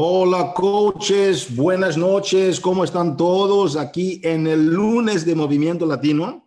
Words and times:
Hola 0.00 0.52
coaches, 0.54 1.56
buenas 1.56 1.96
noches, 1.98 2.60
¿cómo 2.60 2.84
están 2.84 3.16
todos 3.16 3.76
aquí 3.76 4.20
en 4.22 4.46
el 4.46 4.66
lunes 4.66 5.26
de 5.26 5.34
Movimiento 5.34 5.86
Latino? 5.86 6.46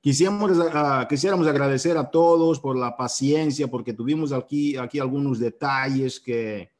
Quisiéramos, 0.00 0.58
uh, 0.58 1.06
quisiéramos 1.08 1.46
agradecer 1.46 1.96
a 1.96 2.10
todos 2.10 2.58
por 2.58 2.76
la 2.76 2.96
paciencia, 2.96 3.68
porque 3.68 3.92
tuvimos 3.92 4.32
aquí, 4.32 4.76
aquí 4.76 4.98
algunos 4.98 5.38
detalles 5.38 6.18
que 6.18 6.72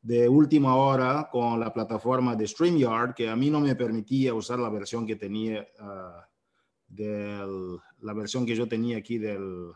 de 0.00 0.28
última 0.28 0.76
hora 0.76 1.28
con 1.28 1.58
la 1.58 1.72
plataforma 1.72 2.36
de 2.36 2.46
StreamYard, 2.46 3.12
que 3.12 3.28
a 3.28 3.34
mí 3.34 3.50
no 3.50 3.58
me 3.58 3.74
permitía 3.74 4.32
usar 4.32 4.60
la 4.60 4.68
versión 4.68 5.04
que 5.04 5.16
tenía, 5.16 5.66
del, 6.86 7.80
la 7.98 8.12
versión 8.12 8.46
que 8.46 8.54
yo 8.54 8.68
tenía 8.68 8.98
aquí 8.98 9.18
del, 9.18 9.72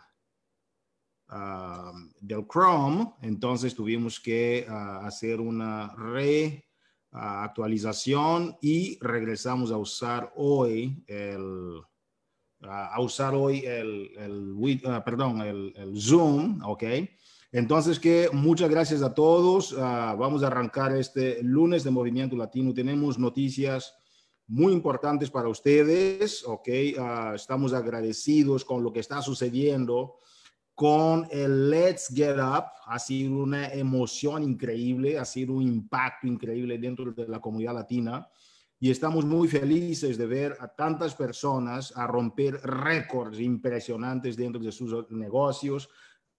del 2.20 2.46
Chrome, 2.46 3.12
entonces 3.20 3.74
tuvimos 3.74 4.18
que 4.18 4.66
uh, 4.66 5.04
hacer 5.04 5.40
una 5.40 5.94
reactualización 7.12 8.56
y 8.62 8.98
regresamos 9.00 9.70
a 9.70 9.76
usar 9.76 10.32
hoy 10.36 11.04
el, 11.06 11.82
a 12.62 12.98
usar 13.00 13.34
hoy 13.34 13.58
el, 13.66 14.10
el 14.16 14.54
el, 15.76 16.00
Zoom, 16.00 16.62
¿ok? 16.64 16.84
Entonces, 17.52 18.00
que 18.00 18.30
muchas 18.32 18.70
gracias 18.70 19.02
a 19.02 19.12
todos. 19.14 19.74
vamos 19.74 20.42
a 20.42 20.46
arrancar 20.48 20.96
este 20.96 21.42
lunes 21.42 21.84
de 21.84 21.90
Movimiento 21.90 22.36
Latino. 22.36 22.74
Tenemos 22.74 23.18
noticias 23.18 23.94
muy 24.46 24.72
importantes 24.72 25.30
para 25.30 25.48
ustedes, 25.48 26.44
¿ok? 26.46 26.68
estamos 27.34 27.72
agradecidos 27.72 28.64
con 28.64 28.82
lo 28.82 28.92
que 28.92 29.00
está 29.00 29.22
sucediendo 29.22 30.16
con 30.78 31.26
el 31.32 31.70
Let's 31.70 32.06
Get 32.14 32.36
Up. 32.36 32.66
Ha 32.86 33.00
sido 33.00 33.42
una 33.42 33.66
emoción 33.66 34.44
increíble, 34.44 35.18
ha 35.18 35.24
sido 35.24 35.54
un 35.54 35.62
impacto 35.64 36.28
increíble 36.28 36.78
dentro 36.78 37.10
de 37.10 37.26
la 37.26 37.40
comunidad 37.40 37.74
latina 37.74 38.28
y 38.78 38.88
estamos 38.88 39.24
muy 39.24 39.48
felices 39.48 40.16
de 40.16 40.26
ver 40.26 40.56
a 40.60 40.68
tantas 40.68 41.16
personas 41.16 41.92
a 41.96 42.06
romper 42.06 42.60
récords 42.62 43.40
impresionantes 43.40 44.36
dentro 44.36 44.62
de 44.62 44.70
sus 44.70 45.10
negocios, 45.10 45.88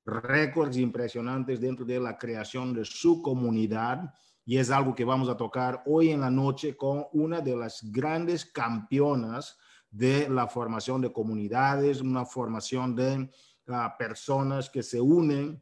récords 0.05 0.77
impresionantes 0.77 1.59
dentro 1.59 1.83
de 1.83 1.99
la 1.99 2.17
creación 2.17 2.73
de 2.73 2.85
su 2.85 3.21
comunidad. 3.21 4.13
Y 4.45 4.55
es 4.55 4.71
algo 4.71 4.95
que 4.95 5.03
vamos 5.03 5.27
a 5.27 5.35
tocar 5.35 5.83
hoy 5.85 6.11
en 6.11 6.21
la 6.21 6.31
noche 6.31 6.77
con 6.77 7.07
una 7.11 7.41
de 7.41 7.57
las 7.57 7.81
grandes 7.91 8.45
campeonas 8.45 9.57
de 9.91 10.29
la 10.29 10.47
formación 10.47 11.01
de 11.01 11.11
comunidades, 11.11 11.99
una 11.99 12.23
formación 12.23 12.95
de 12.95 13.29
personas 13.97 14.69
que 14.69 14.83
se 14.83 14.99
unen 14.99 15.61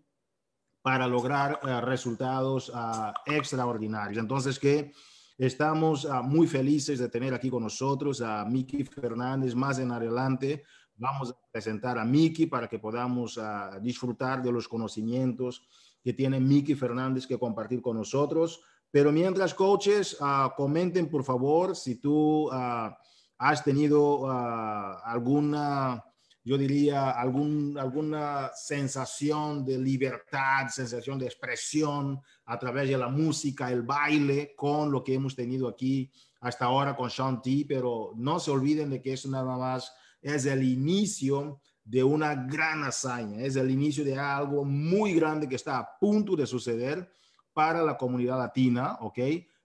para 0.87 1.05
lograr 1.05 1.59
uh, 1.63 1.85
resultados 1.85 2.69
uh, 2.69 3.11
extraordinarios. 3.25 4.17
Entonces, 4.17 4.57
que 4.57 4.93
estamos 5.37 6.05
uh, 6.05 6.23
muy 6.23 6.47
felices 6.47 6.99
de 6.99 7.09
tener 7.09 7.33
aquí 7.33 7.49
con 7.49 7.63
nosotros 7.63 8.21
a 8.21 8.45
Miki 8.45 8.85
Fernández. 8.85 9.53
Más 9.53 9.79
adelante 9.79 10.63
vamos 10.95 11.31
a 11.31 11.51
presentar 11.51 11.97
a 11.97 12.05
Miki 12.05 12.45
para 12.45 12.69
que 12.69 12.79
podamos 12.79 13.37
disfrutar 13.81 14.41
de 14.41 14.51
los 14.53 14.67
conocimientos 14.67 15.67
que 16.01 16.13
tiene 16.13 16.39
Miki 16.39 16.73
Fernández 16.73 17.27
que 17.27 17.37
compartir 17.37 17.81
con 17.81 17.97
nosotros. 17.97 18.61
Pero 18.89 19.11
mientras, 19.11 19.53
coaches, 19.53 20.17
comenten 20.55 21.09
por 21.09 21.25
favor 21.25 21.75
si 21.75 21.99
tú 21.99 22.49
has 22.49 23.63
tenido 23.63 24.31
alguna 24.31 26.03
yo 26.47 26.57
diría, 26.57 27.11
algún, 27.11 27.77
alguna 27.77 28.51
sensación 28.55 29.65
de 29.65 29.77
libertad, 29.77 30.69
sensación 30.69 31.19
de 31.19 31.25
expresión 31.25 32.21
a 32.45 32.57
través 32.57 32.87
de 32.87 32.97
la 32.97 33.09
música, 33.09 33.69
el 33.69 33.81
baile, 33.81 34.53
con 34.55 34.89
lo 34.89 35.03
que 35.03 35.15
hemos 35.15 35.35
tenido 35.35 35.67
aquí 35.67 36.09
hasta 36.39 36.63
ahora 36.63 36.95
con 36.95 37.09
Sean 37.09 37.41
T, 37.41 37.65
pero 37.67 38.13
no 38.15 38.39
se 38.39 38.51
olviden 38.51 38.91
de 38.91 39.01
que 39.01 39.11
eso 39.11 39.29
nada 39.29 39.57
más 39.57 39.91
es 40.21 40.45
el 40.45 40.63
inicio 40.63 41.59
de 41.83 42.01
una 42.01 42.33
gran 42.33 42.81
hazaña, 42.85 43.41
es 43.41 43.57
el 43.57 43.69
inicio 43.69 44.05
de 44.05 44.17
algo 44.17 44.63
muy 44.63 45.15
grande 45.15 45.49
que 45.49 45.55
está 45.55 45.79
a 45.79 45.99
punto 45.99 46.37
de 46.37 46.47
suceder 46.47 47.11
para 47.51 47.83
la 47.83 47.97
comunidad 47.97 48.37
latina, 48.37 48.95
¿ok? 49.01 49.19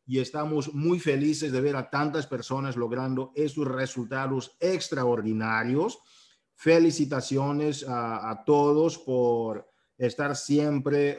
Y 0.05 0.19
estamos 0.19 0.75
muy 0.75 0.99
felices 0.99 1.53
de 1.53 1.61
ver 1.61 1.77
a 1.77 1.89
tantas 1.89 2.27
personas 2.27 2.77
logrando 2.77 3.31
estos 3.37 3.69
resultados 3.69 4.57
extraordinarios 4.59 6.01
felicitaciones 6.63 7.85
a, 7.89 8.41
todos 8.47 8.97
por 8.97 9.69
estar 9.99 10.37
siempre, 10.37 11.19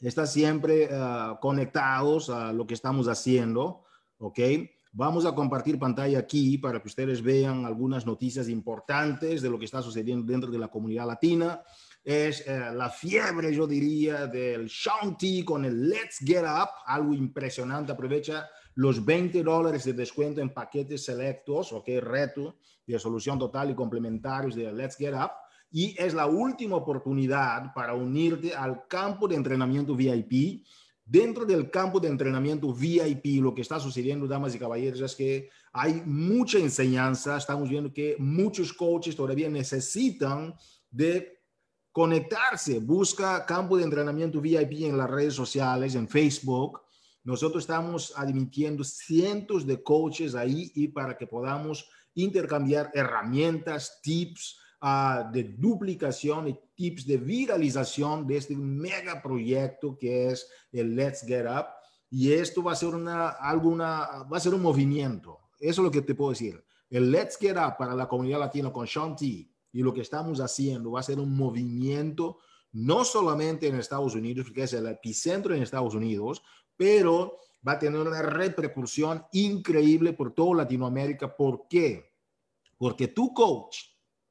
estar 0.00 0.26
siempre 0.26 0.88
uh, 0.88 1.38
conectados 1.38 2.30
a 2.30 2.50
lo 2.50 2.66
que 2.66 2.72
estamos 2.72 3.08
haciendo, 3.08 3.84
¿ok? 4.16 4.38
Vamos 4.92 5.26
a 5.26 5.34
compartir 5.34 5.78
pantalla 5.78 6.18
aquí 6.18 6.56
para 6.56 6.80
que 6.80 6.88
ustedes 6.88 7.20
vean 7.20 7.66
algunas 7.66 8.06
noticias 8.06 8.48
importantes 8.48 9.42
de 9.42 9.50
lo 9.50 9.58
que 9.58 9.66
está 9.66 9.82
sucediendo 9.82 10.32
dentro 10.32 10.50
de 10.50 10.58
la 10.58 10.68
comunidad 10.68 11.06
latina. 11.06 11.60
Es 12.02 12.46
uh, 12.46 12.74
la 12.74 12.88
fiebre, 12.88 13.54
yo 13.54 13.66
diría, 13.66 14.26
del 14.26 14.66
Shanti 14.66 15.44
con 15.44 15.66
el 15.66 15.90
Let's 15.90 16.20
Get 16.24 16.44
Up, 16.44 16.70
algo 16.86 17.12
impresionante. 17.12 17.92
Aprovecha 17.92 18.48
los 18.74 19.04
20 19.04 19.42
dólares 19.42 19.84
de 19.84 19.92
descuento 19.92 20.40
en 20.40 20.50
paquetes 20.50 21.04
selectos, 21.04 21.72
ok, 21.72 21.88
reto 22.00 22.56
de 22.86 22.98
solución 22.98 23.38
total 23.38 23.70
y 23.70 23.74
complementarios 23.74 24.54
de 24.54 24.72
Let's 24.72 24.96
Get 24.96 25.14
Up. 25.14 25.30
Y 25.70 25.94
es 25.98 26.14
la 26.14 26.26
última 26.26 26.76
oportunidad 26.76 27.72
para 27.74 27.94
unirte 27.94 28.54
al 28.54 28.86
campo 28.88 29.28
de 29.28 29.36
entrenamiento 29.36 29.94
VIP. 29.94 30.64
Dentro 31.04 31.44
del 31.44 31.70
campo 31.70 31.98
de 32.00 32.08
entrenamiento 32.08 32.72
VIP, 32.72 33.42
lo 33.42 33.54
que 33.54 33.62
está 33.62 33.78
sucediendo, 33.80 34.26
damas 34.26 34.54
y 34.54 34.58
caballeros, 34.58 35.00
es 35.00 35.14
que 35.14 35.48
hay 35.72 36.02
mucha 36.04 36.58
enseñanza. 36.58 37.36
Estamos 37.36 37.68
viendo 37.68 37.92
que 37.92 38.16
muchos 38.18 38.72
coaches 38.72 39.16
todavía 39.16 39.48
necesitan 39.48 40.54
de 40.90 41.40
conectarse. 41.92 42.78
Busca 42.78 43.44
campo 43.46 43.76
de 43.76 43.84
entrenamiento 43.84 44.40
VIP 44.40 44.84
en 44.84 44.98
las 44.98 45.10
redes 45.10 45.34
sociales, 45.34 45.94
en 45.94 46.08
Facebook 46.08 46.80
nosotros 47.22 47.64
estamos 47.64 48.12
admitiendo 48.16 48.82
cientos 48.82 49.66
de 49.66 49.82
coaches 49.82 50.34
ahí 50.34 50.72
y 50.74 50.88
para 50.88 51.16
que 51.16 51.26
podamos 51.26 51.88
intercambiar 52.14 52.90
herramientas, 52.94 54.00
tips 54.02 54.58
uh, 54.82 55.30
de 55.30 55.44
duplicación 55.58 56.48
y 56.48 56.58
tips 56.74 57.06
de 57.06 57.18
viralización 57.18 58.26
de 58.26 58.38
este 58.38 58.56
mega 58.56 59.22
proyecto 59.22 59.96
que 59.98 60.28
es 60.28 60.48
el 60.72 60.96
Let's 60.96 61.22
Get 61.26 61.46
Up. 61.46 61.66
Y 62.10 62.32
esto 62.32 62.62
va 62.62 62.72
a 62.72 62.76
ser 62.76 62.94
una, 62.94 63.28
alguna, 63.28 64.24
va 64.32 64.36
a 64.36 64.40
ser 64.40 64.54
un 64.54 64.62
movimiento. 64.62 65.38
Eso 65.58 65.82
es 65.82 65.84
lo 65.84 65.90
que 65.90 66.02
te 66.02 66.14
puedo 66.14 66.30
decir. 66.30 66.64
El 66.88 67.12
Let's 67.12 67.36
Get 67.36 67.56
Up 67.56 67.76
para 67.78 67.94
la 67.94 68.08
comunidad 68.08 68.40
latina 68.40 68.72
con 68.72 68.86
Sean 68.86 69.14
T 69.14 69.24
y 69.72 69.82
lo 69.82 69.92
que 69.92 70.00
estamos 70.00 70.40
haciendo 70.40 70.92
va 70.92 71.00
a 71.00 71.04
ser 71.04 71.20
un 71.20 71.36
movimiento 71.36 72.38
no 72.72 73.04
solamente 73.04 73.66
en 73.66 73.76
Estados 73.76 74.14
Unidos, 74.14 74.46
porque 74.46 74.62
es 74.62 74.72
el 74.72 74.86
epicentro 74.86 75.54
en 75.54 75.62
Estados 75.62 75.94
Unidos, 75.94 76.42
pero 76.80 77.38
va 77.68 77.72
a 77.72 77.78
tener 77.78 78.00
una 78.00 78.22
repercusión 78.22 79.22
increíble 79.32 80.14
por 80.14 80.32
toda 80.32 80.62
Latinoamérica. 80.62 81.36
¿Por 81.36 81.68
qué? 81.68 82.14
Porque 82.78 83.08
tu 83.08 83.34
coach, 83.34 83.76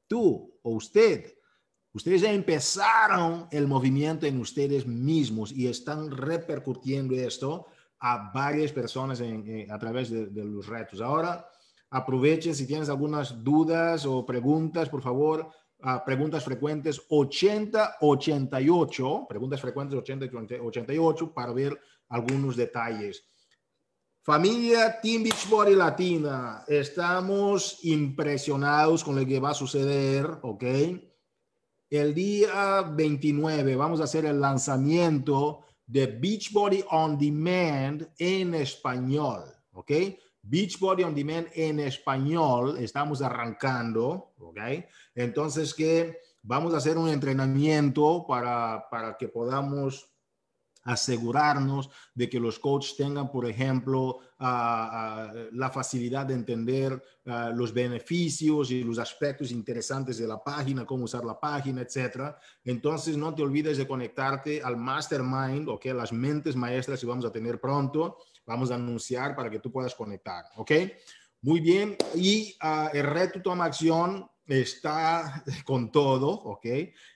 tú 0.08 0.58
o 0.60 0.70
usted, 0.72 1.32
ustedes 1.92 2.22
ya 2.22 2.32
empezaron 2.32 3.46
el 3.52 3.68
movimiento 3.68 4.26
en 4.26 4.40
ustedes 4.40 4.84
mismos 4.84 5.52
y 5.52 5.68
están 5.68 6.10
repercutiendo 6.10 7.14
esto 7.14 7.66
a 8.00 8.32
varias 8.34 8.72
personas 8.72 9.22
a 9.22 9.78
través 9.78 10.10
de, 10.10 10.26
de 10.26 10.44
los 10.44 10.66
retos. 10.66 11.00
Ahora, 11.00 11.48
aprovechen 11.88 12.56
si 12.56 12.66
tienes 12.66 12.88
algunas 12.88 13.44
dudas 13.44 14.04
o 14.06 14.26
preguntas, 14.26 14.88
por 14.88 15.02
favor, 15.02 15.52
preguntas 16.04 16.44
frecuentes 16.44 17.00
8088, 17.08 19.26
preguntas 19.28 19.60
frecuentes 19.60 19.96
8088 20.00 21.32
para 21.32 21.52
ver 21.52 21.80
algunos 22.10 22.56
detalles. 22.56 23.24
Familia 24.22 25.00
Team 25.00 25.22
Beachbody 25.22 25.74
Latina, 25.74 26.62
estamos 26.68 27.78
impresionados 27.84 29.02
con 29.02 29.16
lo 29.16 29.24
que 29.24 29.40
va 29.40 29.50
a 29.50 29.54
suceder, 29.54 30.26
¿ok? 30.42 30.64
El 31.88 32.14
día 32.14 32.82
29 32.82 33.74
vamos 33.76 34.00
a 34.00 34.04
hacer 34.04 34.26
el 34.26 34.40
lanzamiento 34.40 35.62
de 35.86 36.06
Beachbody 36.06 36.84
On 36.90 37.18
Demand 37.18 38.12
en 38.18 38.54
español, 38.54 39.44
¿ok? 39.72 39.90
Beachbody 40.42 41.02
On 41.02 41.14
Demand 41.14 41.48
en 41.54 41.80
español, 41.80 42.76
estamos 42.78 43.22
arrancando, 43.22 44.34
¿ok? 44.38 44.58
Entonces 45.14 45.72
que 45.74 46.18
vamos 46.42 46.74
a 46.74 46.76
hacer 46.76 46.98
un 46.98 47.08
entrenamiento 47.08 48.26
para, 48.28 48.86
para 48.90 49.16
que 49.16 49.28
podamos 49.28 50.10
asegurarnos 50.84 51.90
de 52.14 52.28
que 52.28 52.40
los 52.40 52.58
coaches 52.58 52.96
tengan, 52.96 53.30
por 53.30 53.46
ejemplo, 53.46 54.20
la 54.38 55.70
facilidad 55.72 56.26
de 56.26 56.34
entender 56.34 57.02
los 57.54 57.72
beneficios 57.72 58.70
y 58.70 58.82
los 58.82 58.98
aspectos 58.98 59.50
interesantes 59.50 60.18
de 60.18 60.26
la 60.26 60.42
página, 60.42 60.86
cómo 60.86 61.04
usar 61.04 61.24
la 61.24 61.38
página, 61.38 61.82
etc. 61.82 62.34
Entonces, 62.64 63.16
no 63.16 63.34
te 63.34 63.42
olvides 63.42 63.78
de 63.78 63.86
conectarte 63.86 64.62
al 64.62 64.76
mastermind, 64.76 65.68
¿ok? 65.68 65.86
Las 65.86 66.12
mentes 66.12 66.56
maestras 66.56 67.00
que 67.00 67.06
vamos 67.06 67.24
a 67.24 67.32
tener 67.32 67.60
pronto. 67.60 68.18
Vamos 68.46 68.70
a 68.70 68.76
anunciar 68.76 69.36
para 69.36 69.50
que 69.50 69.60
tú 69.60 69.70
puedas 69.70 69.94
conectar, 69.94 70.44
¿ok? 70.56 70.72
Muy 71.42 71.60
bien. 71.60 71.96
Y 72.14 72.56
ah, 72.60 72.90
el 72.92 73.06
reto 73.06 73.40
toma 73.42 73.64
acción 73.66 74.29
está 74.58 75.44
con 75.64 75.92
todo, 75.92 76.28
¿ok? 76.28 76.66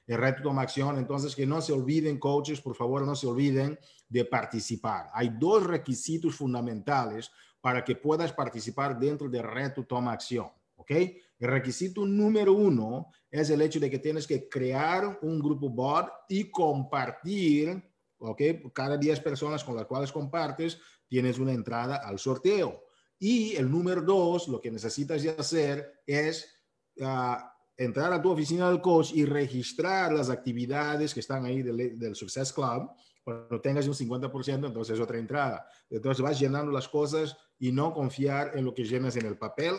El 0.07 0.19
reto 0.19 0.43
toma 0.43 0.63
acción. 0.63 0.99
Entonces, 0.99 1.35
que 1.35 1.47
no 1.47 1.61
se 1.61 1.73
olviden, 1.73 2.19
coaches, 2.19 2.61
por 2.61 2.77
favor, 2.77 3.05
no 3.05 3.17
se 3.17 3.27
olviden 3.27 3.79
de 4.09 4.25
participar. 4.25 5.09
Hay 5.13 5.31
dos 5.39 5.67
requisitos 5.67 6.37
fundamentales 6.37 7.31
para 7.61 7.85
que 7.85 7.97
puedas 7.97 8.33
participar 8.33 8.99
dentro 8.99 9.29
del 9.29 9.43
reto 9.43 9.85
toma 9.85 10.13
acción, 10.13 10.49
¿ok? 10.77 10.91
El 11.39 11.49
requisito 11.49 12.07
número 12.07 12.53
uno 12.53 13.11
es 13.31 13.51
el 13.51 13.63
hecho 13.63 13.81
de 13.81 13.91
que 13.91 13.99
tienes 13.99 14.27
que 14.27 14.49
crear 14.49 15.19
un 15.23 15.41
grupo 15.41 15.69
bot 15.69 16.09
y 16.29 16.51
compartir, 16.51 17.83
¿ok? 18.19 18.41
Cada 18.73 18.97
10 18.97 19.21
personas 19.21 19.65
con 19.65 19.75
las 19.75 19.87
cuales 19.87 20.13
compartes, 20.13 20.79
tienes 21.09 21.39
una 21.39 21.53
entrada 21.53 21.97
al 21.97 22.19
sorteo. 22.19 22.85
Y 23.19 23.57
el 23.57 23.71
número 23.71 24.03
dos, 24.03 24.49
lo 24.49 24.61
que 24.61 24.71
necesitas 24.71 25.25
hacer 25.27 26.03
es 26.07 26.54
entrar 27.77 28.13
a 28.13 28.23
tu 28.23 28.31
oficina 28.31 28.69
del 28.69 28.81
coach 28.81 29.13
y 29.15 29.25
registrar 29.25 30.13
las 30.13 30.31
actividades 30.31 31.13
que 31.13 31.21
están 31.21 31.45
ahí 31.45 31.63
del, 31.63 31.99
del 31.99 32.15
Success 32.15 32.53
Club. 32.53 32.91
Cuando 33.23 33.61
tengas 33.61 33.87
un 33.87 33.95
50%, 33.95 34.67
entonces 34.67 34.97
es 34.97 35.01
otra 35.01 35.19
entrada. 35.19 35.67
Entonces 35.89 36.23
vas 36.23 36.39
llenando 36.39 36.71
las 36.71 36.89
cosas 36.89 37.37
y 37.59 37.73
no 37.73 37.93
confiar 37.95 38.53
en 38.55 38.65
lo 38.65 38.75
que 38.75 38.85
llenas 38.85 39.17
en 39.17 39.27
el 39.27 39.39
papel. 39.39 39.77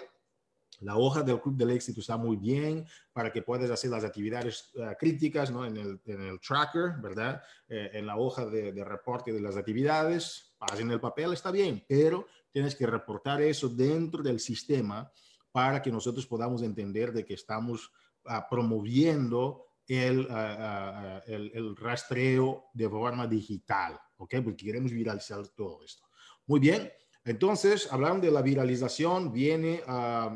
La 0.82 0.98
hoja 0.98 1.22
del 1.22 1.40
Club 1.40 1.56
del 1.56 1.70
Éxito 1.70 2.02
está 2.02 2.18
muy 2.18 2.36
bien 2.36 2.86
para 3.14 3.32
que 3.32 3.42
puedas 3.42 3.70
hacer 3.70 3.92
las 3.92 4.04
actividades 4.04 4.72
eh, 4.76 4.96
críticas 5.00 5.52
¿no? 5.52 5.66
en, 5.66 5.78
el, 5.78 6.02
en, 6.06 6.22
el, 6.22 6.40
tracker, 6.40 6.96
¿verdad? 7.02 7.42
Eh, 7.70 7.92
en 7.94 8.06
la 8.06 8.18
hoja 8.18 8.46
de, 8.46 8.74
de, 8.74 8.84
reporte 8.84 9.32
de 9.32 9.40
las 9.40 9.56
actividades, 9.56 10.54
en 10.78 10.92
el 10.92 11.00
papel 11.00 11.32
está 11.32 11.52
bien, 11.52 11.86
pero 11.88 12.28
tienes 12.52 12.76
que 12.76 12.88
reportar 12.88 13.42
eso 13.42 13.70
dentro 13.70 14.22
del 14.22 14.40
sistema 14.40 15.10
para 15.56 15.82
que 15.82 15.90
nosotros 15.90 16.28
podamos 16.28 16.62
entender 16.64 17.14
de 17.14 17.24
que 17.24 17.36
estamos 17.36 17.90
ah, 18.26 18.46
promoviendo 18.50 19.68
el, 19.88 20.28
ah, 20.30 21.24
el, 21.28 21.50
el, 21.54 21.78
rastreo 21.78 22.66
de 22.74 22.90
forma 22.90 23.26
digital, 23.26 23.98
¿ok? 24.18 24.36
Porque 24.44 24.66
queremos 24.66 24.92
viralizar 24.92 25.48
todo 25.56 25.82
esto. 25.82 26.04
Muy 26.46 26.60
bien, 26.60 26.92
entonces, 27.24 27.88
hablando 27.90 28.26
de 28.26 28.34
la 28.34 28.42
viralización, 28.42 29.32
viene 29.32 29.82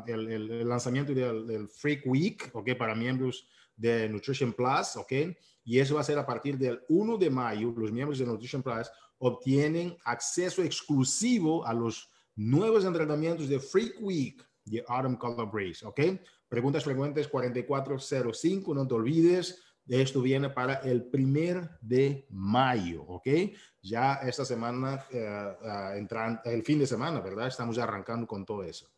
el, 0.06 0.26
el, 0.32 0.66
lanzamiento 0.66 1.12
del, 1.12 1.46
del, 1.46 1.68
Freak 1.68 2.06
Week, 2.06 2.50
¿ok? 2.54 2.70
Para 2.78 2.94
miembros 2.94 3.46
de 3.76 4.08
Nutrition 4.08 4.54
Plus, 4.54 4.96
¿ok? 4.96 5.12
Y 5.64 5.80
eso 5.80 5.96
va 5.96 6.00
a 6.00 6.04
ser 6.04 6.18
a 6.18 6.24
partir 6.24 6.56
del 6.56 6.80
1 6.88 7.18
de 7.18 7.28
mayo. 7.28 7.74
Los 7.76 7.92
miembros 7.92 8.18
de 8.18 8.24
Nutrition 8.24 8.62
Plus 8.62 8.90
obtienen 9.18 9.98
acceso 10.02 10.62
exclusivo 10.62 11.66
a 11.66 11.74
los 11.74 12.08
nuevos 12.36 12.86
entrenamientos 12.86 13.50
de 13.50 13.60
Freak 13.60 13.96
Week, 14.00 14.49
The 14.70 14.84
Autumn 14.86 15.16
Color 15.16 15.50
Breeze, 15.50 15.84
¿ok? 15.84 16.00
Preguntas 16.48 16.84
frecuentes 16.84 17.28
4405, 17.28 18.74
no 18.74 18.86
te 18.86 18.94
olvides. 18.94 19.62
Esto 19.88 20.20
viene 20.20 20.50
para 20.50 20.74
el 20.74 21.04
primer 21.04 21.68
de 21.80 22.26
mayo, 22.30 23.02
¿ok? 23.02 23.26
Ya 23.82 24.14
esta 24.14 24.44
semana, 24.44 25.04
eh, 25.10 25.56
uh, 25.62 25.96
entran, 25.96 26.40
el 26.44 26.62
fin 26.62 26.78
de 26.78 26.86
semana, 26.86 27.20
¿verdad? 27.20 27.48
Estamos 27.48 27.76
arrancando 27.78 28.26
con 28.26 28.44
todo 28.44 28.62
eso. 28.62 28.88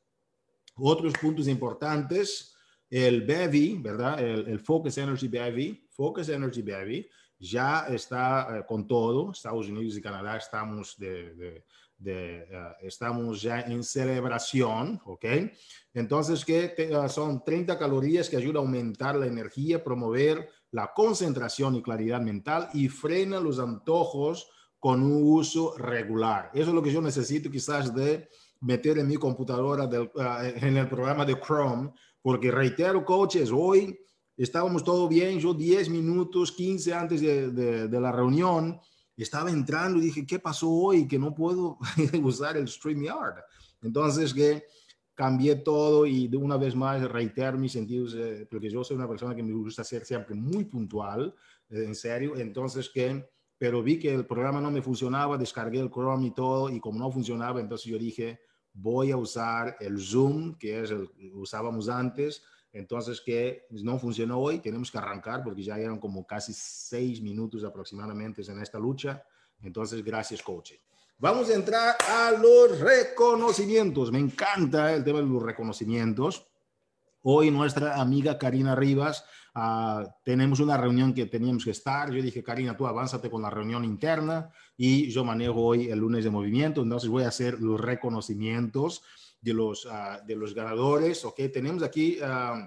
Otros 0.76 1.14
puntos 1.20 1.48
importantes, 1.48 2.54
el 2.90 3.22
BEVI, 3.22 3.78
¿verdad? 3.78 4.20
El, 4.20 4.48
el 4.48 4.60
Focus 4.60 4.98
Energy 4.98 5.28
BEVI, 5.28 5.88
Focus 5.90 6.28
Energy 6.28 6.62
BEVI, 6.62 7.08
ya 7.38 7.86
está 7.88 8.60
uh, 8.60 8.66
con 8.66 8.86
todo. 8.86 9.32
Estados 9.32 9.68
Unidos 9.68 9.96
y 9.96 10.02
Canadá 10.02 10.36
estamos 10.36 10.98
de, 10.98 11.34
de 11.34 11.64
de, 12.02 12.46
uh, 12.50 12.86
estamos 12.86 13.40
ya 13.40 13.60
en 13.60 13.82
celebración, 13.84 15.00
¿ok? 15.04 15.24
Entonces, 15.94 16.44
que 16.44 16.74
uh, 16.92 17.08
son 17.08 17.44
30 17.44 17.78
calorías 17.78 18.28
que 18.28 18.36
ayuda 18.36 18.58
a 18.58 18.62
aumentar 18.62 19.14
la 19.14 19.26
energía, 19.26 19.82
promover 19.82 20.48
la 20.72 20.92
concentración 20.94 21.76
y 21.76 21.82
claridad 21.82 22.20
mental 22.20 22.68
y 22.74 22.88
frena 22.88 23.38
los 23.38 23.58
antojos 23.58 24.48
con 24.78 25.02
un 25.02 25.22
uso 25.22 25.76
regular. 25.78 26.50
Eso 26.54 26.70
es 26.70 26.74
lo 26.74 26.82
que 26.82 26.92
yo 26.92 27.00
necesito 27.00 27.50
quizás 27.50 27.94
de 27.94 28.28
meter 28.60 28.98
en 28.98 29.06
mi 29.06 29.16
computadora 29.16 29.86
del, 29.86 30.10
uh, 30.14 30.42
en 30.42 30.76
el 30.76 30.88
programa 30.88 31.24
de 31.24 31.38
Chrome, 31.40 31.92
porque 32.20 32.50
reitero, 32.50 33.04
coaches, 33.04 33.50
hoy 33.52 33.96
estábamos 34.36 34.82
todo 34.82 35.06
bien, 35.08 35.38
yo 35.38 35.54
10 35.54 35.88
minutos, 35.90 36.50
15 36.50 36.94
antes 36.94 37.20
de, 37.20 37.50
de, 37.50 37.88
de 37.88 38.00
la 38.00 38.10
reunión, 38.10 38.80
estaba 39.16 39.50
entrando 39.50 39.98
y 39.98 40.02
dije, 40.02 40.26
¿qué 40.26 40.38
pasó 40.38 40.70
hoy? 40.70 41.06
Que 41.06 41.18
no 41.18 41.34
puedo 41.34 41.78
usar 42.22 42.56
el 42.56 42.68
StreamYard. 42.68 43.42
Entonces 43.82 44.32
que 44.32 44.64
cambié 45.14 45.56
todo 45.56 46.06
y 46.06 46.28
de 46.28 46.36
una 46.36 46.56
vez 46.56 46.74
más 46.74 47.02
reiterar 47.10 47.58
mis 47.58 47.72
sentidos, 47.72 48.14
eh, 48.16 48.46
porque 48.50 48.70
yo 48.70 48.82
soy 48.82 48.96
una 48.96 49.08
persona 49.08 49.34
que 49.34 49.42
me 49.42 49.52
gusta 49.52 49.84
ser 49.84 50.04
siempre 50.04 50.34
muy 50.34 50.64
puntual, 50.64 51.34
eh, 51.68 51.84
en 51.84 51.94
serio. 51.94 52.36
Entonces 52.36 52.88
que, 52.88 53.28
pero 53.58 53.82
vi 53.82 53.98
que 53.98 54.14
el 54.14 54.26
programa 54.26 54.60
no 54.60 54.70
me 54.70 54.82
funcionaba, 54.82 55.36
descargué 55.36 55.80
el 55.80 55.90
Chrome 55.90 56.28
y 56.28 56.34
todo, 56.34 56.70
y 56.70 56.80
como 56.80 56.98
no 56.98 57.10
funcionaba, 57.10 57.60
entonces 57.60 57.86
yo 57.86 57.98
dije, 57.98 58.40
voy 58.72 59.10
a 59.10 59.16
usar 59.16 59.76
el 59.80 60.00
Zoom, 60.00 60.54
que 60.54 60.80
es 60.80 60.90
el 60.90 61.10
que 61.10 61.30
usábamos 61.34 61.88
antes, 61.88 62.42
entonces, 62.72 63.20
que 63.20 63.66
no 63.70 63.98
funcionó 63.98 64.38
hoy, 64.38 64.58
tenemos 64.58 64.90
que 64.90 64.96
arrancar 64.96 65.44
porque 65.44 65.62
ya 65.62 65.78
eran 65.78 65.98
como 65.98 66.26
casi 66.26 66.54
seis 66.54 67.20
minutos 67.20 67.64
aproximadamente 67.64 68.42
en 68.50 68.62
esta 68.62 68.78
lucha. 68.78 69.22
Entonces, 69.60 70.02
gracias, 70.02 70.42
coach. 70.42 70.72
Vamos 71.18 71.50
a 71.50 71.54
entrar 71.54 71.96
a 72.08 72.32
los 72.32 72.80
reconocimientos. 72.80 74.10
Me 74.10 74.18
encanta 74.18 74.94
el 74.94 75.04
tema 75.04 75.20
de 75.20 75.26
los 75.26 75.42
reconocimientos. 75.42 76.46
Hoy 77.24 77.50
nuestra 77.50 78.00
amiga 78.00 78.36
Karina 78.36 78.74
Rivas, 78.74 79.24
uh, 79.54 80.08
tenemos 80.24 80.58
una 80.58 80.76
reunión 80.76 81.14
que 81.14 81.26
teníamos 81.26 81.64
que 81.64 81.70
estar. 81.70 82.10
Yo 82.10 82.20
dije, 82.20 82.42
Karina, 82.42 82.76
tú 82.76 82.86
avánzate 82.86 83.30
con 83.30 83.42
la 83.42 83.50
reunión 83.50 83.84
interna 83.84 84.50
y 84.76 85.10
yo 85.10 85.24
manejo 85.24 85.60
hoy 85.60 85.90
el 85.90 86.00
lunes 86.00 86.24
de 86.24 86.30
movimiento. 86.30 86.82
Entonces 86.82 87.08
voy 87.08 87.22
a 87.22 87.28
hacer 87.28 87.60
los 87.60 87.80
reconocimientos 87.80 89.04
de 89.42 89.52
los, 89.52 89.84
uh, 89.84 90.24
de 90.24 90.36
los 90.36 90.54
ganadores. 90.54 91.24
Ok, 91.24 91.40
tenemos 91.52 91.82
aquí 91.82 92.18
uh, 92.22 92.64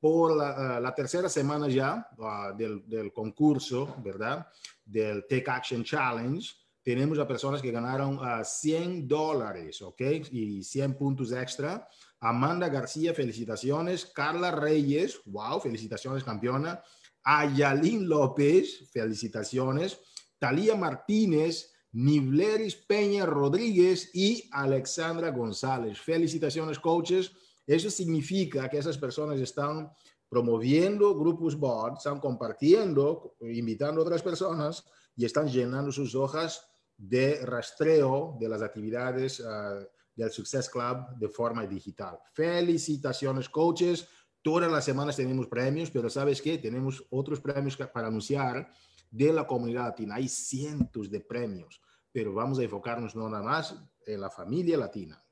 por 0.00 0.34
la, 0.34 0.78
uh, 0.78 0.82
la, 0.82 0.94
tercera 0.94 1.28
semana 1.28 1.68
ya 1.68 2.08
del, 2.56 2.88
del, 2.88 3.12
concurso, 3.12 3.96
¿verdad? 4.02 4.46
Del 4.84 5.26
Take 5.28 5.50
Action 5.50 5.84
Challenge. 5.84 6.50
Tenemos 6.82 7.18
a 7.18 7.28
personas 7.28 7.60
que 7.60 7.70
ganaron 7.70 8.18
100 8.42 9.06
dólares, 9.06 9.82
¿ok? 9.82 10.00
Y 10.32 10.64
100 10.64 10.96
puntos 10.96 11.30
extra. 11.30 11.86
Amanda 12.18 12.70
García, 12.70 13.12
felicitaciones. 13.12 14.06
Carla 14.06 14.50
Reyes, 14.50 15.20
wow, 15.26 15.60
felicitaciones, 15.60 16.24
campeona. 16.24 16.82
Ayalín 17.22 18.08
López, 18.08 18.90
felicitaciones. 18.90 20.00
Talía 20.38 20.74
Martínez, 20.74 21.70
Nibleris 21.92 22.76
Peña 22.76 23.26
Rodríguez 23.26 24.10
y 24.14 24.48
Alexandra 24.52 25.30
González. 25.30 25.98
Felicitaciones, 25.98 26.78
coaches. 26.78 27.32
Eso 27.66 27.90
significa 27.90 28.68
que 28.68 28.78
esas 28.78 28.98
personas 28.98 29.40
están 29.40 29.90
promoviendo 30.28 31.16
grupos 31.18 31.56
bot, 31.56 31.98
están 31.98 32.20
compartiendo, 32.20 33.34
invitando 33.40 34.00
a 34.00 34.04
otras 34.04 34.22
personas 34.22 34.84
y 35.16 35.24
están 35.24 35.48
llenando 35.48 35.90
sus 35.90 36.14
hojas 36.14 36.64
de 36.96 37.44
rastreo 37.44 38.36
de 38.38 38.48
las 38.48 38.62
actividades 38.62 39.40
uh, 39.40 39.84
del 40.14 40.30
Success 40.30 40.68
Club 40.68 41.16
de 41.18 41.28
forma 41.28 41.66
digital. 41.66 42.18
Felicitaciones, 42.32 43.48
coaches. 43.48 44.06
Todas 44.42 44.70
las 44.70 44.84
semanas 44.84 45.16
tenemos 45.16 45.48
premios, 45.48 45.90
pero 45.90 46.08
¿sabes 46.08 46.40
qué? 46.40 46.58
Tenemos 46.58 47.04
otros 47.10 47.40
premios 47.40 47.76
para 47.76 48.06
anunciar 48.06 48.70
de 49.10 49.32
la 49.32 49.46
comunidad 49.46 49.86
latina. 49.86 50.16
Hay 50.16 50.28
cientos 50.28 51.10
de 51.10 51.20
premios, 51.20 51.80
pero 52.12 52.32
vamos 52.32 52.58
a 52.58 52.62
enfocarnos 52.62 53.14
no 53.14 53.28
nada 53.28 53.42
más 53.42 53.74
en 54.06 54.20
la 54.20 54.30
familia 54.30 54.76
latina. 54.76 55.22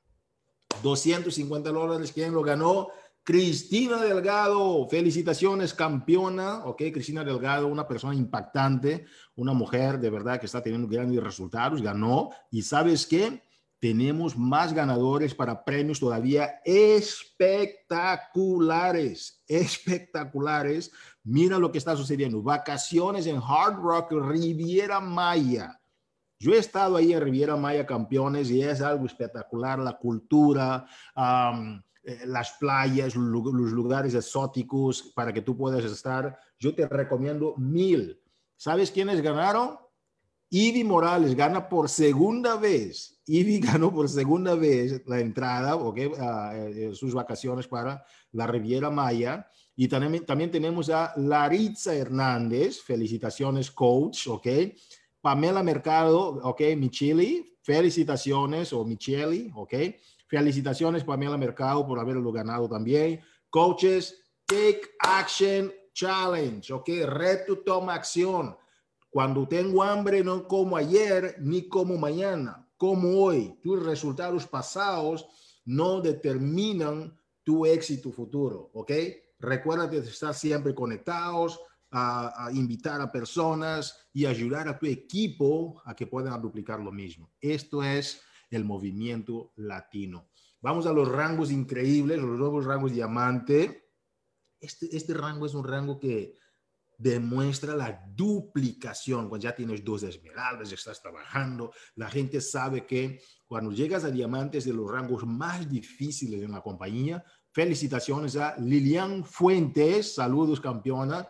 250 0.83 1.71
dólares, 1.71 2.11
¿quién 2.11 2.33
lo 2.33 2.41
ganó? 2.41 2.89
Cristina 3.23 4.01
Delgado, 4.01 4.87
felicitaciones, 4.89 5.73
campeona, 5.73 6.65
ok, 6.65 6.83
Cristina 6.91 7.23
Delgado, 7.23 7.67
una 7.67 7.87
persona 7.87 8.15
impactante, 8.15 9.05
una 9.35 9.53
mujer 9.53 9.99
de 9.99 10.09
verdad 10.09 10.39
que 10.39 10.45
está 10.45 10.63
teniendo 10.63 10.87
grandes 10.87 11.21
resultados, 11.21 11.81
ganó, 11.81 12.29
y 12.49 12.61
sabes 12.61 13.05
qué, 13.05 13.43
tenemos 13.79 14.37
más 14.37 14.73
ganadores 14.73 15.33
para 15.33 15.63
premios 15.63 15.99
todavía 15.99 16.59
espectaculares, 16.65 19.41
espectaculares. 19.47 20.91
Mira 21.23 21.57
lo 21.57 21.71
que 21.71 21.77
está 21.77 21.95
sucediendo. 21.95 22.41
Vacaciones 22.41 23.25
en 23.25 23.37
Hard 23.37 23.77
Rock 23.81 24.11
Riviera 24.11 24.99
Maya. 24.99 25.79
Yo 26.39 26.53
he 26.53 26.57
estado 26.57 26.97
ahí 26.97 27.13
en 27.13 27.21
Riviera 27.21 27.55
Maya 27.55 27.85
Campeones 27.85 28.49
y 28.49 28.61
es 28.61 28.81
algo 28.81 29.05
espectacular. 29.05 29.79
La 29.79 29.97
cultura, 29.97 30.85
eh, 31.15 31.79
las 32.25 32.51
playas, 32.53 33.15
los 33.15 33.71
lugares 33.71 34.13
exóticos 34.13 35.13
para 35.15 35.31
que 35.33 35.41
tú 35.41 35.57
puedas 35.57 35.85
estar. 35.85 36.37
Yo 36.59 36.75
te 36.75 36.85
recomiendo 36.87 37.55
mil. 37.57 38.21
¿Sabes 38.57 38.91
quiénes 38.91 39.21
ganaron? 39.21 39.79
Ivy 40.51 40.83
Morales 40.83 41.35
gana 41.35 41.69
por 41.69 41.89
segunda 41.89 42.55
vez. 42.55 43.21
Ivy 43.27 43.59
ganó 43.59 43.93
por 43.93 44.09
segunda 44.09 44.55
vez 44.55 45.03
la 45.05 45.19
entrada, 45.19 45.75
¿ok? 45.75 45.97
Uh, 45.97 46.95
sus 46.95 47.13
vacaciones 47.13 47.67
para 47.67 48.03
la 48.31 48.47
Riviera 48.47 48.89
Maya. 48.89 49.47
Y 49.75 49.87
también, 49.87 50.25
también 50.25 50.51
tenemos 50.51 50.89
a 50.89 51.13
Laritza 51.17 51.93
Hernández, 51.93 52.81
felicitaciones, 52.81 53.71
coach, 53.71 54.27
¿ok? 54.27 54.47
Pamela 55.21 55.63
Mercado, 55.63 56.41
¿ok? 56.43 56.61
Micheli, 56.75 57.57
felicitaciones, 57.61 58.73
o 58.73 58.83
Micheli, 58.83 59.51
¿ok? 59.55 59.73
Felicitaciones, 60.27 61.03
Pamela 61.03 61.37
Mercado, 61.37 61.85
por 61.85 61.99
haberlo 61.99 62.31
ganado 62.31 62.67
también. 62.67 63.21
Coaches, 63.49 64.25
Take 64.45 64.81
Action 64.99 65.71
Challenge, 65.93 66.73
¿ok? 66.73 66.89
Reto, 67.05 67.59
toma 67.59 67.93
acción 67.93 68.55
cuando 69.09 69.47
tengo 69.47 69.83
hambre 69.83 70.23
no 70.23 70.47
como 70.47 70.77
ayer 70.77 71.37
ni 71.39 71.67
como 71.67 71.97
mañana, 71.97 72.67
como 72.77 73.23
hoy. 73.23 73.59
Tus 73.61 73.83
resultados 73.83 74.45
pasados 74.47 75.27
no 75.65 76.01
determinan 76.01 77.17
tu 77.43 77.65
éxito 77.65 78.11
futuro, 78.11 78.69
¿ok? 78.73 78.91
Recuerda 79.39 79.87
de 79.87 79.99
estar 79.99 80.33
siempre 80.33 80.75
conectados, 80.75 81.59
a, 81.91 82.45
a, 82.45 82.51
invitar 82.51 83.01
a 83.01 83.11
personas 83.11 84.07
y 84.13 84.25
ayudar 84.25 84.67
a 84.67 84.77
tu 84.77 84.85
equipo 84.85 85.81
a 85.85 85.95
que 85.95 86.05
puedan 86.05 86.39
duplicar 86.39 86.79
lo 86.79 86.91
mismo. 86.91 87.31
Esto 87.41 87.83
es 87.83 88.21
el 88.51 88.63
movimiento 88.63 89.53
latino. 89.55 90.29
Vamos 90.61 90.85
a 90.85 90.93
los 90.93 91.07
rangos 91.07 91.51
increíbles, 91.51 92.19
los 92.19 92.37
nuevos 92.37 92.65
rangos 92.65 92.91
diamante. 92.91 93.91
Este, 94.59 94.95
este 94.95 95.13
rango 95.13 95.45
es 95.45 95.53
un 95.53 95.63
rango 95.63 95.99
que 95.99 96.35
demuestra 96.99 97.75
la 97.75 98.05
duplicación. 98.13 99.29
Cuando 99.29 99.43
ya 99.43 99.55
tienes 99.55 99.83
dos 99.83 100.03
esmeraldas, 100.03 100.69
ya 100.69 100.75
estás 100.75 101.01
trabajando, 101.01 101.71
la 101.95 102.09
gente 102.09 102.41
sabe 102.41 102.85
que 102.85 103.21
cuando 103.47 103.71
llegas 103.71 104.03
a 104.03 104.11
diamantes 104.11 104.65
de 104.65 104.73
los 104.73 104.91
rangos 104.91 105.25
más 105.25 105.67
difíciles 105.67 106.43
en 106.43 106.51
la 106.51 106.61
compañía, 106.61 107.23
felicitaciones 107.51 108.35
a 108.35 108.55
Lilian 108.59 109.23
Fuentes, 109.23 110.13
saludos 110.13 110.59
campeona, 110.59 111.27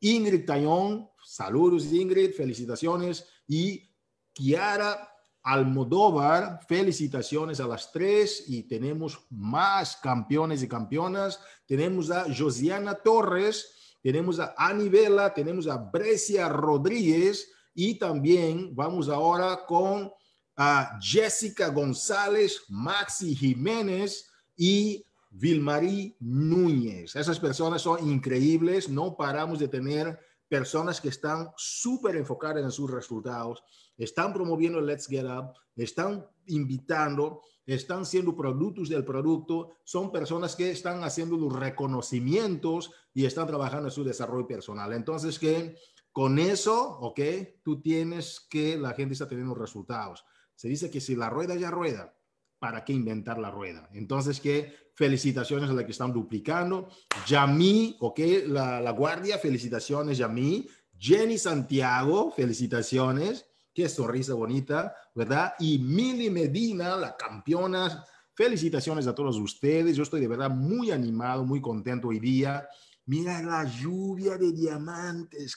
Ingrid 0.00 0.46
Tallón, 0.46 1.08
saludos 1.22 1.92
Ingrid, 1.92 2.32
felicitaciones, 2.32 3.28
y 3.46 3.94
Kiara 4.32 5.08
Almodóvar, 5.42 6.60
felicitaciones 6.66 7.60
a 7.60 7.66
las 7.66 7.92
tres 7.92 8.44
y 8.48 8.62
tenemos 8.64 9.26
más 9.30 9.96
campeones 9.96 10.62
y 10.62 10.68
campeonas. 10.68 11.40
Tenemos 11.66 12.10
a 12.10 12.26
Josiana 12.32 12.94
Torres, 12.94 13.79
tenemos 14.02 14.40
a 14.40 14.54
Anivela, 14.56 15.32
tenemos 15.32 15.66
a 15.66 15.76
Brescia 15.76 16.48
Rodríguez 16.48 17.50
y 17.74 17.98
también 17.98 18.74
vamos 18.74 19.08
ahora 19.08 19.64
con 19.66 20.10
a 20.56 20.98
Jessica 21.00 21.68
González, 21.68 22.62
Maxi 22.68 23.34
Jiménez 23.34 24.30
y 24.56 25.04
Vilmarí 25.30 26.16
Núñez. 26.20 27.16
Esas 27.16 27.38
personas 27.38 27.82
son 27.82 28.06
increíbles, 28.06 28.88
no 28.88 29.16
paramos 29.16 29.58
de 29.58 29.68
tener 29.68 30.18
personas 30.48 31.00
que 31.00 31.08
están 31.08 31.50
súper 31.56 32.16
enfocadas 32.16 32.64
en 32.64 32.72
sus 32.72 32.90
resultados, 32.90 33.62
están 33.96 34.34
promoviendo 34.34 34.80
Let's 34.80 35.06
Get 35.06 35.24
Up, 35.24 35.54
están 35.76 36.26
invitando, 36.46 37.40
están 37.66 38.06
siendo 38.06 38.36
productos 38.36 38.88
del 38.88 39.04
producto, 39.04 39.76
son 39.84 40.10
personas 40.10 40.56
que 40.56 40.70
están 40.70 41.04
haciendo 41.04 41.36
los 41.36 41.52
reconocimientos 41.52 42.90
y 43.14 43.24
están 43.24 43.46
trabajando 43.46 43.88
en 43.88 43.94
su 43.94 44.04
desarrollo 44.04 44.46
personal. 44.46 44.92
Entonces, 44.92 45.38
que 45.38 45.76
con 46.12 46.38
eso, 46.38 46.98
ok, 47.00 47.20
tú 47.62 47.80
tienes 47.80 48.40
que 48.50 48.76
la 48.76 48.92
gente 48.92 49.12
está 49.12 49.28
teniendo 49.28 49.54
resultados. 49.54 50.24
Se 50.54 50.68
dice 50.68 50.90
que 50.90 51.00
si 51.00 51.14
la 51.14 51.30
rueda 51.30 51.54
ya 51.54 51.70
rueda, 51.70 52.16
¿para 52.58 52.84
qué 52.84 52.92
inventar 52.92 53.38
la 53.38 53.50
rueda? 53.50 53.88
Entonces, 53.92 54.40
que 54.40 54.74
felicitaciones 54.94 55.70
a 55.70 55.72
la 55.72 55.84
que 55.84 55.92
están 55.92 56.12
duplicando. 56.12 56.88
Yami, 57.26 57.96
ok, 58.00 58.20
la, 58.48 58.80
la 58.80 58.90
guardia, 58.90 59.38
felicitaciones, 59.38 60.18
Yami. 60.18 60.68
Jenny 60.98 61.38
Santiago, 61.38 62.30
felicitaciones. 62.30 63.46
Qué 63.80 63.88
sonrisa 63.88 64.34
bonita, 64.34 64.94
¿verdad? 65.14 65.54
Y 65.58 65.78
Mili 65.78 66.28
Medina, 66.28 66.96
la 66.96 67.16
campeona. 67.16 68.04
Felicitaciones 68.34 69.06
a 69.06 69.14
todos 69.14 69.38
ustedes. 69.38 69.96
Yo 69.96 70.02
estoy 70.02 70.20
de 70.20 70.28
verdad 70.28 70.50
muy 70.50 70.90
animado, 70.90 71.46
muy 71.46 71.62
contento 71.62 72.08
hoy 72.08 72.20
día. 72.20 72.68
Mira 73.06 73.42
la 73.42 73.64
lluvia 73.64 74.36
de 74.36 74.52
diamantes, 74.52 75.56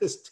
este, 0.00 0.30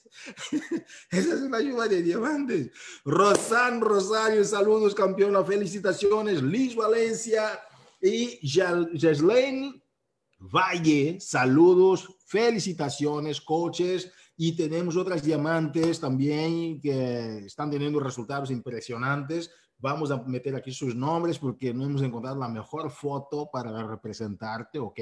Esa 1.11 1.35
es 1.35 1.41
una 1.41 1.59
lluvia 1.59 1.89
de 1.89 2.01
diamantes. 2.01 2.71
Rosan 3.05 3.81
Rosario, 3.81 4.45
saludos, 4.45 4.95
campeona. 4.95 5.43
Felicitaciones. 5.43 6.41
Liz 6.41 6.77
Valencia 6.77 7.61
y 8.01 8.39
Jeslen 8.47 9.83
Valle, 10.39 11.19
saludos, 11.21 12.09
felicitaciones, 12.25 13.41
coaches 13.41 14.13
y 14.43 14.53
tenemos 14.53 14.97
otras 14.97 15.23
diamantes 15.23 16.01
también 16.01 16.81
que 16.81 17.45
están 17.45 17.71
teniendo 17.71 18.01
resultados 18.01 18.51
impresionantes. 18.51 19.51
Vamos 19.77 20.11
a 20.11 20.17
meter 20.23 20.57
aquí 20.57 20.73
sus 20.73 20.95
nombres 20.95 21.39
porque 21.39 21.75
no 21.75 21.85
hemos 21.85 22.01
encontrado 22.01 22.39
la 22.39 22.49
mejor 22.49 22.91
foto 22.91 23.51
para 23.53 23.87
representarte, 23.87 24.79
¿ok? 24.79 24.99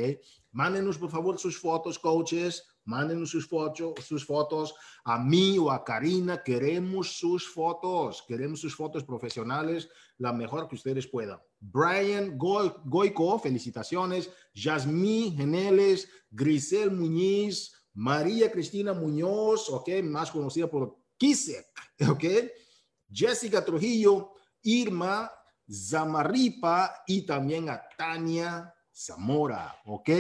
Mándenos 0.51 0.99
por 0.99 1.11
favor 1.13 1.39
sus 1.39 1.57
fotos, 1.57 2.01
coaches. 2.01 2.67
Mándenos 2.85 3.31
sus, 3.31 3.47
fotos, 3.47 4.05
sus 4.05 4.27
fotos 4.27 4.75
a 5.05 5.19
mí 5.21 5.57
o 5.57 5.71
a 5.71 5.85
Karina. 5.85 6.43
Queremos 6.43 7.17
sus 7.17 7.47
fotos. 7.47 8.25
Queremos 8.27 8.61
sus 8.61 8.75
fotos 8.75 9.05
profesionales, 9.05 9.89
la 10.17 10.33
mejor 10.33 10.67
que 10.69 10.75
ustedes 10.75 11.07
puedan. 11.07 11.39
Brian 11.61 12.37
Goico, 12.37 13.39
felicitaciones. 13.39 14.31
Jasmine 14.53 15.37
Geneles, 15.37 16.09
Grisel 16.31 16.91
Muñiz, 16.91 17.78
María 17.99 18.49
Cristina 18.53 18.93
Muñoz, 18.93 19.69
ok, 19.71 19.89
más 20.05 20.31
conocida 20.31 20.71
por 20.71 20.99
Kisek, 21.17 21.67
ok, 22.09 22.25
Jessica 23.11 23.65
Trujillo, 23.65 24.35
Irma 24.63 25.29
Zamarripa 25.69 27.03
y 27.09 27.27
también 27.27 27.69
a 27.69 27.83
Tania 27.97 28.73
Zamora, 28.95 29.81
ok. 29.85 30.11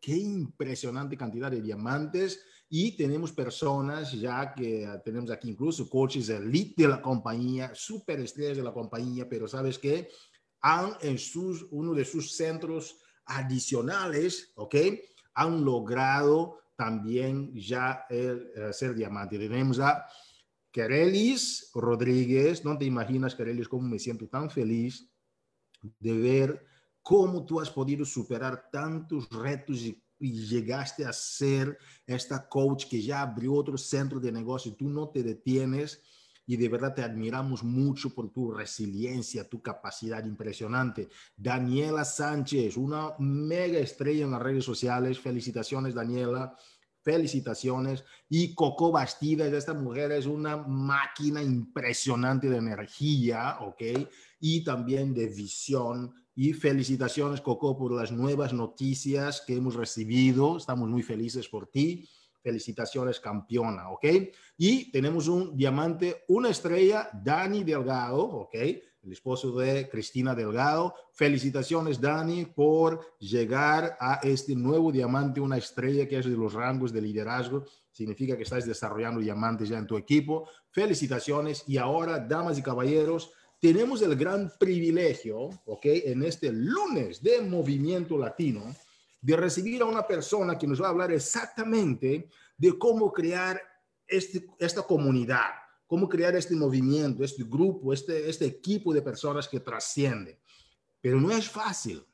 Qué 0.00 0.16
impresionante 0.16 1.16
cantidad 1.16 1.50
de 1.50 1.60
diamantes. 1.60 2.40
Y 2.68 2.96
tenemos 2.96 3.32
personas 3.32 4.12
ya 4.12 4.54
que 4.54 4.88
tenemos 5.04 5.30
aquí 5.30 5.50
incluso 5.50 5.88
coaches 5.88 6.28
elite 6.28 6.82
de 6.82 6.88
la 6.88 7.02
compañía, 7.02 7.72
superestrellas 7.74 8.58
de 8.58 8.62
la 8.62 8.72
compañía, 8.72 9.28
pero 9.28 9.48
sabes 9.48 9.78
que 9.78 10.08
han 10.60 10.96
en 11.00 11.18
sus, 11.18 11.66
uno 11.70 11.94
de 11.94 12.04
sus 12.04 12.36
centros 12.36 12.96
adicionales, 13.26 14.52
ok, 14.56 14.76
han 15.34 15.64
logrado 15.64 16.63
también 16.76 17.52
ya 17.54 18.06
el, 18.08 18.50
eh, 18.54 18.72
ser 18.72 18.94
diamante. 18.94 19.38
Tenemos 19.38 19.78
a 19.80 20.06
Kerelis 20.70 21.70
Rodríguez, 21.74 22.64
no 22.64 22.76
te 22.76 22.84
imaginas, 22.84 23.34
Kerelis, 23.34 23.68
cómo 23.68 23.88
me 23.88 23.98
siento 23.98 24.28
tan 24.28 24.50
feliz 24.50 25.08
de 26.00 26.12
ver 26.12 26.66
cómo 27.02 27.44
tú 27.44 27.60
has 27.60 27.70
podido 27.70 28.04
superar 28.04 28.70
tantos 28.72 29.28
retos 29.30 29.82
y, 29.82 30.00
llegaste 30.18 31.04
a 31.04 31.12
ser 31.12 31.76
esta 32.06 32.48
coach 32.48 32.86
que 32.88 33.02
ya 33.02 33.20
abrió 33.20 33.52
otro 33.52 33.76
centro 33.76 34.18
de 34.18 34.32
negocio. 34.32 34.74
Tú 34.74 34.88
no 34.88 35.10
te 35.10 35.22
detienes 35.22 36.00
y 36.46 36.56
de 36.56 36.68
verdad 36.68 36.94
te 36.94 37.02
admiramos 37.02 37.62
mucho 37.64 38.14
por 38.14 38.30
tu 38.30 38.52
resiliencia, 38.52 39.48
tu 39.48 39.62
capacidad 39.62 40.24
impresionante. 40.24 41.08
Daniela 41.36 42.04
Sánchez, 42.04 42.76
una 42.76 43.12
mega 43.18 43.78
estrella 43.78 44.24
en 44.24 44.32
las 44.32 44.42
redes 44.42 44.64
sociales. 44.64 45.18
Felicitaciones, 45.18 45.94
Daniela. 45.94 46.54
Felicitaciones. 47.02 48.04
Y 48.28 48.54
Coco 48.54 48.90
Bastidas, 48.90 49.52
esta 49.52 49.74
mujer 49.74 50.12
es 50.12 50.26
una 50.26 50.56
máquina 50.56 51.42
impresionante 51.42 52.48
de 52.48 52.56
energía, 52.56 53.58
¿ok? 53.60 54.08
Y 54.40 54.64
también 54.64 55.14
de 55.14 55.28
visión. 55.28 56.14
Y 56.34 56.52
felicitaciones, 56.52 57.40
Coco, 57.40 57.76
por 57.76 57.92
las 57.92 58.10
nuevas 58.10 58.52
noticias 58.52 59.42
que 59.46 59.56
hemos 59.56 59.74
recibido. 59.74 60.56
Estamos 60.56 60.88
muy 60.88 61.02
felices 61.02 61.48
por 61.48 61.68
ti. 61.68 62.08
Felicitaciones, 62.44 63.20
campeona, 63.20 63.88
¿ok? 63.88 64.04
Y 64.58 64.92
tenemos 64.92 65.28
un 65.28 65.56
diamante, 65.56 66.24
una 66.28 66.50
estrella, 66.50 67.08
Dani 67.24 67.64
Delgado, 67.64 68.22
¿ok? 68.22 68.54
el 69.04 69.12
esposo 69.12 69.56
de 69.56 69.88
Cristina 69.88 70.34
Delgado. 70.34 70.94
Felicitaciones, 71.12 72.00
Dani, 72.00 72.46
por 72.46 73.16
llegar 73.18 73.96
a 74.00 74.20
este 74.22 74.54
nuevo 74.54 74.90
diamante, 74.90 75.40
una 75.40 75.58
estrella 75.58 76.08
que 76.08 76.18
es 76.18 76.26
de 76.26 76.36
los 76.36 76.52
rangos 76.52 76.92
de 76.92 77.02
liderazgo. 77.02 77.64
Significa 77.90 78.36
que 78.36 78.42
estás 78.42 78.66
desarrollando 78.66 79.20
diamantes 79.20 79.68
ya 79.68 79.78
en 79.78 79.86
tu 79.86 79.96
equipo. 79.96 80.48
Felicitaciones. 80.70 81.64
Y 81.66 81.76
ahora, 81.76 82.18
damas 82.18 82.58
y 82.58 82.62
caballeros, 82.62 83.32
tenemos 83.60 84.02
el 84.02 84.16
gran 84.16 84.52
privilegio, 84.58 85.50
¿ok? 85.66 85.84
En 85.84 86.22
este 86.22 86.52
lunes 86.52 87.22
de 87.22 87.40
Movimiento 87.42 88.18
Latino, 88.18 88.74
de 89.24 89.36
recibir 89.36 89.80
a 89.80 89.86
una 89.86 90.06
persona 90.06 90.58
que 90.58 90.66
nos 90.66 90.82
va 90.82 90.88
a 90.88 90.90
hablar 90.90 91.10
exactamente 91.10 92.28
de 92.58 92.78
cómo 92.78 93.10
crear 93.10 93.58
este, 94.06 94.46
esta 94.58 94.82
comunidad, 94.82 95.48
cómo 95.86 96.10
crear 96.10 96.36
este 96.36 96.54
movimiento, 96.54 97.24
este 97.24 97.42
grupo, 97.42 97.94
este, 97.94 98.28
este 98.28 98.44
equipo 98.44 98.92
de 98.92 99.00
personas 99.00 99.48
que 99.48 99.60
trasciende. 99.60 100.38
Pero 101.00 101.18
no 101.22 101.30
es 101.30 101.48
fácil. 101.48 102.04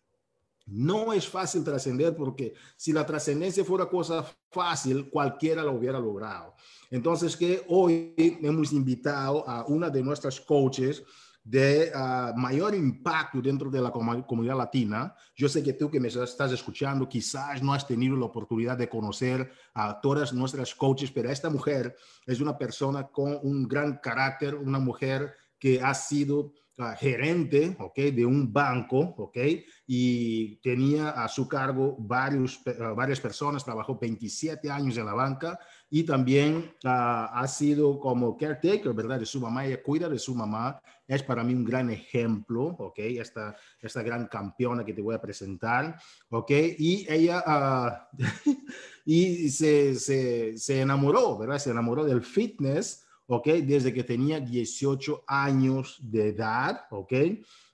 No 0.67 1.13
es 1.13 1.27
fácil 1.27 1.65
trascender 1.65 2.15
porque 2.15 2.55
si 2.77 2.93
la 2.93 3.05
trascendencia 3.05 3.65
fuera 3.65 3.87
cosa 3.87 4.25
fácil, 4.53 5.11
cualquiera 5.11 5.65
lo 5.65 5.73
hubiera 5.73 5.99
logrado. 5.99 6.55
Entonces, 6.93 7.37
que 7.37 7.65
hoy 7.67 8.15
hemos 8.17 8.73
invitado 8.73 9.49
a 9.49 9.67
una 9.67 9.91
de 9.91 10.01
nuestras 10.01 10.41
coaches, 10.41 11.03
de 11.43 11.91
uh, 11.95 12.39
mayor 12.39 12.75
impacto 12.75 13.41
dentro 13.41 13.71
de 13.71 13.81
la 13.81 13.91
comunidad 13.91 14.57
latina. 14.57 15.15
Yo 15.35 15.49
sé 15.49 15.63
que 15.63 15.73
tú 15.73 15.91
que 15.91 16.01
me 16.01 16.09
estás 16.09 16.53
escuchando 16.53 17.09
quizás 17.09 17.63
no 17.63 17.73
has 17.73 17.87
tenido 17.87 18.17
la 18.17 18.27
oportunidad 18.27 18.77
de 18.77 18.89
conocer 18.89 19.51
a 19.75 20.01
todas 20.01 20.33
nuestras 20.33 20.75
coaches, 20.75 21.11
pero 21.11 21.31
esta 21.31 21.51
mujer 21.51 21.97
es 22.27 22.41
una 22.41 22.57
persona 22.59 23.05
con 23.09 23.39
un 23.43 23.67
gran 23.67 23.99
carácter, 23.99 24.55
una 24.55 24.79
mujer 24.79 25.35
que 25.59 25.81
ha 25.81 25.95
sido 25.95 26.53
uh, 26.79 26.85
gerente, 26.99 27.77
¿ok? 27.79 27.97
De 27.97 28.27
un 28.27 28.53
banco, 28.53 28.99
¿ok? 28.99 29.39
Y 29.87 30.57
tenía 30.57 31.11
a 31.11 31.29
su 31.29 31.49
cargo 31.49 31.97
varios, 31.99 32.61
uh, 32.67 32.95
varias 32.95 33.21
personas, 33.21 33.65
trabajó 33.65 33.99
27 33.99 34.71
años 34.71 34.97
en 34.99 35.07
la 35.07 35.15
banca 35.15 35.59
y 35.91 36.05
también 36.05 36.73
ha 36.85 37.47
sido 37.49 37.99
como 37.99 38.37
caretaker, 38.37 38.93
¿verdad? 38.93 39.19
De 39.19 39.27
su 39.27 39.41
mamá, 39.41 39.67
ella 39.67 39.83
cuida 39.83 40.09
de 40.09 40.19
su 40.19 40.35
mamá 40.35 40.81
es 41.09 41.25
para 41.25 41.43
mí 41.43 41.53
un 41.53 41.65
gran 41.65 41.91
ejemplo, 41.91 42.67
¿ok? 42.79 42.99
Esta, 42.99 43.57
esta 43.81 44.01
gran 44.01 44.29
campeona 44.29 44.85
que 44.85 44.95
te 44.95 45.03
voy 45.03 45.17
a 45.17 45.21
presentar, 45.21 46.01
¿ok? 46.29 46.51
Y 46.79 47.05
ella, 47.09 47.43
uh, 47.45 48.19
y 49.05 49.51
se, 49.51 49.97
se, 49.97 50.57
se, 50.57 50.81
enamoró, 50.81 51.37
¿verdad? 51.37 51.59
Se 51.59 51.71
enamoró 51.71 52.05
del 52.05 52.23
fitness, 52.23 53.05
¿ok? 53.27 53.49
Desde 53.65 53.93
que 53.93 54.05
tenía 54.05 54.39
18 54.39 55.25
años 55.27 55.99
de 56.01 56.29
edad, 56.29 56.83
¿ok? 56.91 57.13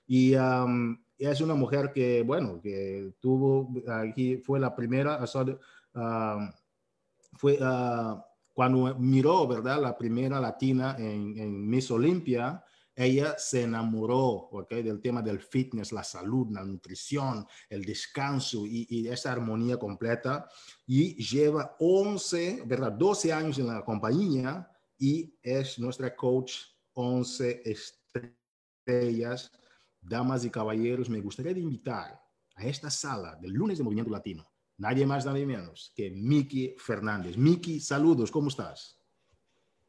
Y 0.07 0.33
es 1.19 1.41
una 1.41 1.53
mujer 1.53 1.91
que, 1.93 2.23
bueno, 2.23 2.59
que 2.59 3.13
tuvo, 3.19 3.71
aquí 3.87 4.37
fue 4.37 4.59
la 4.59 4.75
primera, 4.75 5.23
uh, 5.23 6.51
fue 7.37 7.57
uh, 7.61 8.21
cuando 8.53 8.95
miró, 8.95 9.47
¿verdad? 9.47 9.81
La 9.81 9.97
primera 9.97 10.39
latina 10.39 10.95
en, 10.97 11.37
en 11.37 11.69
Miss 11.69 11.91
Olympia, 11.91 12.63
ella 12.97 13.35
se 13.37 13.61
enamoró 13.61 14.49
okay, 14.49 14.81
del 14.81 14.99
tema 14.99 15.21
del 15.21 15.39
fitness, 15.39 15.91
la 15.91 16.03
salud, 16.03 16.47
la 16.49 16.63
nutrición, 16.63 17.45
el 17.69 17.85
descanso 17.85 18.65
y, 18.65 19.07
esa 19.07 19.33
armonía 19.33 19.77
completa. 19.77 20.49
Y 20.87 21.13
lleva 21.23 21.75
11, 21.77 22.63
¿verdad? 22.65 22.93
12 22.93 23.31
años 23.31 23.59
en 23.59 23.67
la 23.67 23.85
compañía 23.85 24.67
y 24.97 25.37
es 25.43 25.77
nuestra 25.77 26.15
coach 26.15 26.53
11 26.93 27.61
estrellas. 28.83 29.51
Damas 30.01 30.43
y 30.43 30.49
caballeros, 30.49 31.07
me 31.07 31.21
gustaría 31.21 31.51
invitar 31.51 32.19
a 32.55 32.65
esta 32.65 32.89
sala 32.89 33.35
del 33.35 33.51
lunes 33.51 33.77
de 33.77 33.83
Movimiento 33.83 34.11
Latino, 34.11 34.43
nadie 34.77 35.05
más, 35.05 35.25
nadie 35.25 35.45
menos 35.45 35.91
que 35.95 36.09
Miki 36.09 36.75
Fernández. 36.77 37.37
Miki, 37.37 37.79
saludos, 37.79 38.31
¿cómo 38.31 38.49
estás? 38.49 38.99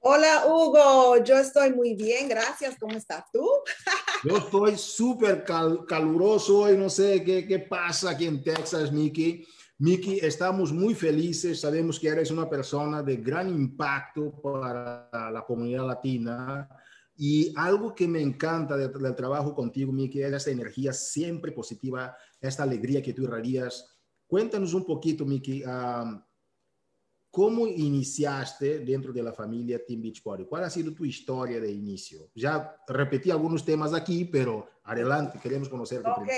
Hola 0.01 0.45
Hugo, 0.47 1.23
yo 1.25 1.37
estoy 1.39 1.73
muy 1.73 1.95
bien, 1.95 2.29
gracias. 2.29 2.77
¿Cómo 2.79 2.97
estás 2.97 3.25
tú? 3.33 3.45
yo 4.25 4.39
estoy 4.39 4.77
súper 4.79 5.45
caluroso 5.45 6.73
y 6.73 6.77
no 6.77 6.89
sé 6.89 7.25
qué, 7.25 7.47
qué 7.47 7.59
pasa 7.59 8.11
aquí 8.11 8.27
en 8.27 8.43
Texas, 8.43 8.93
Miki. 8.93 9.45
Miki, 9.81 10.19
estamos 10.19 10.73
muy 10.73 10.95
felices, 10.95 11.61
sabemos 11.61 12.01
que 12.01 12.09
eres 12.09 12.31
una 12.31 12.49
persona 12.49 13.03
de 13.03 13.17
gran 13.17 13.49
impacto 13.49 14.41
para 14.41 15.09
la 15.31 15.45
comunidad 15.47 15.87
latina 15.87 16.69
y 17.21 17.53
algo 17.57 17.95
que 17.97 18.07
me 18.07 18.21
encanta 18.21 18.77
del, 18.77 19.15
trabajo 19.17 19.53
contigo, 19.53 19.93
Miki, 19.93 20.23
es 20.23 20.33
esa 20.33 20.51
energía 20.51 20.93
siempre 20.93 21.51
positiva, 21.51 22.17
esta 22.41 22.63
alegría 22.63 23.03
que 23.03 23.13
tú 23.13 23.25
irradias. 23.25 23.98
Cuéntanos 24.29 24.73
un 24.75 24.85
poquito, 24.85 25.25
Miki, 25.25 25.65
um, 25.65 26.21
¿Cómo 27.31 27.67
iniciaste 27.67 28.81
dentro 28.81 29.13
de 29.13 29.23
la 29.23 29.33
familia 29.33 29.85
Team 29.85 30.01
Beachbody? 30.01 30.47
¿Cuál 30.47 30.65
ha 30.65 30.71
sido 30.71 30.95
tu 30.95 31.05
historia 31.05 31.61
de 31.61 31.71
inicio? 31.71 32.31
Ya 32.35 32.83
repetí 32.89 33.31
algunos 33.31 33.65
temas 33.65 33.93
aquí, 33.93 34.25
pero 34.25 34.67
adelante, 34.83 35.39
queremos 35.39 35.69
conocerte. 35.69 36.09
Ok, 36.09 36.31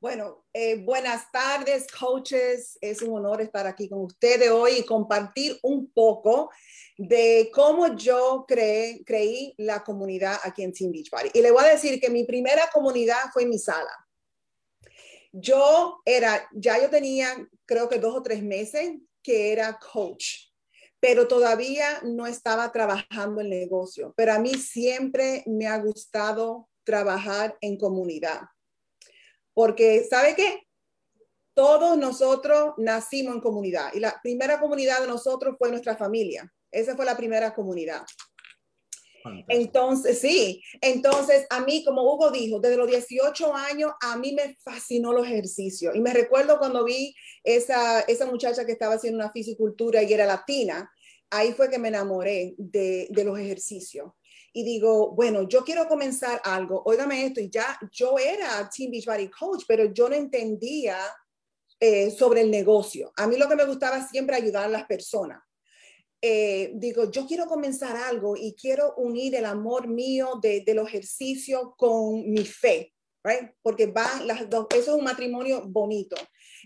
bueno, 0.00 0.46
eh, 0.52 0.82
buenas 0.84 1.30
tardes, 1.32 1.88
coaches. 1.90 2.78
Es 2.80 3.02
un 3.02 3.18
honor 3.18 3.42
estar 3.42 3.66
aquí 3.66 3.88
con 3.88 4.02
ustedes 4.02 4.50
hoy 4.50 4.78
y 4.78 4.86
compartir 4.86 5.58
un 5.62 5.90
poco 5.92 6.50
de 6.96 7.50
cómo 7.52 7.96
yo 7.96 8.44
creé, 8.46 9.02
creí 9.04 9.52
la 9.58 9.82
comunidad 9.82 10.38
aquí 10.44 10.62
en 10.62 10.72
Team 10.72 10.92
Beachbody. 10.92 11.30
Y 11.34 11.42
le 11.42 11.50
voy 11.50 11.64
a 11.64 11.72
decir 11.72 12.00
que 12.00 12.08
mi 12.08 12.22
primera 12.24 12.70
comunidad 12.72 13.30
fue 13.32 13.42
en 13.42 13.50
mi 13.50 13.58
sala. 13.58 13.90
Yo 15.32 16.00
era, 16.04 16.48
ya 16.52 16.80
yo 16.80 16.90
tenía 16.90 17.34
creo 17.66 17.88
que 17.88 17.98
dos 17.98 18.16
o 18.16 18.22
tres 18.22 18.42
meses 18.42 18.96
que 19.22 19.52
era 19.52 19.78
coach, 19.78 20.50
pero 20.98 21.28
todavía 21.28 22.00
no 22.02 22.26
estaba 22.26 22.72
trabajando 22.72 23.40
el 23.40 23.48
negocio. 23.48 24.12
Pero 24.16 24.32
a 24.32 24.38
mí 24.38 24.54
siempre 24.54 25.44
me 25.46 25.66
ha 25.66 25.78
gustado 25.78 26.68
trabajar 26.84 27.56
en 27.60 27.78
comunidad. 27.78 28.40
Porque, 29.54 30.04
¿sabe 30.08 30.34
qué? 30.34 30.66
Todos 31.54 31.96
nosotros 31.96 32.74
nacimos 32.78 33.34
en 33.34 33.40
comunidad 33.40 33.92
y 33.94 34.00
la 34.00 34.18
primera 34.22 34.58
comunidad 34.58 35.00
de 35.00 35.06
nosotros 35.06 35.56
fue 35.58 35.70
nuestra 35.70 35.96
familia. 35.96 36.52
Esa 36.70 36.96
fue 36.96 37.04
la 37.04 37.16
primera 37.16 37.54
comunidad. 37.54 38.02
Entonces, 39.48 40.18
sí, 40.20 40.62
entonces 40.80 41.46
a 41.50 41.60
mí, 41.60 41.84
como 41.84 42.02
Hugo 42.02 42.30
dijo, 42.30 42.60
desde 42.60 42.76
los 42.76 42.88
18 42.88 43.54
años, 43.54 43.92
a 44.00 44.16
mí 44.16 44.32
me 44.32 44.56
fascinó 44.62 45.12
los 45.12 45.26
ejercicios. 45.26 45.94
Y 45.94 46.00
me 46.00 46.12
recuerdo 46.12 46.58
cuando 46.58 46.84
vi 46.84 47.14
esa, 47.44 48.00
esa 48.00 48.26
muchacha 48.26 48.64
que 48.64 48.72
estaba 48.72 48.94
haciendo 48.94 49.18
una 49.18 49.32
fisicultura 49.32 50.02
y 50.02 50.12
era 50.12 50.26
latina, 50.26 50.90
ahí 51.30 51.52
fue 51.52 51.70
que 51.70 51.78
me 51.78 51.88
enamoré 51.88 52.54
de, 52.56 53.08
de 53.10 53.24
los 53.24 53.38
ejercicios. 53.38 54.12
Y 54.52 54.64
digo, 54.64 55.12
bueno, 55.12 55.48
yo 55.48 55.64
quiero 55.64 55.86
comenzar 55.86 56.40
algo, 56.44 56.82
óigame 56.84 57.24
esto, 57.24 57.40
y 57.40 57.48
ya 57.48 57.78
yo 57.92 58.18
era 58.18 58.68
Team 58.68 58.90
Beachbody 58.90 59.28
Coach, 59.30 59.62
pero 59.68 59.92
yo 59.92 60.08
no 60.08 60.16
entendía 60.16 60.98
eh, 61.82 62.10
sobre 62.10 62.42
el 62.42 62.50
negocio. 62.50 63.10
A 63.16 63.26
mí 63.26 63.38
lo 63.38 63.48
que 63.48 63.56
me 63.56 63.64
gustaba 63.64 64.06
siempre 64.06 64.36
ayudar 64.36 64.64
a 64.64 64.68
las 64.68 64.84
personas. 64.84 65.42
Eh, 66.22 66.72
digo, 66.74 67.10
yo 67.10 67.26
quiero 67.26 67.46
comenzar 67.46 67.96
algo 67.96 68.36
y 68.36 68.54
quiero 68.54 68.94
unir 68.96 69.34
el 69.34 69.46
amor 69.46 69.88
mío 69.88 70.38
de, 70.42 70.60
de 70.60 70.74
los 70.74 70.88
ejercicios 70.88 71.70
con 71.76 72.30
mi 72.30 72.44
fe, 72.44 72.92
right? 73.24 73.50
Porque 73.62 73.86
van 73.86 74.26
las 74.26 74.48
dos, 74.50 74.66
eso 74.74 74.92
es 74.92 74.98
un 74.98 75.04
matrimonio 75.04 75.62
bonito. 75.66 76.16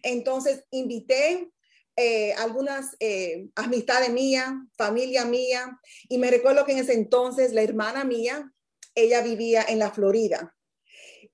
Entonces, 0.03 0.65
invité 0.71 1.51
eh, 1.97 2.33
algunas 2.35 2.97
eh, 2.99 3.47
amistades 3.55 4.11
mías, 4.11 4.51
familia 4.77 5.25
mía, 5.25 5.79
y 6.09 6.19
me 6.19 6.31
recuerdo 6.31 6.65
que 6.65 6.73
en 6.73 6.79
ese 6.79 6.95
entonces 6.95 7.53
la 7.53 7.63
hermana 7.63 8.05
mía, 8.05 8.53
ella 8.97 9.23
vivía 9.23 9.65
en 9.69 9.79
la 9.79 9.93
Florida. 9.93 10.57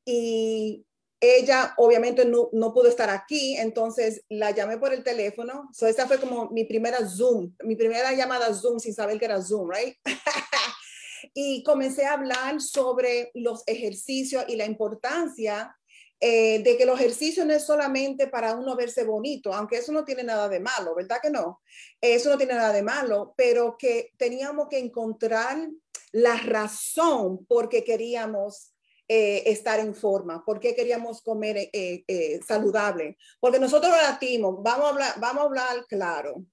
Y 0.05 0.85
ella 1.21 1.75
obviamente 1.77 2.25
no, 2.25 2.49
no, 2.53 2.73
pudo 2.73 2.89
estar 2.89 3.11
aquí, 3.11 3.57
entonces 3.57 4.25
la 4.29 4.53
llamé 4.53 4.79
por 4.79 4.95
el 4.95 5.05
teléfono. 5.05 5.69
So 5.73 5.87
esa 5.87 6.07
fue 6.07 6.19
como 6.19 6.49
mi 6.51 6.65
primera 6.65 7.07
Zoom, 7.07 7.55
mi 7.63 7.77
primera 7.77 8.13
llamada 8.15 8.55
Zoom 8.55 8.79
sin 8.79 8.95
saber 8.95 9.19
que 9.19 9.27
era 9.27 9.43
Zoom, 9.43 9.71
right? 9.71 9.97
y 11.35 11.63
comencé 11.63 12.07
a 12.07 12.15
hablar 12.15 12.61
sobre 12.61 13.31
los 13.35 13.63
ejercicios 13.67 14.45
y 14.49 14.57
la 14.57 14.65
importancia 14.65 15.77
eh, 16.23 16.63
de 16.63 16.77
que 16.77 16.85
los 16.85 17.01
ejercicios 17.01 17.47
no 17.47 17.55
es 17.55 17.65
solamente 17.65 18.27
para 18.27 18.55
uno 18.55 18.77
verse 18.77 19.05
bonito, 19.05 19.55
aunque 19.55 19.79
eso 19.79 19.91
no 19.93 20.05
tiene 20.05 20.23
nada 20.23 20.49
de 20.49 20.61
malo, 20.61 20.95
¿verdad 20.95 21.19
que 21.23 21.31
no? 21.31 21.63
Eso 22.01 22.29
no 22.29 22.37
tiene 22.37 22.55
nada 22.55 22.73
de 22.73 22.83
malo, 22.83 23.33
pero 23.37 23.77
que 23.79 24.13
teníamos 24.19 24.69
que 24.69 24.79
encontrar 24.79 25.69
la 26.13 26.37
razón 26.37 27.47
por 27.47 27.69
qué 27.69 27.85
queríamos 27.85 28.75
eh, 29.13 29.51
estar 29.51 29.81
en 29.81 29.93
forma, 29.93 30.45
por 30.45 30.61
qué 30.61 30.73
queríamos 30.73 31.21
comer 31.21 31.57
eh, 31.57 32.05
eh, 32.07 32.39
saludable. 32.47 33.19
Porque 33.41 33.59
nosotros 33.59 33.91
latinos, 33.91 34.63
vamos 34.63 34.87
a 34.87 34.89
hablar, 34.91 35.15
vamos 35.19 35.43
a 35.43 35.47
hablar 35.47 35.85
claro. 35.89 36.45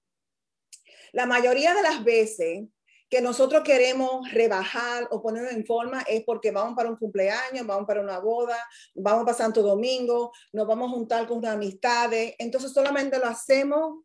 La 1.12 1.24
mayoría 1.24 1.72
de 1.72 1.82
las 1.82 2.02
veces 2.02 2.64
que 3.08 3.20
nosotros 3.20 3.62
queremos 3.62 4.28
rebajar 4.32 5.06
o 5.12 5.22
ponernos 5.22 5.52
en 5.52 5.64
forma 5.64 6.02
es 6.02 6.24
porque 6.24 6.50
vamos 6.50 6.74
para 6.74 6.90
un 6.90 6.96
cumpleaños, 6.96 7.64
vamos 7.64 7.86
para 7.86 8.00
una 8.00 8.18
boda, 8.18 8.58
vamos 8.92 9.24
para 9.24 9.36
Santo 9.36 9.62
Domingo, 9.62 10.32
nos 10.52 10.66
vamos 10.66 10.90
a 10.90 10.94
juntar 10.94 11.28
con 11.28 11.38
unas 11.38 11.54
amistades. 11.54 12.34
Entonces 12.40 12.72
solamente 12.72 13.20
lo 13.20 13.26
hacemos 13.26 14.02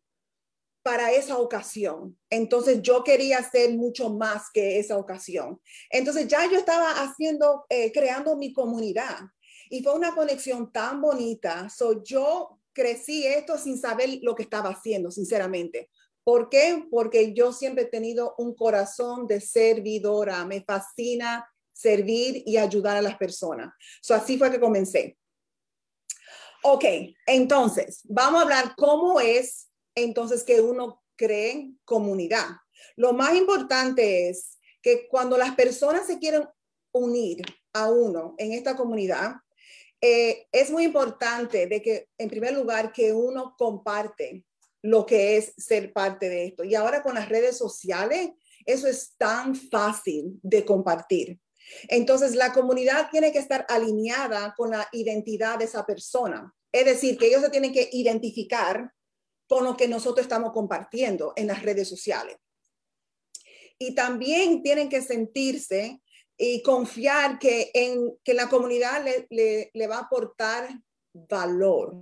para 0.84 1.10
esa 1.12 1.38
ocasión. 1.38 2.16
Entonces 2.28 2.82
yo 2.82 3.02
quería 3.02 3.38
hacer 3.38 3.74
mucho 3.74 4.10
más 4.10 4.50
que 4.52 4.78
esa 4.78 4.98
ocasión. 4.98 5.58
Entonces 5.88 6.28
ya 6.28 6.44
yo 6.48 6.58
estaba 6.58 7.02
haciendo, 7.02 7.64
eh, 7.70 7.90
creando 7.90 8.36
mi 8.36 8.52
comunidad 8.52 9.18
y 9.70 9.82
fue 9.82 9.94
una 9.94 10.14
conexión 10.14 10.70
tan 10.70 11.00
bonita. 11.00 11.70
So, 11.70 12.04
yo 12.04 12.60
crecí 12.74 13.26
esto 13.26 13.56
sin 13.56 13.78
saber 13.78 14.18
lo 14.20 14.34
que 14.34 14.42
estaba 14.42 14.68
haciendo, 14.68 15.10
sinceramente. 15.10 15.88
¿Por 16.22 16.50
qué? 16.50 16.86
Porque 16.90 17.32
yo 17.32 17.50
siempre 17.54 17.84
he 17.84 17.88
tenido 17.88 18.34
un 18.36 18.54
corazón 18.54 19.26
de 19.26 19.40
servidora. 19.40 20.44
Me 20.44 20.62
fascina 20.62 21.48
servir 21.72 22.42
y 22.44 22.58
ayudar 22.58 22.98
a 22.98 23.02
las 23.02 23.16
personas. 23.16 23.72
So, 24.02 24.14
así 24.14 24.36
fue 24.36 24.50
que 24.50 24.60
comencé. 24.60 25.16
Ok, 26.62 26.84
entonces, 27.26 28.00
vamos 28.04 28.40
a 28.40 28.42
hablar 28.42 28.74
cómo 28.76 29.18
es 29.18 29.70
entonces 29.94 30.44
que 30.44 30.60
uno 30.60 31.02
cree 31.16 31.72
comunidad. 31.84 32.46
Lo 32.96 33.12
más 33.12 33.34
importante 33.34 34.28
es 34.28 34.58
que 34.82 35.08
cuando 35.08 35.38
las 35.38 35.54
personas 35.54 36.06
se 36.06 36.18
quieren 36.18 36.44
unir 36.92 37.42
a 37.72 37.90
uno 37.90 38.34
en 38.38 38.52
esta 38.52 38.76
comunidad, 38.76 39.36
eh, 40.00 40.46
es 40.52 40.70
muy 40.70 40.84
importante 40.84 41.66
de 41.66 41.80
que, 41.80 42.08
en 42.18 42.28
primer 42.28 42.52
lugar, 42.52 42.92
que 42.92 43.12
uno 43.12 43.54
comparte 43.56 44.44
lo 44.82 45.06
que 45.06 45.38
es 45.38 45.54
ser 45.56 45.92
parte 45.94 46.28
de 46.28 46.44
esto. 46.44 46.62
Y 46.62 46.74
ahora 46.74 47.02
con 47.02 47.14
las 47.14 47.30
redes 47.30 47.56
sociales, 47.56 48.30
eso 48.66 48.86
es 48.86 49.14
tan 49.16 49.54
fácil 49.54 50.38
de 50.42 50.64
compartir. 50.64 51.40
Entonces, 51.88 52.34
la 52.34 52.52
comunidad 52.52 53.08
tiene 53.10 53.32
que 53.32 53.38
estar 53.38 53.64
alineada 53.68 54.52
con 54.54 54.70
la 54.70 54.86
identidad 54.92 55.58
de 55.58 55.64
esa 55.64 55.86
persona. 55.86 56.52
Es 56.70 56.84
decir, 56.84 57.16
que 57.16 57.28
ellos 57.28 57.40
se 57.40 57.50
tienen 57.50 57.72
que 57.72 57.88
identificar 57.92 58.92
con 59.54 59.62
lo 59.62 59.76
que 59.76 59.86
nosotros 59.86 60.24
estamos 60.24 60.50
compartiendo 60.50 61.32
en 61.36 61.46
las 61.46 61.62
redes 61.62 61.88
sociales. 61.88 62.36
Y 63.78 63.94
también 63.94 64.64
tienen 64.64 64.88
que 64.88 65.00
sentirse 65.00 66.02
y 66.36 66.60
confiar 66.60 67.38
que 67.38 67.70
en 67.72 68.18
que 68.24 68.34
la 68.34 68.48
comunidad 68.48 69.04
le, 69.04 69.70
le 69.72 69.86
va 69.86 69.98
a 69.98 70.06
aportar 70.06 70.68
valor 71.12 71.94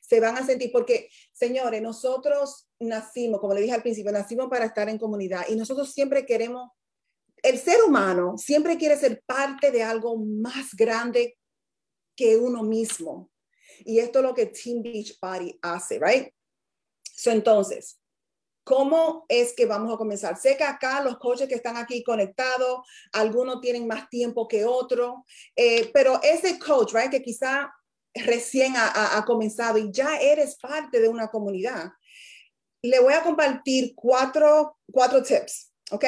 se 0.00 0.18
van 0.18 0.38
a 0.38 0.44
sentir, 0.44 0.72
porque 0.72 1.08
señores, 1.30 1.80
nosotros 1.80 2.68
nacimos, 2.80 3.38
como 3.38 3.54
le 3.54 3.60
dije 3.60 3.74
al 3.74 3.82
principio, 3.82 4.10
nacimos 4.10 4.48
para 4.48 4.64
estar 4.64 4.88
en 4.88 4.98
comunidad 4.98 5.44
y 5.48 5.54
nosotros 5.54 5.92
siempre 5.92 6.26
queremos, 6.26 6.68
el 7.44 7.60
ser 7.60 7.80
humano 7.84 8.36
siempre 8.36 8.76
quiere 8.76 8.96
ser 8.96 9.22
parte 9.24 9.70
de 9.70 9.84
algo 9.84 10.16
más 10.16 10.74
grande 10.74 11.38
que 12.16 12.36
uno 12.36 12.64
mismo. 12.64 13.30
Y 13.84 14.00
esto 14.00 14.18
es 14.18 14.24
lo 14.24 14.34
que 14.34 14.46
Team 14.46 14.82
Beach 14.82 15.16
Party 15.20 15.56
hace, 15.62 16.00
¿right? 16.00 16.32
So, 17.18 17.32
entonces, 17.32 17.98
¿Cómo 18.68 19.24
es 19.28 19.54
que 19.54 19.64
vamos 19.64 19.94
a 19.94 19.96
comenzar? 19.96 20.36
Sé 20.36 20.54
que 20.58 20.64
acá 20.64 21.02
los 21.02 21.16
coaches 21.16 21.48
que 21.48 21.54
están 21.54 21.78
aquí 21.78 22.02
conectados, 22.02 22.86
algunos 23.14 23.62
tienen 23.62 23.86
más 23.86 24.10
tiempo 24.10 24.46
que 24.46 24.66
otros, 24.66 25.22
eh, 25.56 25.90
pero 25.94 26.20
ese 26.22 26.58
coach, 26.58 26.92
right, 26.92 27.10
que 27.10 27.22
quizá 27.22 27.72
recién 28.14 28.74
ha, 28.76 29.24
comenzado 29.26 29.78
y 29.78 29.90
ya 29.90 30.18
eres 30.18 30.58
parte 30.58 31.00
de 31.00 31.08
una 31.08 31.28
comunidad, 31.28 31.92
le 32.82 33.00
voy 33.00 33.14
a 33.14 33.22
compartir 33.22 33.94
cuatro, 33.94 34.76
cuatro 34.92 35.22
tips, 35.22 35.72
¿ok? 35.90 36.04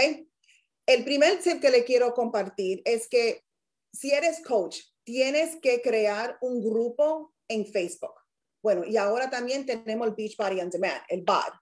El 0.85 1.03
primer 1.03 1.41
tip 1.41 1.63
que 1.63 1.71
le 1.71 1.83
quiero 1.83 2.13
compartir 2.13 2.83
es 2.85 3.09
que 3.09 3.43
si 3.91 4.11
eres 4.11 4.43
coach, 4.43 4.81
tienes 5.03 5.57
que 5.63 5.81
crear 5.81 6.37
un 6.43 6.63
grupo 6.63 7.33
en 7.49 7.65
Facebook. 7.65 8.20
Bueno, 8.63 8.85
y 8.85 8.97
ahora 8.97 9.31
también 9.31 9.65
tenemos 9.65 10.09
el 10.09 10.15
Beach 10.15 10.37
Body 10.37 10.61
on 10.61 10.71
Demand, 10.71 11.03
el 11.09 11.23
BAD. 11.23 11.53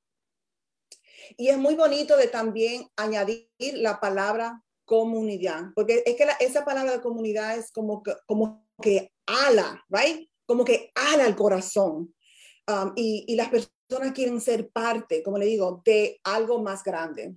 Y 1.37 1.49
es 1.49 1.59
muy 1.59 1.75
bonito 1.75 2.17
de 2.17 2.29
también 2.29 2.89
añadir 2.97 3.49
la 3.59 4.01
palabra 4.01 4.63
comunidad, 4.85 5.67
porque 5.75 6.03
es 6.07 6.17
que 6.17 6.27
esa 6.41 6.65
palabra 6.65 6.93
de 6.93 7.03
comunidad 7.03 7.57
es 7.59 7.71
como 7.71 8.03
que, 8.03 8.15
como 8.27 8.67
que 8.81 9.13
ala, 9.27 9.85
right? 9.91 10.29
como 10.49 10.65
que 10.65 10.91
ala 10.95 11.27
el 11.27 11.37
corazón. 11.37 12.15
Um, 12.67 12.93
y, 12.97 13.35
las 13.37 13.49
personas 13.49 14.13
quieren 14.15 14.41
ser 14.41 14.71
parte, 14.71 15.23
como 15.23 15.39
le 15.39 15.47
digo, 15.47 15.83
de 15.85 16.21
algo 16.25 16.63
más 16.63 16.83
grande. 16.83 17.35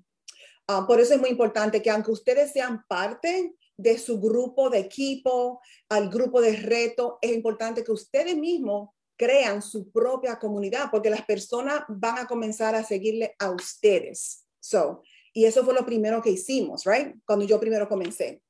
Um, 0.68 0.88
por 0.88 1.00
eso 1.00 1.14
es 1.14 1.20
muy 1.20 1.30
importante 1.30 1.82
que 1.82 1.90
aunque 1.90 2.12
ustedes 2.12 2.52
sean 2.52 2.86
parte 2.88 3.54
de 3.78 3.98
su 3.98 4.20
grupo 4.20 4.70
de 4.70 4.80
equipo, 4.80 5.62
al 5.90 6.10
grupo 6.10 6.42
de 6.42 6.56
reto, 6.56 7.18
es 7.22 7.32
importante 7.34 7.84
que 7.84 7.92
ustedes 7.92 8.36
mismos 8.36 8.90
crean 9.22 9.62
su 9.62 9.92
propia 9.92 10.40
comunidad, 10.40 10.90
porque 10.90 11.12
las 11.12 11.24
personas 11.24 11.84
van 11.88 12.18
a 12.18 12.26
comenzar 12.26 12.74
a 12.74 12.84
seguirle 12.84 13.36
a 13.38 13.52
ustedes. 13.52 14.48
So, 14.60 15.04
y 15.32 15.46
eso 15.46 15.64
fue 15.64 15.76
lo 15.76 15.86
primero 15.86 16.24
que 16.24 16.32
hicimos, 16.32 16.86
right? 16.86 17.16
Cuando 17.24 17.46
yo 17.46 17.60
primero 17.60 17.88
comencé. 17.88 18.42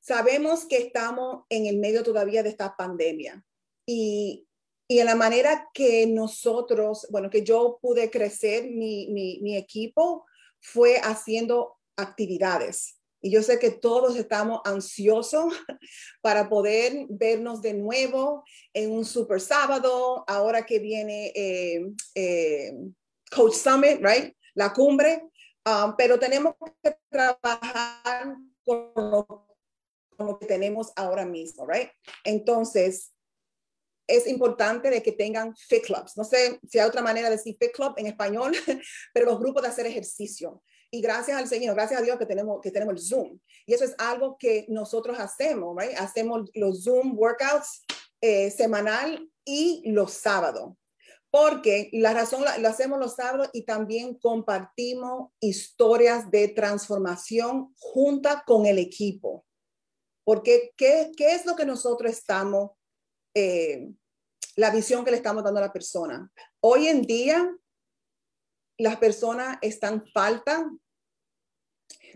Sabemos 0.00 0.64
que 0.64 0.78
estamos 0.78 1.44
en 1.50 1.66
el 1.66 1.76
medio 1.76 2.02
todavía 2.02 2.42
de 2.42 2.48
esta 2.48 2.74
pandemia 2.74 3.44
y, 3.84 4.48
y 4.88 4.98
en 4.98 5.06
la 5.06 5.14
manera 5.14 5.68
que 5.74 6.06
nosotros, 6.06 7.06
bueno, 7.10 7.28
que 7.28 7.42
yo 7.42 7.78
pude 7.82 8.10
crecer 8.10 8.70
mi, 8.70 9.08
mi, 9.08 9.40
mi 9.42 9.58
equipo 9.58 10.24
fue 10.58 10.96
haciendo 11.00 11.76
actividades. 11.98 12.98
Y 13.24 13.30
yo 13.30 13.42
sé 13.42 13.58
que 13.58 13.70
todos 13.70 14.16
estamos 14.16 14.60
ansiosos 14.66 15.54
para 16.20 16.46
poder 16.50 17.06
vernos 17.08 17.62
de 17.62 17.72
nuevo 17.72 18.44
en 18.74 18.92
un 18.92 19.06
super 19.06 19.40
sábado, 19.40 20.24
ahora 20.26 20.66
que 20.66 20.78
viene 20.78 21.32
eh, 21.34 21.86
eh, 22.14 22.72
Coach 23.34 23.54
Summit, 23.54 23.98
right? 24.02 24.36
La 24.54 24.74
cumbre. 24.74 25.22
Um, 25.66 25.94
pero 25.96 26.18
tenemos 26.18 26.54
que 26.82 26.94
trabajar 27.08 28.36
con 28.62 28.92
lo 28.94 29.54
lo 30.18 30.38
que 30.38 30.46
tenemos 30.46 30.92
ahora 30.94 31.24
mismo, 31.24 31.66
right? 31.66 31.88
Entonces, 32.24 33.12
es 34.06 34.26
importante 34.26 34.90
de 34.90 35.02
que 35.02 35.12
tengan 35.12 35.56
fit 35.56 35.84
clubs. 35.84 36.16
No 36.16 36.24
sé 36.24 36.60
si 36.68 36.78
hay 36.78 36.86
otra 36.86 37.02
manera 37.02 37.30
de 37.30 37.36
decir 37.36 37.56
fit 37.58 37.72
club 37.72 37.94
en 37.96 38.06
español, 38.06 38.52
pero 39.14 39.26
los 39.26 39.40
grupos 39.40 39.62
de 39.62 39.68
hacer 39.68 39.86
ejercicio. 39.86 40.62
Y 40.94 41.00
gracias 41.00 41.36
al 41.36 41.48
Señor, 41.48 41.74
gracias 41.74 42.00
a 42.00 42.04
Dios 42.04 42.16
que 42.20 42.24
tenemos, 42.24 42.60
que 42.60 42.70
tenemos 42.70 42.94
el 42.94 43.00
Zoom. 43.00 43.40
Y 43.66 43.74
eso 43.74 43.82
es 43.82 43.96
algo 43.98 44.38
que 44.38 44.64
nosotros 44.68 45.18
hacemos, 45.18 45.76
right? 45.76 45.98
Hacemos 45.98 46.48
los 46.54 46.84
Zoom 46.84 47.18
workouts 47.18 47.84
eh, 48.20 48.48
semanal 48.52 49.28
y 49.44 49.82
los 49.90 50.12
sábados. 50.12 50.74
Porque 51.30 51.90
la 51.94 52.14
razón 52.14 52.44
lo 52.60 52.68
hacemos 52.68 53.00
los 53.00 53.16
sábados 53.16 53.50
y 53.52 53.64
también 53.64 54.16
compartimos 54.20 55.32
historias 55.40 56.30
de 56.30 56.46
transformación 56.46 57.74
junta 57.76 58.44
con 58.46 58.64
el 58.64 58.78
equipo. 58.78 59.44
Porque, 60.22 60.74
¿qué, 60.76 61.10
qué 61.16 61.34
es 61.34 61.44
lo 61.44 61.56
que 61.56 61.66
nosotros 61.66 62.12
estamos, 62.12 62.70
eh, 63.34 63.90
la 64.54 64.70
visión 64.70 65.04
que 65.04 65.10
le 65.10 65.16
estamos 65.16 65.42
dando 65.42 65.58
a 65.58 65.66
la 65.66 65.72
persona? 65.72 66.30
Hoy 66.60 66.86
en 66.86 67.02
día, 67.02 67.52
las 68.78 68.96
personas 68.98 69.58
están 69.60 70.06
falta 70.12 70.70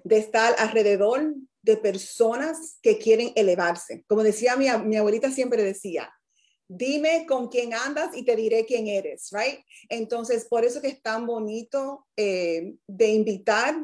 de 0.05 0.19
estar 0.19 0.55
alrededor 0.59 1.35
de 1.63 1.77
personas 1.77 2.79
que 2.83 2.99
quieren 2.99 3.33
elevarse. 3.37 4.05
Como 4.09 4.23
decía 4.23 4.57
mi, 4.57 4.67
mi 4.85 4.97
abuelita 4.97 5.31
siempre 5.31 5.63
decía, 5.63 6.13
dime 6.69 7.27
con 7.27 7.49
quién 7.49 7.75
andas 7.75 8.17
y 8.17 8.25
te 8.25 8.37
diré 8.37 8.65
quién 8.65 8.87
eres, 8.87 9.31
right? 9.33 9.61
Entonces, 9.89 10.47
por 10.49 10.65
eso 10.65 10.81
que 10.81 10.89
es 10.89 11.03
tan 11.03 11.27
bonito 11.27 12.07
eh, 12.17 12.75
de 12.87 13.09
invitar, 13.09 13.77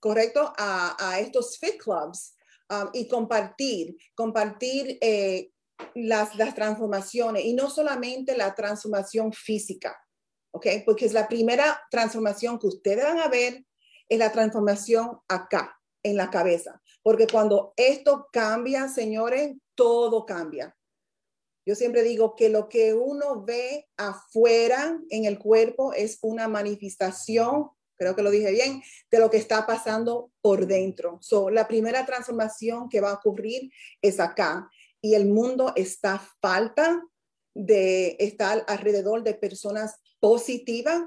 correcto, 0.00 0.52
a, 0.56 0.96
a, 0.98 1.20
estos 1.20 1.58
fit 1.58 1.76
clubs 1.78 2.36
Um, 2.68 2.88
y 2.92 3.06
compartir, 3.06 3.96
compartir 4.16 4.98
eh, 5.00 5.52
las, 5.94 6.34
las 6.34 6.52
transformaciones 6.52 7.44
y 7.44 7.52
no 7.52 7.70
solamente 7.70 8.36
la 8.36 8.56
transformación 8.56 9.32
física, 9.32 9.96
¿ok? 10.50 10.66
Porque 10.84 11.04
es 11.04 11.12
la 11.12 11.28
primera 11.28 11.80
transformación 11.92 12.58
que 12.58 12.66
ustedes 12.66 13.04
van 13.04 13.18
a 13.18 13.28
ver, 13.28 13.64
es 14.08 14.18
la 14.18 14.32
transformación 14.32 15.18
acá, 15.28 15.78
en 16.02 16.16
la 16.16 16.30
cabeza. 16.30 16.80
Porque 17.02 17.26
cuando 17.26 17.72
esto 17.76 18.28
cambia, 18.32 18.88
señores, 18.88 19.56
todo 19.74 20.26
cambia. 20.26 20.76
Yo 21.66 21.74
siempre 21.74 22.02
digo 22.02 22.36
que 22.36 22.48
lo 22.48 22.68
que 22.68 22.94
uno 22.94 23.44
ve 23.44 23.88
afuera 23.96 25.00
en 25.10 25.24
el 25.24 25.38
cuerpo 25.38 25.92
es 25.92 26.18
una 26.22 26.46
manifestación 26.46 27.70
creo 27.96 28.14
que 28.14 28.22
lo 28.22 28.30
dije 28.30 28.50
bien, 28.50 28.82
de 29.10 29.18
lo 29.18 29.30
que 29.30 29.38
está 29.38 29.66
pasando 29.66 30.30
por 30.40 30.66
dentro. 30.66 31.18
So, 31.22 31.50
la 31.50 31.66
primera 31.66 32.04
transformación 32.06 32.88
que 32.88 33.00
va 33.00 33.10
a 33.10 33.14
ocurrir 33.14 33.70
es 34.02 34.20
acá 34.20 34.70
y 35.00 35.14
el 35.14 35.26
mundo 35.26 35.72
está 35.76 36.22
falta 36.40 37.02
de 37.54 38.16
estar 38.18 38.64
alrededor 38.68 39.22
de 39.22 39.34
personas 39.34 39.96
positivas 40.20 41.02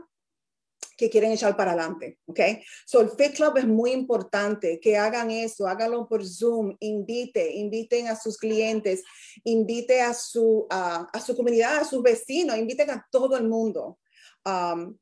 que 0.97 1.09
quieren 1.09 1.31
echar 1.31 1.55
para 1.55 1.71
adelante, 1.71 2.19
¿ok? 2.25 2.39
So 2.85 2.99
el 3.01 3.09
Fit 3.11 3.35
Club 3.35 3.57
es 3.57 3.65
muy 3.65 3.91
importante, 3.91 4.79
que 4.81 4.97
hagan 4.97 5.31
eso, 5.31 5.65
háganlo 5.65 6.07
por 6.07 6.25
Zoom, 6.25 6.75
invite, 6.79 7.55
inviten 7.55 8.07
a 8.07 8.15
sus 8.15 8.37
clientes, 8.37 9.03
invite 9.45 10.01
a 10.01 10.13
su, 10.13 10.67
a 10.69 11.19
su 11.25 11.35
comunidad, 11.35 11.77
a 11.77 11.85
sus 11.85 12.03
vecinos, 12.03 12.57
inviten 12.57 12.89
a 12.89 13.07
todo 13.11 13.37
el 13.37 13.47
mundo. 13.47 13.97
Um, 14.45 14.97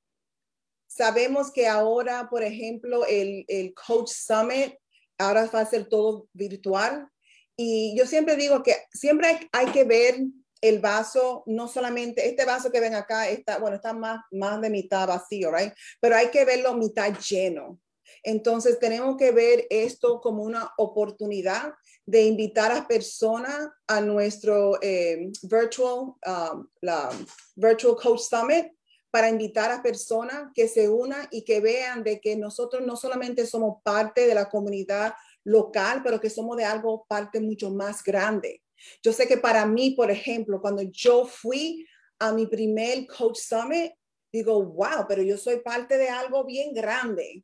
sabemos 0.88 1.52
que 1.52 1.68
ahora, 1.68 2.28
por 2.30 2.44
ejemplo, 2.44 3.06
el, 3.06 3.46
el 3.48 3.74
Coach 3.74 4.10
Summit, 4.10 4.76
ahora 5.18 5.50
va 5.54 5.62
a 5.62 5.66
ser 5.66 5.88
todo 5.88 6.28
virtual. 6.34 7.08
Y 7.56 7.98
yo 7.98 8.06
siempre 8.06 8.36
digo 8.36 8.62
que 8.62 8.76
siempre 8.92 9.28
hay, 9.28 9.48
hay 9.52 9.66
que 9.72 9.84
ver 9.84 10.20
el 10.62 10.80
vaso, 10.80 11.44
no 11.46 11.68
solamente, 11.68 12.28
este 12.28 12.46
vaso 12.46 12.72
que 12.72 12.80
ven 12.80 12.96
acá 12.96 13.30
está, 13.30 13.58
bueno, 13.60 13.76
está 13.76 13.94
más, 13.94 14.22
más 14.32 14.60
de 14.62 14.70
mitad 14.70 15.08
vacío, 15.08 15.52
right? 15.52 15.74
Pero 16.00 16.16
hay 16.16 16.30
que 16.30 16.46
verlo 16.46 16.74
mitad 16.76 17.14
lleno. 17.18 17.80
Entonces 18.24 18.80
tenemos 18.80 19.18
que 19.18 19.32
ver 19.32 19.68
esto 19.70 20.20
como 20.22 20.44
una 20.44 20.72
oportunidad 20.78 21.74
de 22.06 22.24
invitar 22.24 22.72
a 22.72 22.88
personas 22.88 23.70
a 23.86 24.02
nuestro 24.02 24.82
eh, 24.82 25.30
virtual, 25.44 26.14
um, 26.26 26.68
la 26.82 27.10
Virtual 27.56 27.96
Coach 27.96 28.22
Summit 28.22 28.74
para 29.12 29.30
invitar 29.30 29.72
a 29.72 29.82
personas 29.82 30.52
que 30.54 30.68
se 30.68 30.90
unan 30.90 31.28
y 31.32 31.44
que 31.44 31.60
vean 31.60 32.04
de 32.04 32.20
que 32.20 32.36
nosotros 32.36 32.86
no 32.86 32.96
solamente 32.96 33.46
somos 33.46 33.82
parte 33.84 34.28
de 34.28 34.36
la 34.36 34.50
comunidad 34.50 35.14
local, 35.44 36.02
pero 36.04 36.20
que 36.20 36.30
somos 36.30 36.58
de 36.58 36.66
algo 36.66 37.06
parte 37.08 37.40
mucho 37.40 37.72
más 37.72 38.04
grande. 38.04 38.62
Yo 39.04 39.14
sé 39.14 39.28
que 39.28 39.38
para 39.38 39.66
mí, 39.66 39.92
por 39.92 40.12
ejemplo, 40.12 40.62
cuando 40.62 40.82
yo 40.84 41.26
fui 41.26 41.86
a 42.20 42.32
mi 42.32 42.48
primer 42.48 43.06
Coach 43.08 43.38
Summit, 43.38 43.94
digo, 44.32 44.64
wow, 44.64 45.06
pero 45.08 45.22
yo 45.22 45.38
soy 45.38 45.62
parte 45.62 45.98
de 45.98 46.10
algo 46.10 46.46
bien 46.46 46.74
grande. 46.74 47.44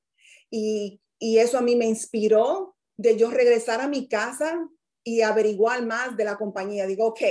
Y, 0.50 1.02
y 1.20 1.38
eso 1.38 1.58
a 1.58 1.62
mí 1.62 1.76
me 1.76 1.86
inspiró 1.86 2.76
de 2.98 3.18
yo 3.18 3.32
regresar 3.32 3.82
a 3.82 3.88
mi 3.88 4.08
casa 4.08 4.60
y 5.04 5.22
averiguar 5.22 5.86
más 5.86 6.16
de 6.16 6.26
la 6.26 6.38
compañía. 6.38 6.88
Digo, 6.88 7.08
ok, 7.08 7.22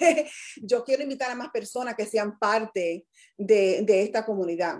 yo 0.62 0.84
quiero 0.84 1.02
invitar 1.02 1.30
a 1.30 1.34
más 1.34 1.50
personas 1.50 1.94
que 1.94 2.06
sean 2.06 2.38
parte 2.38 3.06
de, 3.36 3.82
de 3.82 4.02
esta 4.02 4.24
comunidad. 4.24 4.78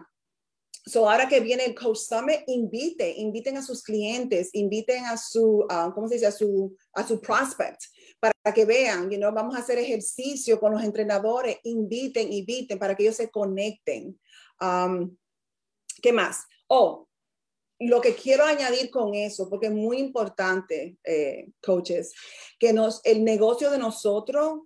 So 0.87 1.09
ahora 1.09 1.29
que 1.29 1.41
viene 1.41 1.65
el 1.65 1.75
Coach 1.75 1.97
Summit, 1.97 2.41
invite, 2.47 3.15
inviten 3.17 3.57
a 3.57 3.63
sus 3.63 3.83
clientes, 3.83 4.51
inviten 4.53 5.07
a 5.07 5.17
su, 5.17 5.61
uh, 5.61 5.95
¿cómo 5.95 6.09
se 6.09 6.17
dice? 6.17 6.27
A 6.27 6.33
su, 6.33 6.77
a 6.93 7.07
su 7.07 7.21
prospect 7.23 7.81
para 8.21 8.55
que 8.55 8.65
vean, 8.65 9.11
you 9.11 9.19
know, 9.19 9.33
vamos 9.33 9.55
a 9.55 9.59
hacer 9.59 9.79
ejercicio 9.79 10.59
con 10.59 10.73
los 10.73 10.83
entrenadores, 10.83 11.59
inviten, 11.65 12.33
inviten 12.33 12.79
para 12.79 12.95
que 12.95 13.05
ellos 13.05 13.17
se 13.17 13.31
conecten. 13.31 14.19
Um, 14.61 15.17
¿Qué 16.01 16.13
más? 16.13 16.45
Oh, 16.69 17.09
lo 17.81 18.01
que 18.01 18.15
quiero 18.15 18.45
añadir 18.45 18.91
con 18.91 19.15
eso, 19.15 19.49
porque 19.49 19.67
es 19.67 19.73
muy 19.73 19.99
importante, 19.99 20.97
eh, 21.05 21.49
coaches, 21.63 22.13
que 22.59 22.73
nos, 22.73 23.01
el 23.05 23.25
negocio 23.25 23.71
de 23.71 23.79
nosotros 23.79 24.61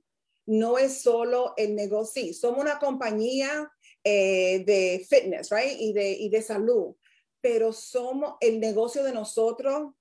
no 0.46 0.78
es 0.78 1.02
solo 1.02 1.54
el 1.56 1.74
negocio, 1.74 2.22
sí, 2.22 2.34
somos 2.34 2.61
una 2.61 2.78
compañía 2.78 3.70
eh, 4.04 4.64
de 4.64 5.04
fitness, 5.08 5.50
right? 5.50 5.78
Y 5.78 5.92
de, 5.92 6.12
y 6.12 6.28
de 6.28 6.42
salud, 6.42 6.94
pero 7.40 7.72
somos, 7.72 8.34
el 8.40 8.61
negocio 8.61 9.02
de 9.02 9.12
nosotros 9.12 9.94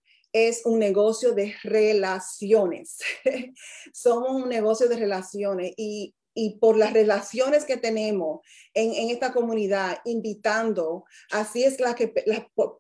es 0.45 0.65
un 0.65 0.79
negocio 0.79 1.33
de 1.33 1.55
relaciones. 1.63 2.99
Somos 3.93 4.31
un 4.31 4.49
negocio 4.49 4.87
de 4.87 4.97
relaciones 4.97 5.73
y, 5.77 6.13
por 6.61 6.77
las 6.77 6.93
relaciones 6.93 7.65
que 7.65 7.77
tenemos 7.77 8.41
en, 8.75 9.09
esta 9.09 9.33
comunidad, 9.33 9.97
invitando, 10.05 11.05
así 11.31 11.63
es, 11.63 11.79
la 11.79 11.95
que, 11.95 12.13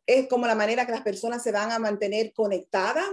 es 0.05 0.27
como 0.27 0.45
la 0.45 0.53
manera 0.53 0.85
que 0.85 0.91
las 0.91 1.01
personas 1.01 1.41
se 1.41 1.51
van 1.51 1.71
a 1.71 1.79
mantener 1.79 2.33
conectadas. 2.33 3.07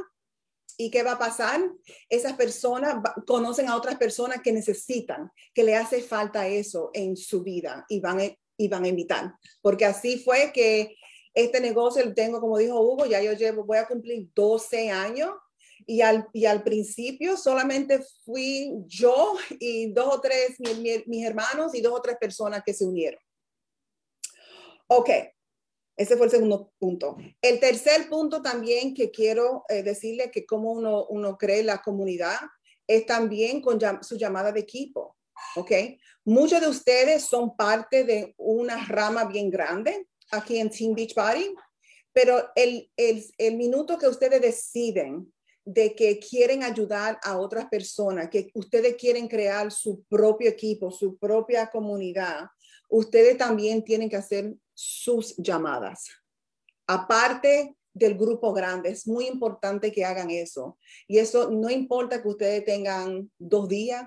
¿Y 0.77 0.91
qué 0.91 1.03
va 1.03 1.13
a 1.13 1.19
pasar? 1.19 1.63
Esas 2.11 2.35
personas 2.35 2.97
conocen 3.27 3.69
a 3.69 3.77
otras 3.77 3.97
personas 3.97 4.43
que 4.43 4.53
necesitan, 4.53 5.31
que 5.55 5.63
le 5.63 5.77
hace 5.77 6.03
falta 6.03 6.49
eso 6.49 6.91
en 6.93 7.17
su 7.17 7.43
vida 7.43 7.87
y 7.89 8.01
van, 8.01 8.37
y 8.59 8.69
van 8.69 8.85
a 8.85 8.89
invitar. 8.89 9.35
Porque 9.63 9.87
así 9.87 10.19
fue 10.19 10.51
que 10.53 10.95
este 11.35 11.61
negocio 11.61 12.05
lo 12.05 12.15
tengo, 12.15 12.41
como 12.41 12.59
dijo 12.59 12.81
Hugo, 12.81 13.07
ya 13.07 13.21
yo 13.21 13.33
llevo, 13.33 13.65
voy 13.65 13.79
a 13.79 13.87
cumplir 13.87 14.29
12 14.35 14.91
años 14.91 15.31
y 15.87 16.01
al, 16.01 16.29
y 16.33 16.47
al 16.47 16.63
principio 16.63 17.37
solamente 17.37 18.01
fui 18.25 18.73
yo 18.87 19.35
y 19.59 19.93
dos 19.93 20.15
o 20.15 20.21
tres, 20.21 20.57
mis 21.07 21.27
hermanos 21.27 21.75
y 21.75 21.81
dos 21.81 21.95
o 21.95 22.03
tres 22.03 22.17
personas 22.19 22.63
que 22.65 22.73
se 22.73 22.85
unieron. 22.85 23.21
Ok, 24.87 25.11
ese 25.97 26.17
fue 26.17 26.27
el 26.27 26.31
segundo 26.31 26.73
punto. 26.79 27.17
El 27.43 27.59
tercer 27.59 28.09
punto 28.09 28.41
también 28.41 28.95
que 28.95 29.11
quiero 29.11 29.65
eh, 29.69 29.83
decirle 29.83 30.31
que 30.31 30.47
cómo 30.47 30.73
uno, 30.73 31.07
uno 31.07 31.37
cree 31.37 31.63
la 31.63 31.83
comunidad 31.83 32.39
es 32.87 33.07
también 33.07 33.61
con 33.61 33.79
su 34.03 34.17
llamada 34.17 34.53
de 34.53 34.61
equipo. 34.61 35.17
¿ok? 35.57 35.71
Muchos 36.25 36.61
de 36.61 36.69
ustedes 36.69 37.25
son 37.25 37.57
parte 37.57 38.05
de 38.05 38.35
una 38.37 38.87
rama 38.87 39.25
bien 39.25 39.51
grande 39.51 40.09
aquí 40.37 40.59
en 40.59 40.71
Team 40.71 40.95
Beachbody, 40.95 41.55
pero 42.13 42.51
el, 42.55 42.91
el, 42.97 43.57
minuto 43.57 43.99
que 43.99 44.09
ustedes 44.09 44.41
deciden 44.41 45.33
de 45.65 45.95
que 45.95 46.19
quieren 46.19 46.63
ayudar 46.63 47.19
a 47.23 47.39
otras 47.39 47.67
personas, 47.67 48.29
que 48.31 48.51
ustedes 48.55 48.95
quieren 48.97 49.27
crear 49.27 49.73
su 49.73 50.05
propio 50.05 50.49
equipo, 50.49 50.91
su 50.91 51.17
propia 51.17 51.69
comunidad, 51.69 52.47
ustedes 52.89 53.37
también 53.37 53.83
tienen 53.83 54.09
que 54.09 54.17
hacer 54.17 54.55
sus 54.75 55.35
llamadas. 55.39 56.07
Aparte 56.87 57.77
del 57.95 58.17
grupo 58.17 58.53
grande, 58.53 58.91
es 58.91 59.07
muy 59.07 59.27
importante 59.27 59.91
que 59.91 60.05
hagan 60.05 60.31
eso. 60.31 60.79
Y 61.09 61.19
eso 61.19 61.51
no 61.51 61.71
importa 61.71 62.21
que 62.21 62.29
ustedes 62.29 62.65
tengan 62.65 63.31
dos 63.39 63.69
días, 63.69 64.05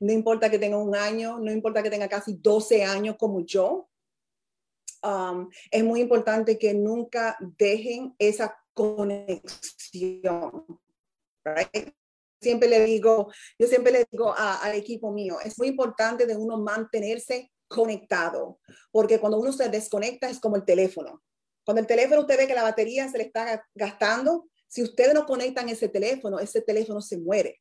no 0.00 0.12
importa 0.12 0.50
que 0.50 0.58
tengan 0.58 0.80
un 0.80 0.94
año, 0.94 1.38
no 1.38 1.50
importa 1.50 1.82
que 1.82 1.90
tengan 1.90 2.08
casi 2.08 2.34
12 2.34 2.84
años 2.84 3.16
como 3.18 3.44
yo, 3.46 3.88
Um, 5.06 5.48
es 5.70 5.84
muy 5.84 6.00
importante 6.00 6.58
que 6.58 6.74
nunca 6.74 7.36
dejen 7.40 8.16
esa 8.18 8.58
conexión. 8.74 10.66
Siempre 12.40 12.68
le 12.68 12.84
digo, 12.84 13.30
yo 13.56 13.68
siempre 13.68 13.92
le 13.92 14.04
digo 14.10 14.34
al 14.36 14.74
equipo 14.74 15.12
mío, 15.12 15.38
es 15.44 15.56
muy 15.58 15.68
importante 15.68 16.26
de 16.26 16.36
uno 16.36 16.58
mantenerse 16.58 17.52
conectado, 17.68 18.58
porque 18.90 19.20
cuando 19.20 19.38
uno 19.38 19.52
se 19.52 19.68
desconecta 19.68 20.28
es 20.28 20.40
como 20.40 20.56
el 20.56 20.64
teléfono. 20.64 21.22
Cuando 21.64 21.80
el 21.80 21.86
teléfono 21.86 22.22
usted 22.22 22.38
ve 22.38 22.48
que 22.48 22.54
la 22.54 22.64
batería 22.64 23.08
se 23.08 23.18
le 23.18 23.24
está 23.24 23.64
gastando, 23.74 24.48
si 24.66 24.82
ustedes 24.82 25.14
no 25.14 25.24
conectan 25.24 25.68
ese 25.68 25.88
teléfono, 25.88 26.40
ese 26.40 26.62
teléfono 26.62 27.00
se 27.00 27.18
muere. 27.18 27.60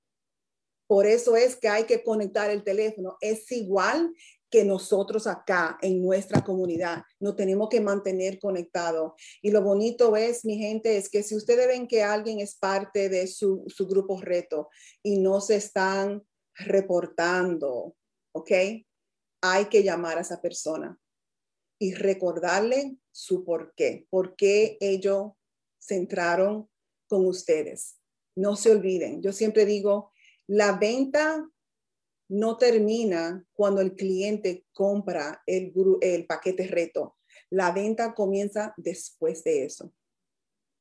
Por 0.88 1.05
eso 1.05 1.36
es 1.36 1.55
que 1.55 1.67
hay 1.67 1.86
que 1.86 2.03
conectar 2.03 2.49
el 2.49 2.63
teléfono. 2.63 3.17
Es 3.21 3.51
igual 3.51 4.13
que 4.55 4.63
nosotros 4.63 5.27
acá 5.27 5.77
en 5.81 6.01
nuestra 6.01 6.41
comunidad 6.41 7.03
nos 7.19 7.35
tenemos 7.35 7.67
que 7.67 7.81
mantener 7.81 8.39
conectados. 8.39 9.11
Y 9.41 9.51
lo 9.51 9.61
bonito 9.61 10.15
es, 10.15 10.45
mi 10.45 10.57
gente, 10.57 10.95
es 10.95 11.09
que 11.09 11.23
si 11.23 11.35
ustedes 11.35 11.67
ven 11.67 11.89
que 11.89 12.03
alguien 12.03 12.39
es 12.39 12.55
parte 12.55 13.09
de 13.09 13.27
su, 13.27 13.65
su 13.67 13.85
grupo 13.85 14.17
reto 14.21 14.69
y 15.03 15.17
no 15.19 15.41
se 15.41 15.57
están 15.57 16.23
reportando, 16.53 17.97
¿ok? 18.31 18.51
Hay 19.41 19.65
que 19.65 19.83
llamar 19.83 20.19
a 20.19 20.21
esa 20.21 20.41
persona 20.41 20.97
y 21.77 21.93
recordarle 21.93 22.95
su 23.11 23.43
por 23.43 23.73
qué, 23.75 24.07
por 24.09 24.37
qué 24.37 24.77
ellos 24.79 25.33
se 25.79 25.97
entraron 25.97 26.69
con 27.09 27.27
ustedes. 27.27 27.97
No 28.37 28.55
se 28.55 28.71
olviden, 28.71 29.21
yo 29.21 29.33
siempre 29.33 29.65
digo, 29.65 30.13
la 30.47 30.77
venta 30.77 31.45
no 32.27 32.57
termina 32.57 33.45
cuando 33.53 33.81
el 33.81 33.95
cliente 33.95 34.65
compra 34.73 35.43
el, 35.45 35.73
paquete 36.27 36.67
reto. 36.67 37.17
La 37.49 37.71
venta 37.71 38.13
comienza 38.13 38.73
después 38.77 39.43
de 39.43 39.65
eso. 39.65 39.93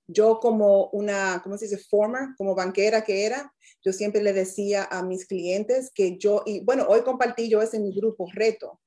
Yo 0.07 0.39
como 0.39 0.89
una, 0.91 1.41
¿cómo 1.43 1.57
se 1.57 1.67
dice? 1.67 1.79
Former, 1.79 2.31
como 2.37 2.55
banquera 2.55 3.05
que 3.05 3.25
era, 3.25 3.55
yo 3.83 3.93
siempre 3.93 4.23
le 4.23 4.33
decía 4.33 4.87
a 4.91 5.03
mis 5.03 5.27
clientes 5.27 5.91
que 5.95 6.19
yo, 6.19 6.43
y 6.45 6.61
bueno, 6.61 6.87
hoy 6.89 7.03
compartí 7.03 7.49
yo 7.49 7.63
ese 7.63 7.79
en 7.79 7.85
mi 7.85 7.95
grupo 7.95 8.29
reto. 8.33 8.81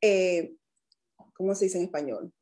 Eh, 0.00 0.54
¿Cómo 1.34 1.54
se 1.54 1.66
dice 1.66 1.78
en 1.78 1.84
español? 1.84 2.32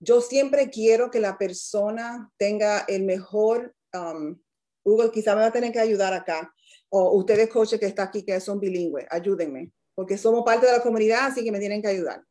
Yo 0.00 0.20
siempre 0.20 0.70
quiero 0.70 1.10
que 1.10 1.20
la 1.20 1.36
persona 1.36 2.30
tenga 2.36 2.80
el 2.88 3.04
mejor, 3.04 3.74
um, 3.92 4.40
Hugo, 4.84 5.10
quizá 5.10 5.34
me 5.34 5.42
va 5.42 5.48
a 5.48 5.52
tener 5.52 5.72
que 5.72 5.80
ayudar 5.80 6.14
acá, 6.14 6.54
o 6.90 7.16
ustedes 7.18 7.48
coaches 7.48 7.78
que 7.78 7.86
están 7.86 8.08
aquí 8.08 8.22
que 8.22 8.40
son 8.40 8.58
bilingües, 8.60 9.06
ayúdenme, 9.10 9.72
porque 9.94 10.16
somos 10.16 10.44
parte 10.44 10.66
de 10.66 10.72
la 10.72 10.82
comunidad, 10.82 11.26
así 11.26 11.44
que 11.44 11.52
me 11.52 11.58
tienen 11.58 11.82
que 11.82 11.88
ayudar. 11.88 12.22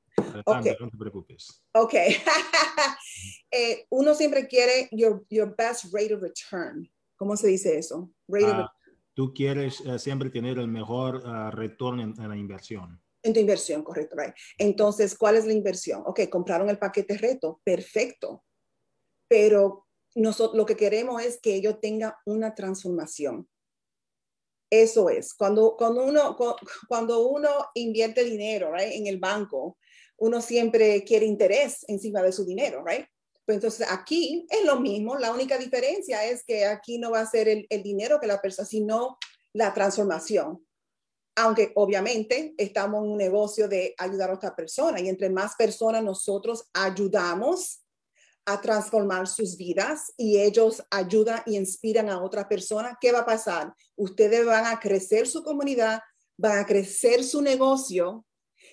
Okay. 0.46 0.76
No 0.80 0.90
te 0.90 0.98
preocupes. 0.98 1.64
Ok. 1.74 1.94
eh, 3.52 3.86
uno 3.90 4.16
siempre 4.16 4.48
quiere 4.48 4.90
your, 4.92 5.26
your 5.30 5.56
best 5.56 5.94
rate 5.94 6.14
of 6.14 6.22
return. 6.22 6.90
¿Cómo 7.16 7.36
se 7.38 7.48
dice 7.48 7.78
eso? 7.78 8.12
Rate 8.28 8.46
ah, 8.48 8.72
tú 9.14 9.34
quieres 9.34 9.82
uh, 9.82 9.98
siempre 9.98 10.30
tener 10.30 10.58
el 10.60 10.68
mejor 10.68 11.18
uh, 11.18 11.52
retorno 11.52 12.04
en, 12.04 12.14
en, 12.20 12.30
la 12.30 12.38
inversión. 12.38 13.02
En 13.24 13.34
tu 13.34 13.40
inversión, 13.40 13.84
correcto, 13.84 14.16
right? 14.16 14.34
Entonces, 14.58 15.18
¿cuál 15.18 15.36
es 15.36 15.46
la 15.46 15.54
inversión? 15.54 16.04
Ok, 16.06 16.22
compraron 16.30 16.70
el 16.70 16.78
paquete 16.78 17.18
reto, 17.18 17.60
perfecto. 17.64 18.44
Pero 19.28 19.88
nosotros 20.16 20.58
lo 20.58 20.66
que 20.66 20.76
queremos 20.76 21.22
es 21.24 21.40
que 21.42 21.56
ellos 21.56 21.80
tengan 21.82 22.14
una 22.26 22.56
transformación. 22.56 23.48
Eso 24.70 25.10
es. 25.10 25.34
Cuando, 25.34 25.76
cuando, 25.78 26.04
uno, 26.04 26.38
cuando 26.88 27.28
uno 27.28 27.50
invierte 27.74 28.24
dinero 28.24 28.74
en 28.78 29.08
el 29.08 29.18
banco, 29.18 29.78
uno 30.18 30.42
siempre 30.42 31.04
quiere 31.04 31.26
interés 31.26 31.86
encima 31.88 32.22
de 32.22 32.32
su 32.32 32.46
dinero, 32.46 32.84
right? 32.86 33.06
Pues 33.46 33.56
entonces 33.56 33.88
aquí 33.90 34.46
es 34.50 34.66
lo 34.66 34.80
mismo, 34.80 35.16
la 35.16 35.32
única 35.32 35.58
diferencia 35.58 36.26
es 36.26 36.44
que 36.44 36.66
aquí 36.66 36.98
no 36.98 37.12
va 37.12 37.22
a 37.22 37.26
ser 37.26 37.48
el, 37.48 37.66
el 37.70 37.82
dinero 37.82 38.20
que 38.20 38.28
la 38.28 38.42
persona, 38.42 38.68
sino 38.68 39.18
la 39.54 39.74
transformación. 39.74 40.66
Aunque 41.38 41.72
obviamente 41.76 42.54
estamos 42.58 43.06
en 43.06 43.12
un 43.12 43.18
negocio 43.18 43.70
de 43.70 43.94
ayudar 43.98 44.32
a 44.32 44.34
otra 44.34 44.56
persona 44.56 45.00
y 45.00 45.08
entre 45.08 45.30
más 45.30 45.56
personas 45.56 46.04
nosotros 46.04 46.70
ayudamos 46.74 47.87
a 48.48 48.62
transformar 48.62 49.28
sus 49.28 49.58
vidas 49.58 50.14
y 50.16 50.40
ellos 50.40 50.82
ayudan 50.90 51.44
y 51.46 51.58
inspiran 51.58 52.10
a 52.10 52.24
otra 52.24 52.48
persona, 52.48 52.98
¿qué 53.00 53.12
va 53.12 53.20
a 53.20 53.26
pasar? 53.26 53.74
Ustedes 53.98 54.46
van 54.46 54.66
a 54.66 54.80
crecer 54.80 55.28
su 55.28 55.44
comunidad, 55.44 56.00
van 56.38 56.60
a 56.60 56.66
crecer 56.66 57.26
su 57.26 57.42
negocio 57.42 58.26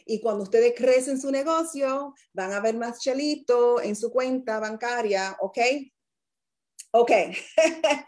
y 0.06 0.20
cuando 0.20 0.44
ustedes 0.44 0.74
crecen 0.76 1.20
su 1.20 1.30
negocio, 1.32 2.14
van 2.32 2.52
a 2.52 2.60
ver 2.60 2.76
más 2.76 3.00
chelito 3.00 3.82
en 3.82 3.96
su 3.96 4.12
cuenta 4.12 4.60
bancaria, 4.60 5.37
¿ok? 5.40 5.58
Ok. 6.92 7.10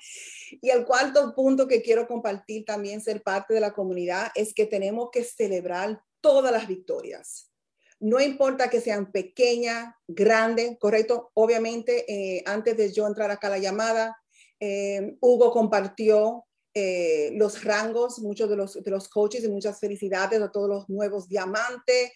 y 0.62 0.70
el 0.70 0.84
cuarto 0.84 1.34
punto 1.34 1.66
que 1.66 1.82
quiero 1.82 2.06
compartir 2.06 2.64
también, 2.64 3.00
ser 3.00 3.24
parte 3.24 3.54
de 3.54 3.60
la 3.60 3.72
comunidad, 3.72 4.30
es 4.36 4.54
que 4.54 4.66
tenemos 4.66 5.08
que 5.10 5.24
celebrar 5.24 6.00
todas 6.20 6.52
las 6.52 6.68
victorias. 6.68 7.50
No 7.98 8.20
importa 8.20 8.68
que 8.68 8.80
sean 8.80 9.10
pequeñas, 9.10 9.94
grandes, 10.06 10.76
correcto. 10.78 11.30
Obviamente, 11.34 12.04
eh, 12.08 12.42
antes 12.46 12.76
de 12.76 12.92
yo 12.92 13.06
entrar 13.06 13.30
acá 13.30 13.46
a 13.46 13.50
la 13.50 13.58
llamada, 13.58 14.16
eh, 14.60 15.16
Hugo 15.20 15.50
compartió 15.50 16.44
eh, 16.74 17.30
los 17.34 17.64
rangos, 17.64 18.18
muchos 18.18 18.50
de 18.50 18.56
los, 18.56 18.82
de 18.82 18.90
los 18.90 19.08
coaches 19.08 19.44
y 19.44 19.48
muchas 19.48 19.80
felicidades 19.80 20.42
a 20.42 20.52
todos 20.52 20.68
los 20.68 20.88
nuevos 20.90 21.26
diamantes 21.28 22.12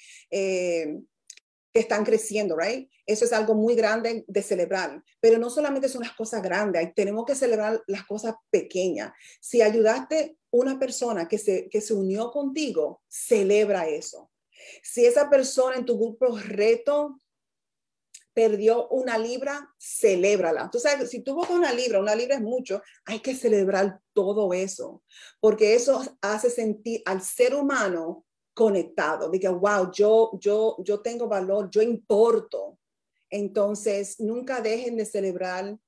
que 1.72 1.80
están 1.80 2.04
creciendo, 2.04 2.56
right? 2.56 2.90
Eso 3.06 3.24
es 3.24 3.32
algo 3.32 3.54
muy 3.54 3.74
grande 3.74 4.24
de 4.26 4.42
celebrar, 4.42 5.02
pero 5.20 5.38
no 5.38 5.50
solamente 5.50 5.88
son 5.88 6.02
las 6.02 6.12
cosas 6.12 6.42
grandes, 6.42 6.94
tenemos 6.94 7.24
que 7.24 7.34
celebrar 7.34 7.82
las 7.86 8.04
cosas 8.04 8.34
pequeñas. 8.50 9.12
Si 9.40 9.62
ayudaste 9.62 10.36
una 10.50 10.78
persona 10.78 11.28
que 11.28 11.38
se, 11.38 11.68
que 11.68 11.80
se 11.80 11.94
unió 11.94 12.30
contigo, 12.30 13.02
celebra 13.08 13.88
eso. 13.88 14.29
Si 14.82 15.06
esa 15.06 15.28
persona 15.28 15.76
en 15.76 15.84
tu 15.84 15.98
grupo 15.98 16.36
reto 16.36 17.18
perdió 18.32 18.88
una 18.88 19.18
libra, 19.18 19.74
celébrala. 19.78 20.70
Sabes, 20.72 21.10
si 21.10 21.20
tuvo 21.20 21.46
una 21.52 21.72
libra, 21.72 22.00
una 22.00 22.14
libra 22.14 22.36
es 22.36 22.40
mucho, 22.40 22.82
hay 23.04 23.20
que 23.20 23.34
celebrar 23.34 24.00
todo 24.12 24.52
eso, 24.52 25.02
porque 25.40 25.74
eso 25.74 26.02
hace 26.20 26.48
sentir 26.48 27.02
al 27.04 27.22
ser 27.22 27.54
humano 27.54 28.24
conectado, 28.54 29.30
diga, 29.30 29.50
wow, 29.50 29.90
yo, 29.92 30.30
yo, 30.40 30.76
yo 30.80 31.00
tengo 31.00 31.28
valor, 31.28 31.70
yo 31.70 31.82
importo. 31.82 32.78
Entonces, 33.30 34.18
nunca 34.20 34.60
dejen 34.60 34.96
de 34.96 35.06
celebrar 35.06 35.78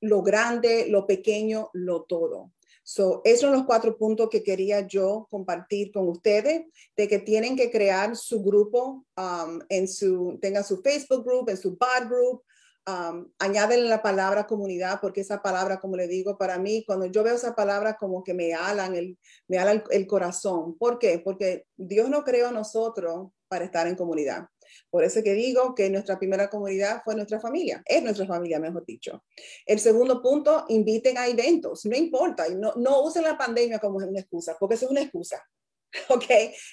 lo 0.00 0.22
grande, 0.22 0.88
lo 0.88 1.06
pequeño, 1.06 1.70
lo 1.72 2.02
todo. 2.04 2.52
So, 2.88 3.20
esos 3.24 3.40
son 3.40 3.52
los 3.52 3.64
cuatro 3.64 3.98
puntos 3.98 4.28
que 4.30 4.44
quería 4.44 4.86
yo 4.86 5.26
compartir 5.28 5.90
con 5.90 6.08
ustedes, 6.08 6.66
de 6.96 7.08
que 7.08 7.18
tienen 7.18 7.56
que 7.56 7.68
crear 7.68 8.14
su 8.14 8.44
grupo, 8.44 9.04
um, 9.16 9.58
en 9.68 9.88
su, 9.88 10.38
tengan 10.40 10.62
su 10.62 10.80
Facebook 10.82 11.24
group, 11.24 11.48
en 11.48 11.56
su 11.56 11.76
bar 11.76 12.08
group, 12.08 12.44
um, 12.86 13.28
añaden 13.40 13.88
la 13.88 14.02
palabra 14.02 14.46
comunidad, 14.46 15.00
porque 15.00 15.22
esa 15.22 15.42
palabra, 15.42 15.80
como 15.80 15.96
le 15.96 16.06
digo, 16.06 16.38
para 16.38 16.60
mí, 16.60 16.84
cuando 16.86 17.06
yo 17.06 17.24
veo 17.24 17.34
esa 17.34 17.56
palabra, 17.56 17.96
como 17.96 18.22
que 18.22 18.34
me 18.34 18.54
alan 18.54 18.94
el, 18.94 19.18
me 19.48 19.58
ala 19.58 19.82
el 19.90 20.06
corazón. 20.06 20.78
¿Por 20.78 21.00
qué? 21.00 21.18
Porque 21.18 21.66
Dios 21.76 22.08
no 22.08 22.22
creó 22.22 22.50
a 22.50 22.52
nosotros 22.52 23.30
para 23.48 23.64
estar 23.64 23.88
en 23.88 23.96
comunidad. 23.96 24.46
Por 24.90 25.04
eso 25.04 25.22
que 25.22 25.34
digo 25.34 25.74
que 25.74 25.90
nuestra 25.90 26.18
primera 26.18 26.48
comunidad 26.48 27.02
fue 27.04 27.14
nuestra 27.14 27.40
familia, 27.40 27.82
es 27.84 28.02
nuestra 28.02 28.26
familia, 28.26 28.58
mejor 28.58 28.84
dicho. 28.84 29.24
El 29.64 29.80
segundo 29.80 30.22
punto, 30.22 30.64
inviten 30.68 31.18
a 31.18 31.26
eventos, 31.26 31.84
no 31.86 31.96
importa, 31.96 32.48
no, 32.48 32.72
no 32.76 33.02
usen 33.02 33.24
la 33.24 33.36
pandemia 33.36 33.78
como 33.78 33.96
una 33.96 34.20
excusa, 34.20 34.56
porque 34.58 34.74
eso 34.74 34.86
es 34.86 34.90
una 34.90 35.02
excusa. 35.02 35.44
¿ok? 36.08 36.24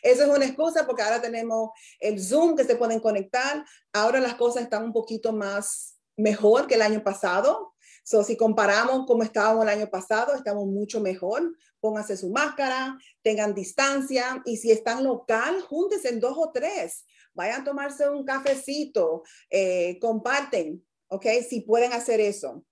Eso 0.01 0.23
es 0.23 0.29
una 0.29 0.45
excusa 0.45 0.85
porque 0.85 1.01
ahora 1.01 1.21
tenemos 1.21 1.71
el 1.99 2.21
Zoom 2.21 2.55
que 2.55 2.63
se 2.63 2.75
pueden 2.75 2.99
conectar. 2.99 3.63
Ahora 3.93 4.19
las 4.19 4.35
cosas 4.35 4.63
están 4.63 4.83
un 4.83 4.93
poquito 4.93 5.33
más 5.33 5.97
mejor 6.17 6.67
que 6.67 6.75
el 6.75 6.81
año 6.81 7.03
pasado. 7.03 7.72
So, 8.03 8.23
si 8.23 8.35
comparamos 8.35 9.05
cómo 9.07 9.23
estábamos 9.23 9.63
el 9.63 9.69
año 9.69 9.89
pasado, 9.89 10.35
estamos 10.35 10.67
mucho 10.67 10.99
mejor. 10.99 11.55
Pónganse 11.79 12.17
su 12.17 12.29
máscara, 12.29 12.97
tengan 13.21 13.53
distancia 13.53 14.41
y 14.45 14.57
si 14.57 14.71
están 14.71 15.03
local, 15.03 15.61
júntense 15.61 16.09
en 16.09 16.19
dos 16.19 16.35
o 16.37 16.51
tres 16.51 17.05
vayan 17.33 17.61
a 17.61 17.63
tomarse 17.63 18.09
un 18.09 18.25
cafecito, 18.25 19.23
eh, 19.49 19.97
comparten, 19.99 20.85
¿ok? 21.07 21.25
Si 21.47 21.61
pueden 21.61 21.93
hacer 21.93 22.19
eso. 22.19 22.63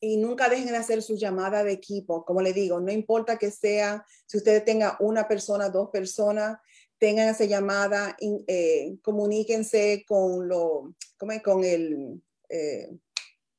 Y 0.00 0.18
nunca 0.18 0.48
dejen 0.48 0.66
de 0.66 0.76
hacer 0.76 1.02
su 1.02 1.16
llamada 1.16 1.64
de 1.64 1.72
equipo. 1.72 2.24
Como 2.24 2.42
le 2.42 2.52
digo, 2.52 2.80
no 2.80 2.92
importa 2.92 3.38
que 3.38 3.50
sea, 3.50 4.04
si 4.26 4.36
ustedes 4.36 4.64
tengan 4.64 4.92
una 5.00 5.26
persona, 5.26 5.70
dos 5.70 5.90
personas, 5.90 6.58
tengan 6.98 7.28
esa 7.28 7.44
llamada, 7.44 8.16
eh, 8.46 8.96
comuníquense 9.02 10.04
con 10.06 10.48
lo, 10.48 10.94
con 11.42 11.64
el 11.64 12.22
eh, 12.48 12.90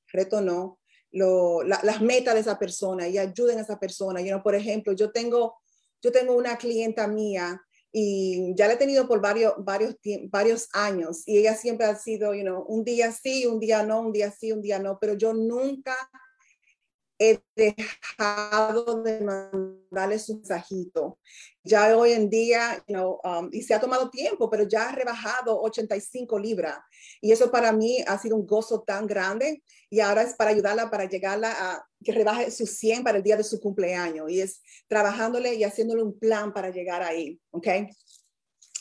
reto 0.08 0.42
no, 0.42 0.80
lo, 1.18 1.64
las 1.64 2.02
metas 2.02 2.36
de 2.36 2.42
esa 2.42 2.58
persona 2.58 3.08
y 3.08 3.18
ayuden 3.18 3.60
a 3.60 3.62
esa 3.62 3.80
persona. 3.80 4.22
You 4.22 4.42
por 4.42 4.56
ejemplo, 4.56 4.94
yo 4.94 5.12
tengo, 5.12 5.56
yo 6.02 6.12
tengo 6.12 6.36
una 6.36 6.58
clienta 6.58 7.08
mía 7.08 7.62
y 7.92 8.54
ya 8.56 8.68
la 8.68 8.74
he 8.74 8.78
tenido 8.78 9.08
por 9.08 9.22
varios, 9.22 9.54
varios, 9.58 9.96
varios 10.30 10.70
años 10.74 11.24
y 11.26 11.38
ella 11.38 11.56
siempre 11.56 11.88
ha 11.88 11.96
sido, 11.96 12.34
you 12.34 12.44
know, 12.44 12.64
un 12.68 12.84
día 12.84 13.12
sí, 13.12 13.46
un 13.46 13.60
día 13.60 13.84
no, 13.84 14.02
un 14.02 14.12
día 14.12 14.32
sí, 14.32 14.52
un 14.52 14.62
día 14.62 14.80
no, 14.80 15.00
pero 15.00 15.14
yo 15.16 15.34
nunca 15.34 15.96
he 17.20 17.40
dejado 17.56 19.02
de 19.04 19.22
mandarle 19.22 20.20
su 20.20 20.36
mensajito. 20.36 21.18
Ya 21.64 21.98
hoy 21.98 22.12
en 22.12 22.30
día, 22.30 22.84
um, 22.88 23.50
y 23.52 23.62
se 23.62 23.74
ha 23.74 23.80
tomado 23.80 24.10
tiempo, 24.10 24.50
pero 24.50 24.68
ya 24.68 24.90
ha 24.90 24.92
rebajado 24.92 25.60
85 25.62 26.40
libras. 26.40 26.78
Y 27.22 27.32
eso 27.32 27.52
para 27.52 27.72
mí 27.72 28.04
ha 28.08 28.18
sido 28.18 28.36
un 28.36 28.46
gozo 28.46 28.82
tan 28.82 29.08
grande. 29.08 29.64
Y 29.90 30.00
ahora 30.00 30.22
es 30.24 30.36
para 30.36 30.52
ayudarla, 30.52 30.90
para 30.90 31.06
llegarla 31.06 31.54
a 31.58 31.86
que 32.04 32.12
rebaje 32.12 32.52
sus 32.52 32.72
100 32.78 33.04
para 33.04 33.18
el 33.18 33.24
día 33.24 33.38
de 33.38 33.44
su 33.44 33.60
cumpleaños. 33.60 34.30
Y 34.30 34.42
es 34.42 34.62
trabajándole 34.88 35.56
y 35.56 35.64
haciéndole 35.64 36.04
un 36.04 36.18
plan 36.18 36.54
para 36.54 36.70
llegar 36.70 37.02
ahí. 37.02 37.40
¿Ok? 37.52 37.68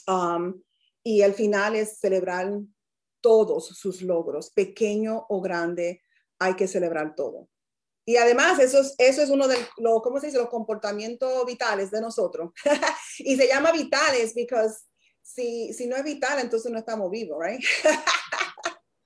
Um, 0.07 0.61
y 1.03 1.23
al 1.23 1.35
final 1.35 1.77
es 1.77 1.99
celebrar 1.99 2.53
todos 3.21 3.67
sus 3.67 4.03
logros, 4.03 4.51
pequeño 4.51 5.27
o 5.29 5.41
grande, 5.41 6.03
hay 6.39 6.55
que 6.55 6.69
celebrar 6.69 7.15
todo. 7.15 7.49
Y 8.09 8.17
además, 8.19 8.61
eso 8.61 8.81
es, 8.81 8.95
eso 8.99 9.21
es 9.21 9.31
uno 9.31 9.49
de 9.49 9.59
los, 9.79 10.01
¿cómo 10.01 10.21
se 10.21 10.27
dice? 10.27 10.39
Los 10.39 10.49
comportamientos 10.49 11.45
vitales 11.45 11.91
de 11.91 12.01
nosotros. 12.01 12.53
y 13.19 13.37
se 13.37 13.49
llama 13.49 13.73
vitales 13.73 14.33
porque 14.33 14.57
si, 15.21 15.73
si 15.75 15.89
no 15.89 15.97
es 15.97 16.05
vital, 16.05 16.39
entonces 16.39 16.71
no 16.71 16.79
estamos 16.79 17.11
vivos, 17.11 17.37
¿right? 17.45 17.61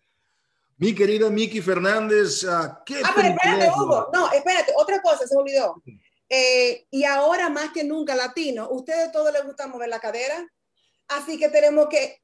Mi 0.77 0.95
querida 0.95 1.31
Miki 1.31 1.63
Fernández, 1.63 2.45
ah, 2.45 2.83
¿qué 2.85 3.01
Ah, 3.03 3.13
pero 3.15 3.29
espérate, 3.29 3.71
Hugo. 3.71 4.11
No, 4.13 4.31
espérate, 4.33 4.73
otra 4.77 5.01
cosa 5.01 5.27
se 5.27 5.37
olvidó. 5.37 5.83
Eh, 6.29 6.87
y 6.91 7.05
ahora 7.05 7.49
más 7.49 7.73
que 7.73 7.85
nunca, 7.85 8.15
latino, 8.15 8.69
ustedes 8.71 9.11
todos 9.13 9.33
les 9.33 9.45
gusta 9.45 9.67
mover 9.67 9.89
la 9.89 9.99
cadera, 9.99 10.47
así 11.09 11.39
que 11.39 11.49
tenemos 11.49 11.89
que 11.89 12.20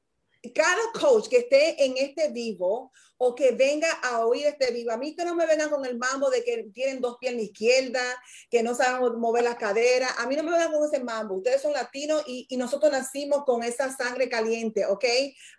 cada 0.53 0.81
coach 0.99 1.27
que 1.27 1.37
esté 1.37 1.83
en 1.83 1.97
este 1.97 2.29
vivo 2.29 2.91
o 3.17 3.33
que 3.33 3.51
venga 3.51 3.91
a 4.03 4.25
oír 4.25 4.45
este 4.45 4.71
vivo, 4.71 4.91
a 4.91 4.97
mí 4.97 5.15
que 5.15 5.25
no 5.25 5.35
me 5.35 5.45
vengan 5.45 5.69
con 5.69 5.85
el 5.85 5.97
mambo 5.97 6.29
de 6.29 6.43
que 6.43 6.67
tienen 6.73 7.01
dos 7.01 7.17
piernas 7.19 7.43
izquierdas, 7.43 8.15
que 8.49 8.61
no 8.61 8.75
saben 8.75 9.19
mover 9.19 9.43
las 9.43 9.55
caderas, 9.55 10.11
a 10.19 10.27
mí 10.27 10.35
no 10.35 10.43
me 10.43 10.51
vengan 10.51 10.71
con 10.71 10.85
ese 10.85 11.03
mambo, 11.03 11.35
ustedes 11.35 11.61
son 11.61 11.73
latinos 11.73 12.23
y, 12.27 12.45
y 12.49 12.57
nosotros 12.57 12.91
nacimos 12.91 13.43
con 13.43 13.63
esa 13.63 13.95
sangre 13.95 14.29
caliente, 14.29 14.85
¿ok? 14.85 15.05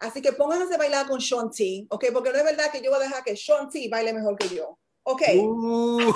Así 0.00 0.22
que 0.22 0.32
pónganse 0.32 0.74
a 0.74 0.78
bailar 0.78 1.08
con 1.08 1.20
Sean 1.20 1.50
T, 1.50 1.86
¿ok? 1.90 2.06
Porque 2.12 2.30
no 2.30 2.38
es 2.38 2.44
verdad 2.44 2.70
que 2.70 2.80
yo 2.80 2.90
voy 2.90 3.00
a 3.00 3.04
dejar 3.04 3.24
que 3.24 3.36
Sean 3.36 3.68
T 3.68 3.88
baile 3.90 4.12
mejor 4.12 4.36
que 4.36 4.54
yo. 4.54 4.78
Ok. 5.10 5.22
Uh. 5.36 6.12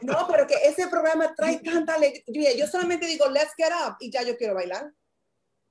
no, 0.00 0.26
pero 0.30 0.46
que 0.46 0.54
ese 0.64 0.88
programa 0.88 1.34
trae 1.34 1.58
tanta 1.58 1.94
alegría. 1.94 2.54
Yo 2.56 2.66
solamente 2.66 3.06
digo, 3.06 3.26
let's 3.28 3.52
get 3.54 3.70
up 3.70 3.96
y 4.00 4.10
ya 4.10 4.22
yo 4.22 4.34
quiero 4.38 4.54
bailar. 4.54 4.90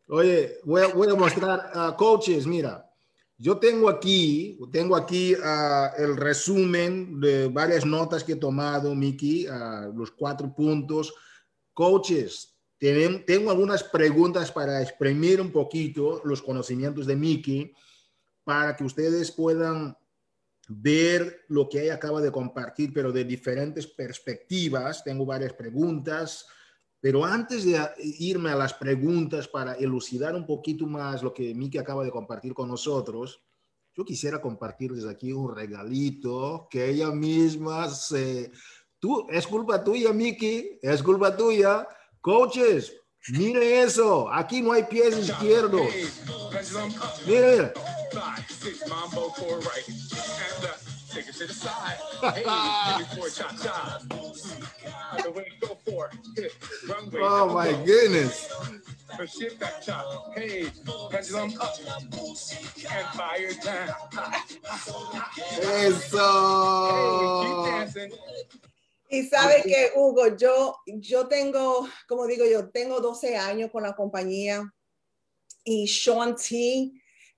Oye, 0.07 0.59
voy 0.63 1.09
a, 1.09 1.15
mostrar 1.15 1.71
a 1.73 1.95
coaches, 1.95 2.45
mira, 2.45 2.89
yo 3.37 3.57
tengo 3.57 3.89
aquí, 3.89 4.59
tengo 4.71 4.95
aquí 4.95 5.33
uh, 5.33 6.01
el 6.01 6.17
resumen 6.17 7.19
de 7.19 7.47
varias 7.47 7.85
notas 7.85 8.23
que 8.23 8.33
he 8.33 8.37
tomado, 8.37 8.93
Miki, 8.93 9.47
uh, 9.47 9.93
los 9.95 10.11
cuatro 10.11 10.53
puntos. 10.53 11.13
Coaches, 11.73 12.53
tengo 12.77 13.49
algunas 13.49 13.83
preguntas 13.83 14.51
para 14.51 14.81
exprimir 14.81 15.39
un 15.39 15.51
poquito 15.51 16.21
los 16.25 16.41
conocimientos 16.41 17.07
de 17.07 17.15
Miki 17.15 17.73
para 18.43 18.75
que 18.75 18.83
ustedes 18.83 19.31
puedan 19.31 19.97
ver 20.67 21.45
lo 21.47 21.67
que 21.69 21.83
ella 21.83 21.95
acaba 21.95 22.21
de 22.21 22.31
compartir, 22.31 22.91
pero 22.93 23.11
de 23.11 23.23
diferentes 23.23 23.87
perspectivas. 23.87 25.03
Tengo 25.03 25.25
varias 25.25 25.53
preguntas, 25.53 26.45
pero 27.03 27.25
antes 27.25 27.65
de 27.65 27.77
irme 28.17 28.51
a 28.51 28.55
las 28.55 28.73
preguntas 28.73 29.49
para 29.49 29.73
elucidar 29.73 30.35
un 30.35 30.45
poquito 30.45 30.87
más 30.87 31.21
lo 31.21 31.33
que 31.33 31.53
Miki 31.53 31.77
acaba 31.77 32.01
de 32.01 32.11
compartir 32.11 32.53
con 32.53 32.69
nosotros, 32.69 33.41
yo 33.93 34.05
quisiera 34.05 34.39
compartirles 34.39 35.05
aquí 35.05 35.33
un 35.33 35.53
regalito 35.53 36.65
que 36.71 36.89
ella 36.89 37.11
misma 37.11 37.89
se... 37.89 38.53
Tú, 38.99 39.27
es 39.29 39.45
culpa 39.45 39.83
tuya, 39.83 40.13
Miki, 40.13 40.79
es 40.81 41.03
culpa 41.03 41.35
tuya. 41.35 41.85
Coaches, 42.21 42.95
mire 43.33 43.81
eso, 43.81 44.31
aquí 44.31 44.61
no 44.61 44.71
hay 44.71 44.85
pies 44.85 45.17
izquierdos. 45.17 45.81
Mire, 47.27 47.73
five, 48.13 48.45
it 51.33 51.39
to 51.39 51.47
the 51.47 51.53
side. 51.53 51.97
Hey, 52.33 52.43
give 52.97 53.09
me 53.09 53.15
four 53.15 53.29
cha 53.29 53.49
cha. 53.61 53.99
The 55.23 55.31
way 55.31 55.51
go 55.59 55.77
for 55.85 56.09
it. 56.37 56.53
Runway. 56.87 57.19
Oh 57.21 57.53
my 57.53 57.71
go. 57.71 57.85
goodness. 57.85 58.49
Chop. 59.85 60.33
Hey, 60.35 60.71
pendulum 61.11 61.53
up 61.61 61.75
and 61.77 63.07
fire 63.13 63.53
down. 63.63 63.89
Eso. 65.61 66.29
Hey, 66.89 67.45
keep 67.45 67.71
dancing. 67.71 68.11
Y 69.09 69.27
sabe 69.27 69.61
que, 69.61 69.91
Hugo, 69.95 70.35
yo, 70.35 70.75
yo 70.87 71.27
tengo, 71.27 71.87
como 72.07 72.25
digo 72.25 72.45
yo, 72.45 72.69
tengo 72.69 72.99
12 72.99 73.37
años 73.37 73.69
con 73.71 73.83
la 73.83 73.93
compañía 73.93 74.63
y 75.63 75.87
Sean 75.87 76.35
T 76.35 76.91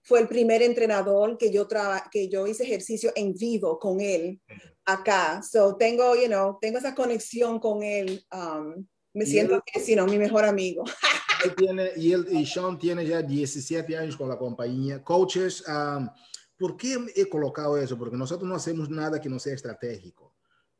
fue 0.05 0.19
el 0.19 0.27
primer 0.27 0.61
entrenador 0.61 1.35
que 1.37 1.51
yo, 1.51 1.67
que 2.11 2.29
yo 2.29 2.45
hice 2.45 2.63
ejercicio 2.63 3.11
en 3.15 3.33
vivo 3.33 3.79
con 3.79 3.99
él 3.99 4.39
acá. 4.85 5.41
So 5.41 5.75
tengo, 5.77 6.15
you 6.15 6.27
know, 6.27 6.59
tengo 6.61 6.77
esa 6.77 6.93
conexión 6.93 7.59
con 7.59 7.81
él. 7.81 8.23
Um, 8.31 8.85
me 9.15 9.25
siento 9.25 9.63
que 9.65 9.79
es, 9.79 9.87
mi 10.07 10.17
mejor 10.19 10.45
amigo. 10.45 10.83
Él 11.43 11.53
tiene, 11.55 11.91
y, 11.97 12.11
él, 12.13 12.25
y 12.31 12.45
Sean 12.45 12.79
tiene 12.79 13.05
ya 13.05 13.21
17 13.21 13.95
años 13.97 14.15
con 14.15 14.29
la 14.29 14.37
compañía. 14.37 15.03
Coaches, 15.03 15.63
um, 15.67 16.09
¿por 16.57 16.75
qué 16.75 16.97
he 17.13 17.27
colocado 17.29 17.77
eso? 17.77 17.97
Porque 17.99 18.15
nosotros 18.15 18.49
no 18.49 18.55
hacemos 18.55 18.89
nada 18.89 19.19
que 19.21 19.29
no 19.29 19.37
sea 19.37 19.53
estratégico. 19.53 20.33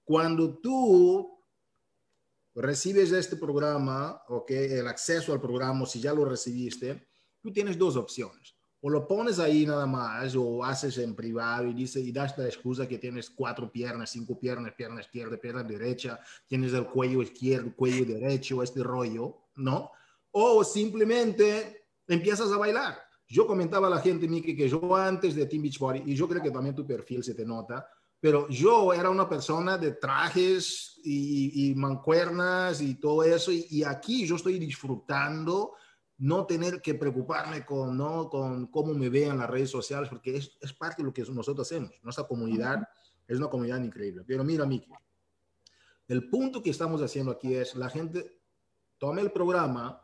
Cuando 0.04 0.58
tú 0.58 1.38
recibes 2.56 3.12
este 3.12 3.36
programa, 3.36 4.24
ok, 4.30 4.50
el 4.52 4.88
acceso 4.88 5.34
al 5.34 5.42
programa, 5.42 5.86
si 5.86 6.00
ya 6.00 6.14
lo 6.14 6.26
recibiste, 6.26 7.06
tú 7.42 7.52
tienes 7.52 7.78
dos 7.78 7.96
opciones 7.96 8.55
o 8.86 8.90
lo 8.92 9.08
pones 9.08 9.40
ahí 9.40 9.66
nada 9.66 9.88
más, 9.88 10.36
o 10.36 10.64
haces 10.64 11.00
en 11.00 11.16
privado 11.16 11.66
y 11.66 11.74
dice 11.74 12.00
y 12.00 12.12
das 12.12 12.38
la 12.38 12.46
excusa 12.46 12.88
que 12.88 13.00
tienes 13.00 13.32
cuatro 13.32 13.72
piernas, 13.72 14.12
cinco 14.12 14.40
piernas, 14.40 14.76
pierna 14.76 15.02
izquierda, 15.02 15.38
pierna 15.38 15.64
derecha, 15.64 16.20
tienes 16.46 16.72
el 16.72 16.86
cuello 16.86 17.24
izquierdo, 17.24 17.76
cuello 17.76 18.06
derecho, 18.06 18.62
este 18.62 18.84
rollo, 18.84 19.48
¿no? 19.56 19.90
O 20.30 20.64
simplemente 20.64 21.88
empiezas 22.08 22.52
a 22.52 22.58
bailar. 22.58 23.00
Yo 23.28 23.48
comentaba 23.48 23.88
a 23.88 23.90
la 23.90 24.02
gente, 24.02 24.28
Miki, 24.28 24.56
que 24.56 24.70
yo 24.70 24.96
antes 24.96 25.34
de 25.34 25.48
Team 25.48 25.64
Beach 25.64 25.80
Body, 25.80 26.04
y 26.06 26.14
yo 26.14 26.28
creo 26.28 26.44
que 26.44 26.52
también 26.52 26.76
tu 26.76 26.86
perfil 26.86 27.24
se 27.24 27.34
te 27.34 27.44
nota, 27.44 27.90
pero 28.20 28.48
yo 28.50 28.94
era 28.94 29.10
una 29.10 29.28
persona 29.28 29.80
de 29.80 29.94
trajes 29.94 31.02
y, 31.04 31.74
mancuernas 31.76 32.82
y 32.82 32.94
todo 33.00 33.24
eso, 33.24 33.52
y, 33.52 33.66
y 33.68 33.84
aquí 33.84 34.28
yo 34.28 34.36
estoy 34.36 34.60
disfrutando 34.60 35.74
no 36.18 36.46
tener 36.46 36.82
que 36.82 36.96
preocuparme 36.96 37.66
con, 37.66 37.98
¿no? 37.98 38.30
con 38.30 38.68
cómo 38.68 38.94
me 38.94 39.10
vean 39.10 39.38
las 39.38 39.50
redes 39.50 39.70
sociales, 39.70 40.10
porque 40.10 40.38
es, 40.38 40.58
es 40.62 40.74
parte 40.74 41.02
de 41.02 41.08
lo 41.08 41.14
que 41.14 41.24
nosotros 41.24 41.68
hacemos. 41.68 41.92
Nuestra 42.04 42.26
comunidad 42.26 42.88
es 43.28 43.38
una 43.38 43.50
comunidad 43.50 43.84
increíble. 43.84 44.24
Pero 44.26 44.44
mira, 44.44 44.66
Miki, 44.66 44.92
el 46.08 46.30
punto 46.30 46.62
que 46.62 46.70
estamos 46.70 47.02
haciendo 47.02 47.32
aquí 47.32 47.54
es 47.54 47.76
la 47.76 47.90
gente 47.90 48.40
tome 48.98 49.22
el 49.22 49.32
programa, 49.32 50.02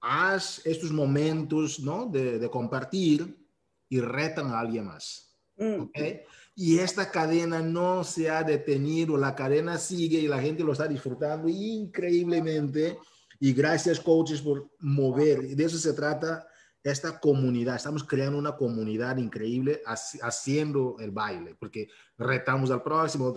haz 0.00 0.64
estos 0.64 0.90
momentos 0.90 1.80
¿no? 1.80 2.06
de, 2.06 2.38
de 2.38 2.50
compartir 2.50 3.46
y 3.88 4.00
retan 4.00 4.48
a 4.48 4.60
alguien 4.60 4.86
más. 4.86 5.36
Mm. 5.56 5.80
¿okay? 5.82 6.22
Y 6.56 6.78
esta 6.78 7.10
cadena 7.10 7.60
no 7.60 8.04
se 8.04 8.30
ha 8.30 8.42
detenido, 8.42 9.16
la 9.16 9.34
cadena 9.34 9.76
sigue 9.78 10.18
y 10.18 10.28
la 10.28 10.40
gente 10.40 10.64
lo 10.64 10.72
está 10.72 10.86
disfrutando 10.86 11.48
increíblemente 11.48 12.98
y 13.40 13.54
gracias, 13.54 13.98
coaches, 13.98 14.42
por 14.42 14.70
mover. 14.80 15.56
De 15.56 15.64
eso 15.64 15.78
se 15.78 15.94
trata 15.94 16.46
esta 16.82 17.18
comunidad. 17.18 17.76
Estamos 17.76 18.04
creando 18.04 18.38
una 18.38 18.54
comunidad 18.54 19.16
increíble 19.16 19.82
haciendo 19.86 20.96
el 21.00 21.10
baile, 21.10 21.56
porque 21.58 21.88
retamos 22.18 22.70
al 22.70 22.82
próximo, 22.82 23.34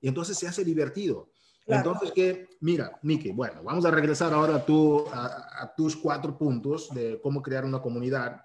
y 0.00 0.08
entonces 0.08 0.36
se 0.36 0.48
hace 0.48 0.64
divertido. 0.64 1.30
Entonces, 1.66 2.12
que, 2.12 2.48
mira, 2.60 2.98
Miki, 3.02 3.30
bueno, 3.30 3.62
vamos 3.62 3.84
a 3.86 3.90
regresar 3.90 4.34
ahora 4.34 4.56
a, 4.56 4.66
tu, 4.66 5.06
a, 5.10 5.72
tus 5.74 5.96
cuatro 5.96 6.36
puntos 6.36 6.90
de 6.92 7.18
cómo 7.22 7.40
crear 7.40 7.64
una 7.64 7.80
comunidad. 7.80 8.44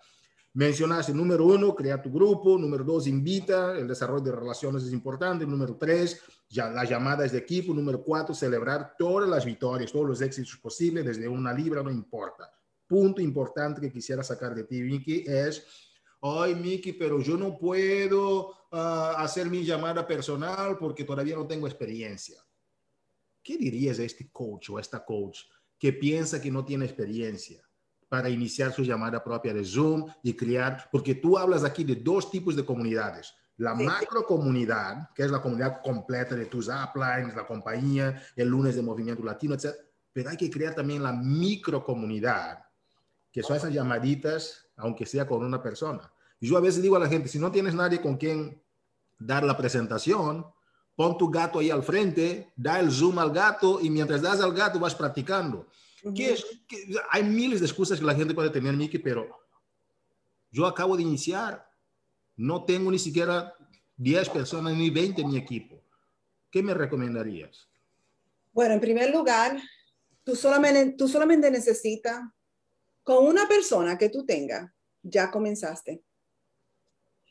Mencionaste, 0.53 1.13
número 1.13 1.45
uno, 1.45 1.75
crea 1.75 2.01
tu 2.01 2.11
grupo. 2.11 2.57
Número 2.57 2.83
dos, 2.83 3.07
invita. 3.07 3.77
El 3.77 3.87
desarrollo 3.87 4.23
de 4.23 4.31
relaciones 4.31 4.83
es 4.83 4.91
importante. 4.91 5.45
Número 5.45 5.75
tres, 5.75 6.21
ya, 6.49 6.69
las 6.69 6.89
llamadas 6.89 7.31
de 7.31 7.37
equipo. 7.37 7.73
Número 7.73 8.03
cuatro, 8.03 8.33
celebrar 8.33 8.95
todas 8.97 9.29
las 9.29 9.45
victorias, 9.45 9.91
todos 9.91 10.07
los 10.07 10.21
éxitos 10.21 10.57
posibles, 10.57 11.05
desde 11.05 11.27
una 11.27 11.53
libra, 11.53 11.83
no 11.83 11.91
importa. 11.91 12.51
Punto 12.87 13.21
importante 13.21 13.79
que 13.79 13.91
quisiera 13.91 14.23
sacar 14.23 14.55
de 14.55 14.63
ti, 14.63 14.81
Miki, 14.81 15.23
es, 15.27 15.63
ay, 16.21 16.55
Miki, 16.55 16.93
pero 16.93 17.21
yo 17.21 17.37
no 17.37 17.55
puedo 17.55 18.55
ah, 18.71 19.13
hacer 19.19 19.47
mi 19.47 19.63
llamada 19.63 20.07
personal 20.07 20.75
porque 20.79 21.03
todavía 21.03 21.35
no 21.35 21.45
tengo 21.45 21.67
experiencia. 21.67 22.43
¿Qué 23.43 23.57
dirías 23.57 23.99
a 23.99 24.03
este 24.03 24.31
coach 24.31 24.71
o 24.71 24.77
a 24.77 24.81
esta 24.81 25.05
coach 25.05 25.41
que 25.77 25.93
piensa 25.93 26.41
que 26.41 26.49
no 26.49 26.65
tiene 26.65 26.85
experiencia? 26.85 27.68
Para 28.09 28.27
iniciar 28.27 28.73
su 28.73 28.81
llamada 28.81 29.23
propia 29.23 29.53
de 29.53 29.63
Zoom 29.63 30.11
y 30.23 30.33
crear, 30.33 30.89
porque 30.91 31.15
tú 31.15 31.37
hablas 31.37 31.63
aquí 31.63 31.83
de 31.83 31.95
dos 31.95 32.29
tipos 32.31 32.55
de 32.55 32.65
comunidades. 32.65 33.33
La 33.57 33.75
macro 33.75 34.25
comunidad, 34.25 35.09
que 35.13 35.23
es 35.23 35.31
la 35.31 35.41
comunidad 35.41 35.81
completa 35.83 36.35
de 36.35 36.47
tus 36.47 36.69
uplines, 36.69 37.35
la 37.35 37.45
compañía, 37.45 38.21
el 38.35 38.47
lunes 38.47 38.75
de 38.75 38.81
Movimiento 38.81 39.23
Latino, 39.23 39.53
etc. 39.53 39.75
Pero 40.11 40.31
hay 40.31 40.37
que 40.37 40.49
crear 40.49 40.73
también 40.73 41.03
la 41.03 41.13
micro 41.13 41.83
comunidad, 41.83 42.63
que 43.31 43.43
son 43.43 43.57
esas 43.57 43.71
llamaditas, 43.71 44.65
aunque 44.75 45.05
sea 45.05 45.27
con 45.27 45.45
una 45.45 45.61
persona. 45.61 46.11
Y 46.39 46.47
yo 46.49 46.57
a 46.57 46.61
veces 46.61 46.81
digo 46.81 46.95
a 46.95 46.99
la 46.99 47.09
gente, 47.09 47.27
si 47.27 47.37
no 47.37 47.51
tienes 47.51 47.75
nadie 47.75 48.01
con 48.01 48.17
quien 48.17 48.59
dar 49.19 49.43
la 49.43 49.57
presentación, 49.57 50.45
pon 50.95 51.17
tu 51.17 51.29
gato 51.29 51.59
ahí 51.59 51.69
al 51.69 51.83
frente, 51.83 52.53
da 52.55 52.79
el 52.79 52.89
zoom 52.91 53.19
al 53.19 53.31
gato 53.31 53.79
y 53.81 53.89
mientras 53.89 54.21
das 54.21 54.41
al 54.41 54.53
gato 54.53 54.79
vas 54.79 54.95
practicando 54.95 55.67
hay 57.09 57.23
miles 57.23 57.59
de 57.59 57.65
excusas 57.65 57.99
que 57.99 58.05
la 58.05 58.15
gente 58.15 58.33
puede 58.33 58.49
tener, 58.49 58.73
Miki, 58.75 58.99
pero 58.99 59.27
yo 60.51 60.65
acabo 60.65 60.95
de 60.95 61.03
iniciar. 61.03 61.67
No 62.35 62.63
tengo 62.63 62.89
ni 62.89 62.99
siquiera 62.99 63.53
10 63.97 64.29
personas 64.29 64.73
ni 64.75 64.89
20 64.89 65.21
en 65.21 65.29
mi 65.29 65.37
equipo. 65.37 65.81
¿Qué 66.49 66.63
me 66.63 66.73
recomendarías? 66.73 67.67
Bueno, 68.53 68.73
en 68.73 68.79
primer 68.79 69.11
lugar, 69.11 69.61
tú 70.23 70.35
solamente, 70.35 70.95
tú 70.97 71.07
solamente 71.07 71.51
necesitas, 71.51 72.21
con 73.03 73.27
una 73.27 73.47
persona 73.47 73.97
que 73.97 74.09
tú 74.09 74.25
tengas, 74.25 74.71
ya 75.01 75.29
comenzaste. 75.29 76.03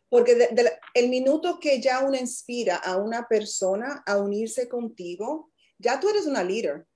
Porque 0.09 0.49
el 0.95 1.09
minuto 1.09 1.59
que 1.61 1.81
ya 1.81 2.01
uno 2.01 2.17
inspira 2.17 2.77
a 2.77 2.97
una 2.97 3.29
persona 3.29 4.03
a 4.07 4.17
unirse 4.17 4.69
contigo, 4.69 5.51
ya 5.79 6.01
tú 6.01 6.09
eres 6.09 6.27
una 6.27 6.43
líder 6.43 6.87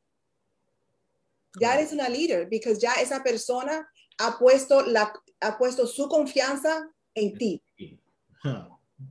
ya 1.61 1.75
eres 1.75 1.93
una 1.93 2.09
líder, 2.09 2.49
porque 2.49 2.75
ya 2.79 2.95
esa 2.95 3.23
persona 3.23 3.89
ha 4.19 4.39
puesto, 4.39 4.83
la, 4.87 5.13
ha 5.41 5.59
puesto 5.59 5.87
su 5.87 6.09
confianza 6.09 6.91
en 7.15 7.37
ti. 7.37 7.63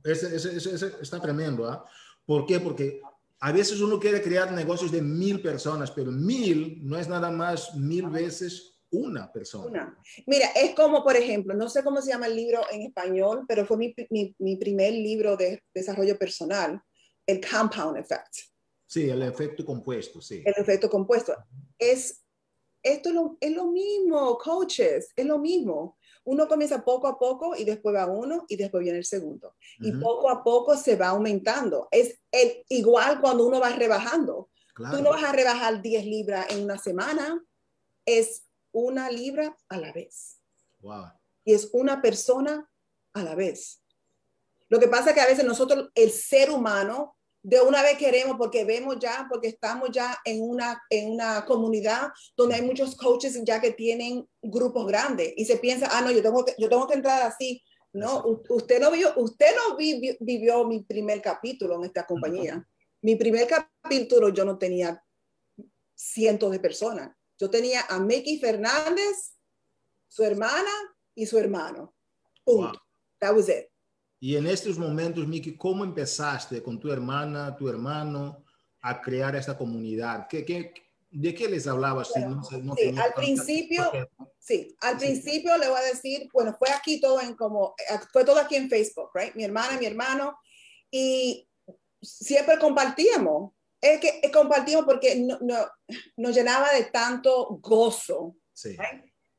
Ese, 0.04 0.36
ese, 0.36 0.92
está 1.00 1.20
tremendo, 1.20 1.68
¿ah? 1.68 1.84
¿Por 2.24 2.46
qué? 2.46 2.60
Porque 2.60 3.00
a 3.40 3.52
veces 3.52 3.80
uno 3.80 3.98
quiere 3.98 4.22
crear 4.22 4.52
negocios 4.52 4.92
de 4.92 5.02
mil 5.02 5.42
personas, 5.42 5.90
pero 5.90 6.10
mil 6.10 6.78
no 6.82 6.98
es 6.98 7.08
nada 7.08 7.30
más 7.30 7.74
mil 7.74 8.08
veces 8.08 8.78
una 8.90 9.32
persona. 9.32 9.98
Mira, 10.26 10.48
es 10.54 10.74
como, 10.74 11.02
por 11.02 11.16
ejemplo, 11.16 11.54
no 11.54 11.68
sé 11.68 11.82
cómo 11.82 12.00
se 12.00 12.10
llama 12.10 12.26
el 12.26 12.36
libro 12.36 12.60
en 12.70 12.82
español, 12.82 13.44
pero 13.48 13.66
fue 13.66 13.76
mi, 13.78 13.94
mi, 14.10 14.34
mi 14.38 14.56
primer 14.56 14.92
libro 14.92 15.36
de 15.36 15.62
desarrollo 15.74 16.16
personal, 16.18 16.80
el 17.26 17.40
Compound 17.40 17.96
Effect. 17.96 18.52
Sí, 18.86 19.08
el 19.08 19.22
efecto 19.22 19.64
compuesto, 19.64 20.20
sí. 20.20 20.42
El 20.44 20.54
efecto 20.56 20.90
compuesto. 20.90 21.34
Es 21.78 22.21
esto 22.82 23.36
es 23.40 23.52
lo, 23.52 23.66
mismo, 23.66 24.36
coaches, 24.38 25.12
es 25.14 25.26
lo 25.26 25.38
mismo. 25.38 25.96
Uno 26.24 26.46
comienza 26.48 26.84
poco 26.84 27.08
a 27.08 27.18
poco 27.18 27.56
y 27.56 27.64
después 27.64 27.94
va 27.94 28.06
uno 28.06 28.44
y 28.48 28.56
después 28.56 28.82
viene 28.82 28.98
el 28.98 29.04
segundo. 29.04 29.56
Y 29.78 29.92
poco 29.92 30.30
a 30.30 30.42
poco 30.42 30.76
se 30.76 30.96
va 30.96 31.08
aumentando. 31.08 31.88
Es 31.90 32.20
el, 32.30 32.64
igual 32.68 33.20
cuando 33.20 33.46
uno 33.46 33.60
va 33.60 33.70
rebajando. 33.70 34.50
Tú 34.74 35.02
no 35.02 35.10
vas 35.10 35.24
a 35.24 35.32
rebajar 35.32 35.82
10 35.82 36.06
libras 36.06 36.46
en 36.50 36.64
una 36.64 36.78
semana. 36.78 37.44
es 38.04 38.44
una 38.72 39.10
libra 39.10 39.56
a 39.68 39.76
la 39.76 39.92
vez. 39.92 40.40
Wow. 40.80 41.12
Y 41.44 41.52
es 41.52 41.68
una 41.72 42.00
persona 42.00 42.70
a 43.12 43.22
la 43.22 43.34
vez. 43.34 43.82
Lo 44.68 44.80
que 44.80 44.88
pasa 44.88 45.10
es 45.10 45.14
que 45.14 45.20
a 45.20 45.26
veces 45.26 45.44
nosotros, 45.44 45.90
el 45.94 46.10
ser 46.10 46.50
humano, 46.50 47.16
de 47.42 47.60
una 47.60 47.82
vez 47.82 47.98
queremos 47.98 48.36
porque 48.38 48.64
vemos 48.64 48.98
ya, 49.00 49.26
porque 49.28 49.48
estamos 49.48 49.90
ya 49.92 50.16
en 50.24 50.42
una, 50.42 50.80
en 50.90 51.10
una 51.10 51.44
comunidad 51.44 52.12
donde 52.36 52.54
hay 52.54 52.62
muchos 52.62 52.94
coaches 52.94 53.40
ya 53.44 53.60
que 53.60 53.72
tienen 53.72 54.28
grupos 54.40 54.86
grandes 54.86 55.32
y 55.36 55.44
se 55.44 55.56
piensa, 55.56 55.88
ah, 55.90 56.02
no, 56.02 56.12
yo 56.12 56.22
tengo 56.22 56.44
que, 56.44 56.54
yo 56.58 56.68
tengo 56.68 56.86
que 56.86 56.94
entrar 56.94 57.22
así. 57.22 57.62
No, 57.92 58.24
usted 58.48 58.80
no 58.80 58.90
vio, 58.90 59.12
usted 59.16 59.54
no 59.54 59.76
vivió 59.76 60.64
mi 60.66 60.82
primer 60.82 61.20
capítulo 61.20 61.76
en 61.76 61.84
esta 61.84 62.06
compañía. 62.06 62.66
Mi 63.02 63.16
primer 63.16 63.46
capítulo 63.46 64.30
yo 64.30 64.44
no 64.44 64.56
tenía 64.56 65.04
cientos 65.94 66.52
de 66.52 66.60
personas. 66.60 67.14
Yo 67.38 67.50
tenía 67.50 67.82
a 67.88 67.98
Mickey 67.98 68.38
Fernández, 68.38 69.34
su 70.08 70.24
hermana 70.24 70.70
y 71.14 71.26
su 71.26 71.38
hermano. 71.38 71.92
Punto. 72.44 72.80
That 73.20 73.34
was 73.34 73.48
it. 73.48 73.71
Y 74.22 74.36
en 74.36 74.46
estos 74.46 74.78
momentos, 74.78 75.26
Mickey, 75.26 75.56
¿cómo 75.56 75.82
empezaste 75.82 76.62
con 76.62 76.78
tu 76.78 76.92
hermana, 76.92 77.56
tu 77.56 77.68
hermano 77.68 78.44
a 78.80 79.00
crear 79.00 79.34
esta 79.34 79.58
comunidad? 79.58 80.28
¿Qué, 80.30 80.44
qué, 80.44 80.72
de 81.10 81.34
qué 81.34 81.48
les 81.48 81.66
hablabas? 81.66 82.12
sí, 82.12 82.22
al 82.22 83.14
principio, 83.14 83.90
sí, 84.38 84.76
al 84.80 84.96
principio 84.96 85.58
le 85.58 85.68
voy 85.68 85.76
a 85.76 85.92
decir, 85.92 86.28
bueno, 86.32 86.54
fue 86.56 86.70
aquí 86.70 87.00
todo 87.00 87.20
en 87.20 87.34
como, 87.34 87.74
fue 88.12 88.24
todo 88.24 88.38
aquí 88.38 88.54
en 88.54 88.70
Facebook, 88.70 89.10
right? 89.12 89.34
Mi 89.34 89.42
hermana, 89.42 89.76
mi 89.76 89.86
hermano, 89.86 90.38
y 90.88 91.48
siempre 92.00 92.60
compartíamos. 92.60 93.50
Es 93.80 93.98
que 93.98 94.30
compartimos 94.30 94.84
porque 94.84 95.16
no, 95.16 95.36
no, 95.40 95.66
nos 96.16 96.32
llenaba 96.32 96.72
de 96.72 96.84
tanto 96.84 97.58
gozo. 97.60 98.36
Sí. 98.52 98.76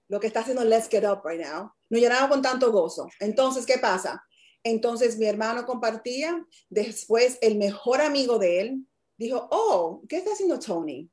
Lo 0.09 0.19
que 0.19 0.27
está 0.27 0.41
haciendo 0.41 0.65
Let's 0.65 0.89
Get 0.89 1.05
Up 1.05 1.21
right 1.23 1.39
now. 1.39 1.71
Nos 1.89 2.01
llenaba 2.01 2.27
con 2.27 2.41
tanto 2.41 2.69
gozo. 2.69 3.07
Entonces, 3.21 3.65
¿qué 3.65 3.77
pasa? 3.77 4.21
Entonces 4.63 5.17
mi 5.17 5.25
hermano 5.25 5.65
compartía. 5.65 6.45
Después 6.69 7.37
el 7.41 7.57
mejor 7.57 8.01
amigo 8.01 8.39
de 8.39 8.61
él 8.61 8.87
dijo, 9.17 9.47
oh, 9.51 10.01
¿qué 10.07 10.17
está 10.17 10.31
haciendo 10.31 10.59
Tony? 10.59 11.09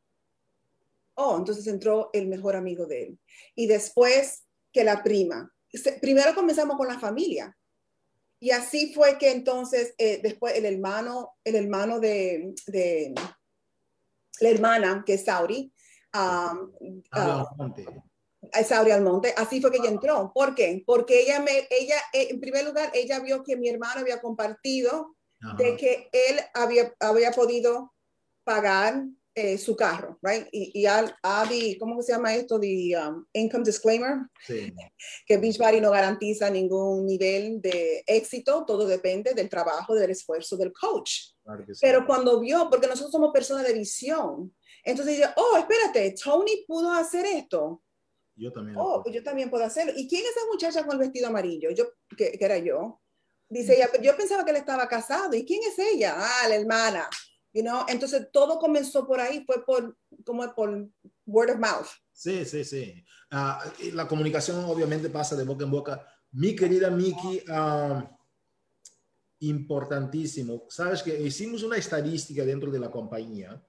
Oh, 1.15 1.37
entonces 1.37 1.67
entró 1.67 2.11
el 2.13 2.29
mejor 2.29 2.57
amigo 2.57 2.87
de 2.87 3.03
él. 3.05 3.19
Y 3.55 3.67
después 3.67 4.45
que 4.73 4.85
la 4.85 5.03
prima. 5.03 5.53
Primero 6.01 6.35
comenzamos 6.35 6.77
con 6.77 6.89
la 6.89 6.99
familia. 6.99 7.57
Y 8.41 8.53
así 8.53 8.95
fue 8.95 9.19
que 9.19 9.31
entonces, 9.33 9.95
eh, 9.99 10.21
después 10.23 10.55
el 10.55 10.65
hermano, 10.65 11.35
el 11.45 11.57
hermano 11.57 12.01
de, 12.01 12.55
de, 12.67 13.15
la 14.41 14.49
hermana, 14.49 15.03
que 15.05 15.15
es 15.15 15.25
Sauri, 15.25 15.71
um, 16.15 16.73
uh, 17.15 17.45
Sauri 18.65 18.91
Almonte, 18.91 19.35
así 19.37 19.61
fue 19.61 19.71
que 19.71 19.79
ella 19.79 19.91
entró. 19.91 20.33
¿Por 20.35 20.55
qué? 20.55 20.83
Porque 20.87 21.21
ella, 21.23 21.41
me, 21.41 21.67
ella 21.71 21.97
eh, 22.13 22.29
en 22.31 22.41
primer 22.41 22.65
lugar, 22.65 22.91
ella 22.95 23.21
vio 23.21 23.43
que 23.43 23.57
mi 23.57 23.69
hermano 23.69 24.01
había 24.01 24.21
compartido 24.21 25.17
de 25.57 25.75
que 25.77 26.11
él 26.13 26.39
había, 26.53 26.95
había 27.01 27.31
podido 27.33 27.95
pagar 28.45 29.05
eh, 29.35 29.57
su 29.59 29.77
carro, 29.77 30.19
right? 30.23 30.49
Y, 30.53 30.83
y 30.83 30.87
Adi, 30.87 31.79
¿cómo 31.79 32.03
se 32.03 32.13
llama 32.13 32.35
esto? 32.35 32.59
The 32.59 32.97
um, 32.99 33.25
income 33.33 33.65
disclaimer. 33.65 34.19
Sí. 34.47 34.73
Que 35.27 35.39
Beachbody 35.39 35.81
no 35.81 35.93
garantiza 35.93 36.51
ningún 36.51 37.07
nivel 37.07 37.61
de 37.61 38.03
éxito, 38.07 38.65
todo 38.67 38.87
depende 38.87 39.33
del 39.33 39.49
trabajo, 39.49 39.95
del 39.95 40.11
esfuerzo 40.11 40.57
del 40.57 40.73
coach. 40.73 41.33
Pero 41.81 42.05
cuando 42.07 42.41
vio, 42.41 42.69
porque 42.69 42.87
nosotros 42.87 43.13
somos 43.13 43.33
personas 43.33 43.67
de 43.67 43.73
visión, 43.73 44.55
entonces 44.85 45.17
dice, 45.17 45.31
oh, 45.37 45.57
espérate, 45.57 46.15
Tony 46.23 46.65
pudo 46.67 46.93
hacer 46.93 47.25
esto. 47.25 47.83
Yo 48.41 48.51
también. 48.51 48.77
Oh, 48.81 49.03
pues 49.03 49.15
yo 49.15 49.23
también 49.23 49.51
puedo 49.51 49.65
hacerlo. 49.65 49.93
¿Y 49.95 50.09
quién 50.09 50.23
es 50.23 50.31
esa 50.31 50.47
muchacha 50.51 50.87
con 50.87 50.95
el 50.95 51.01
vestido 51.01 51.29
amarillo? 51.29 51.71
Yo, 51.73 51.93
que, 52.17 52.33
que 52.39 52.45
era 52.45 52.57
yo. 52.57 53.03
Dice 53.51 53.75
ella, 53.75 53.91
yo 54.01 54.17
pensaba 54.17 54.45
que 54.45 54.51
él 54.51 54.57
estaba 54.57 54.89
casado. 54.89 55.35
¿Y 55.35 55.45
quién 55.45 55.61
es 55.63 55.79
ella? 55.79 56.15
Ah, 56.17 56.49
la 56.49 56.57
hermana. 56.57 57.09
You 57.53 57.63
know? 57.63 57.85
Entonces 57.89 58.29
todo 58.33 58.59
comenzó 58.59 59.07
por 59.07 59.21
ahí, 59.21 59.45
fue 59.45 59.63
por, 59.65 59.95
como 60.25 60.55
por 60.55 60.89
word 61.27 61.51
of 61.51 61.59
mouth. 61.59 61.89
Sí, 62.13 62.47
sí, 62.47 62.65
sí. 62.65 63.05
Uh, 63.31 63.93
la 63.95 64.09
comunicación 64.09 64.65
obviamente 64.65 65.11
pasa 65.11 65.37
de 65.37 65.45
boca 65.45 65.65
en 65.65 65.71
boca. 65.71 66.07
Mi 66.33 66.57
querida 66.57 66.91
Miki, 66.91 67.43
uh, 67.51 68.03
importantísimo. 69.41 70.65
Sabes 70.71 71.03
que 71.03 71.21
hicimos 71.21 71.63
una 71.63 71.77
estadística 71.77 72.45
dentro 72.45 72.71
de 72.71 72.79
la 72.79 72.91
compañía. 72.91 73.63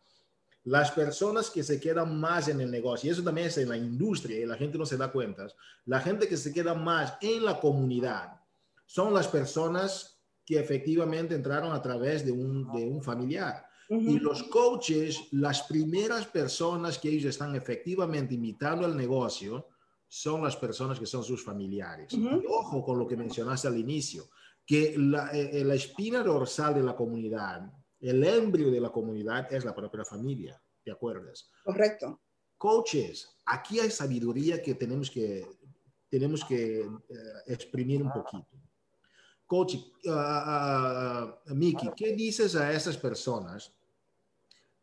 Las 0.63 0.91
personas 0.91 1.49
que 1.49 1.63
se 1.63 1.79
quedan 1.79 2.19
más 2.19 2.47
en 2.47 2.61
el 2.61 2.69
negocio, 2.69 3.09
y 3.09 3.13
eso 3.13 3.23
también 3.23 3.47
es 3.47 3.57
en 3.57 3.69
la 3.69 3.77
industria, 3.77 4.39
y 4.39 4.45
la 4.45 4.57
gente 4.57 4.77
no 4.77 4.85
se 4.85 4.97
da 4.97 5.11
cuenta, 5.11 5.47
la 5.85 5.99
gente 5.99 6.27
que 6.27 6.37
se 6.37 6.53
queda 6.53 6.73
más 6.73 7.17
en 7.21 7.43
la 7.43 7.59
comunidad 7.59 8.39
son 8.85 9.13
las 9.13 9.27
personas 9.27 10.21
que 10.45 10.59
efectivamente 10.59 11.33
entraron 11.33 11.71
a 11.71 11.81
través 11.81 12.25
de 12.25 12.31
un, 12.31 12.71
de 12.73 12.85
un 12.85 13.01
familiar. 13.01 13.65
Y 13.89 14.19
los 14.19 14.43
coaches, 14.43 15.27
las 15.31 15.63
primeras 15.63 16.25
personas 16.25 16.97
que 16.97 17.09
ellos 17.09 17.25
están 17.25 17.55
efectivamente 17.55 18.35
imitando 18.35 18.85
el 18.85 18.95
negocio, 18.95 19.67
son 20.07 20.43
las 20.43 20.55
personas 20.55 20.97
que 20.97 21.05
son 21.05 21.23
sus 21.23 21.43
familiares. 21.43 22.13
Y 22.13 22.25
ojo 22.47 22.83
con 22.83 22.99
lo 22.99 23.05
que 23.05 23.17
mencionaste 23.17 23.67
al 23.67 23.77
inicio, 23.77 24.29
que 24.65 24.93
la, 24.97 25.31
eh, 25.31 25.59
eh, 25.59 25.63
la, 25.65 25.75
espina 25.75 26.23
dorsal 26.23 26.73
de 26.75 26.83
la 26.83 26.95
comunidad, 26.95 27.69
el 28.01 28.23
embrio 28.23 28.71
de 28.71 28.81
la 28.81 28.91
comunidad 28.91 29.51
es 29.53 29.63
la 29.63 29.75
propia 29.75 30.03
familia, 30.03 30.61
¿te 30.83 30.91
acuerdas? 30.91 31.49
Correcto. 31.63 32.19
Coaches, 32.57 33.37
aquí 33.45 33.79
hay 33.79 33.89
sabiduría 33.89 34.61
que 34.61 34.75
tenemos 34.75 35.09
que, 35.09 35.47
tenemos 36.09 36.43
que 36.43 36.81
eh, 36.81 36.85
exprimir 37.47 38.03
un 38.03 38.11
poquito. 38.11 38.47
Coach, 39.45 39.75
uh, 40.05 41.53
Miki, 41.53 41.89
¿qué 41.95 42.13
dices 42.13 42.55
a 42.55 42.71
esas 42.71 42.97
personas 42.97 43.73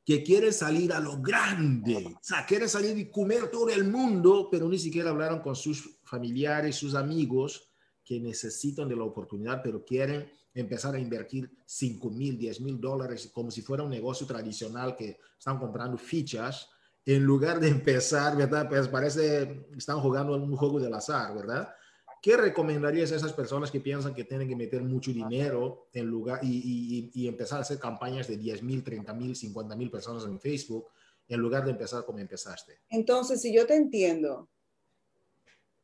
que 0.05 0.23
quiere 0.23 0.53
salir 0.53 0.93
a 0.93 1.01
lo 1.01 1.21
grande, 1.21 2.15
o 2.17 2.19
sea, 2.23 2.47
quiere 2.47 2.67
salir 2.67 2.97
y 2.97 3.11
comer 3.11 3.51
todo 3.51 3.69
el 3.69 3.85
mundo, 3.85 4.49
pero 4.51 4.67
ni 4.67 4.79
siquiera 4.79 5.11
hablaron 5.11 5.41
con 5.41 5.55
sus 5.55 5.99
familiares, 6.03 6.77
sus 6.77 6.95
amigos 6.95 7.71
que 8.03 8.19
necesitan 8.19 8.89
de 8.89 8.97
la 8.97 9.05
oportunidad, 9.05 9.61
pero 9.63 9.85
quieren 9.85 10.31
empezar 10.55 10.95
a 10.95 10.99
invertir 10.99 11.51
5 11.65 12.11
mil, 12.11 12.39
10 12.39 12.61
mil 12.63 12.81
dólares 12.81 13.31
como 13.33 13.51
si 13.51 13.63
fuera 13.63 13.83
un 13.83 13.91
negocio 13.91 14.27
tradicional 14.27 14.97
que 14.97 15.19
están 15.39 15.59
comprando 15.59 15.97
fichas, 15.97 16.69
en 17.05 17.25
lugar 17.25 17.59
de 17.61 17.69
empezar, 17.69 18.37
¿verdad? 18.37 18.69
Pues 18.69 18.89
parece, 18.89 19.67
están 19.77 20.01
jugando 20.01 20.35
un 20.35 20.57
juego 20.57 20.79
del 20.79 20.93
azar, 20.93 21.35
¿verdad? 21.35 21.75
¿Qué 22.21 22.37
recomendarías 22.37 23.13
a 23.13 23.17
esas 23.17 23.33
personas 23.33 23.71
que 23.71 23.81
piensan 23.81 24.13
que 24.13 24.25
tienen 24.25 24.49
que 24.49 24.57
meter 24.57 24.83
mucho 24.83 25.13
dinero 25.13 25.89
en 25.93 26.07
lugar 26.07 26.41
y, 26.43 27.11
y, 27.15 27.23
y 27.23 27.29
empezar 27.29 27.59
a 27.59 27.63
hacer 27.63 27.79
campañas 27.79 28.27
de 28.27 28.37
10 28.37 28.63
mil, 28.63 28.83
30 28.83 29.15
mil, 29.15 29.37
50 29.37 29.77
mil 29.77 29.91
personas 29.91 30.25
en 30.25 30.39
Facebook 30.41 30.89
en 31.29 31.41
lugar 31.41 31.65
de 31.65 31.71
empezar 31.71 32.05
como 32.05 32.19
empezaste? 32.19 32.81
Entonces, 32.89 33.41
si 33.41 33.55
yo 33.55 33.67
te 33.67 33.77
entiendo, 33.77 34.49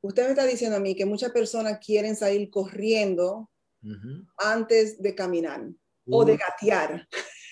usted 0.00 0.24
me 0.24 0.30
está 0.30 0.44
diciendo 0.44 0.76
a 0.76 0.80
mí 0.80 0.94
que 0.96 1.06
muchas 1.06 1.30
personas 1.30 1.78
quieren 1.84 2.16
salir 2.16 2.50
corriendo 2.50 3.50
uh 3.84 3.88
-huh. 3.88 4.26
antes 4.38 5.00
de 5.00 5.14
caminar 5.14 5.60
uh 5.60 5.66
-huh. 5.66 6.16
o 6.16 6.24
de 6.24 6.36
gatear. 6.36 7.06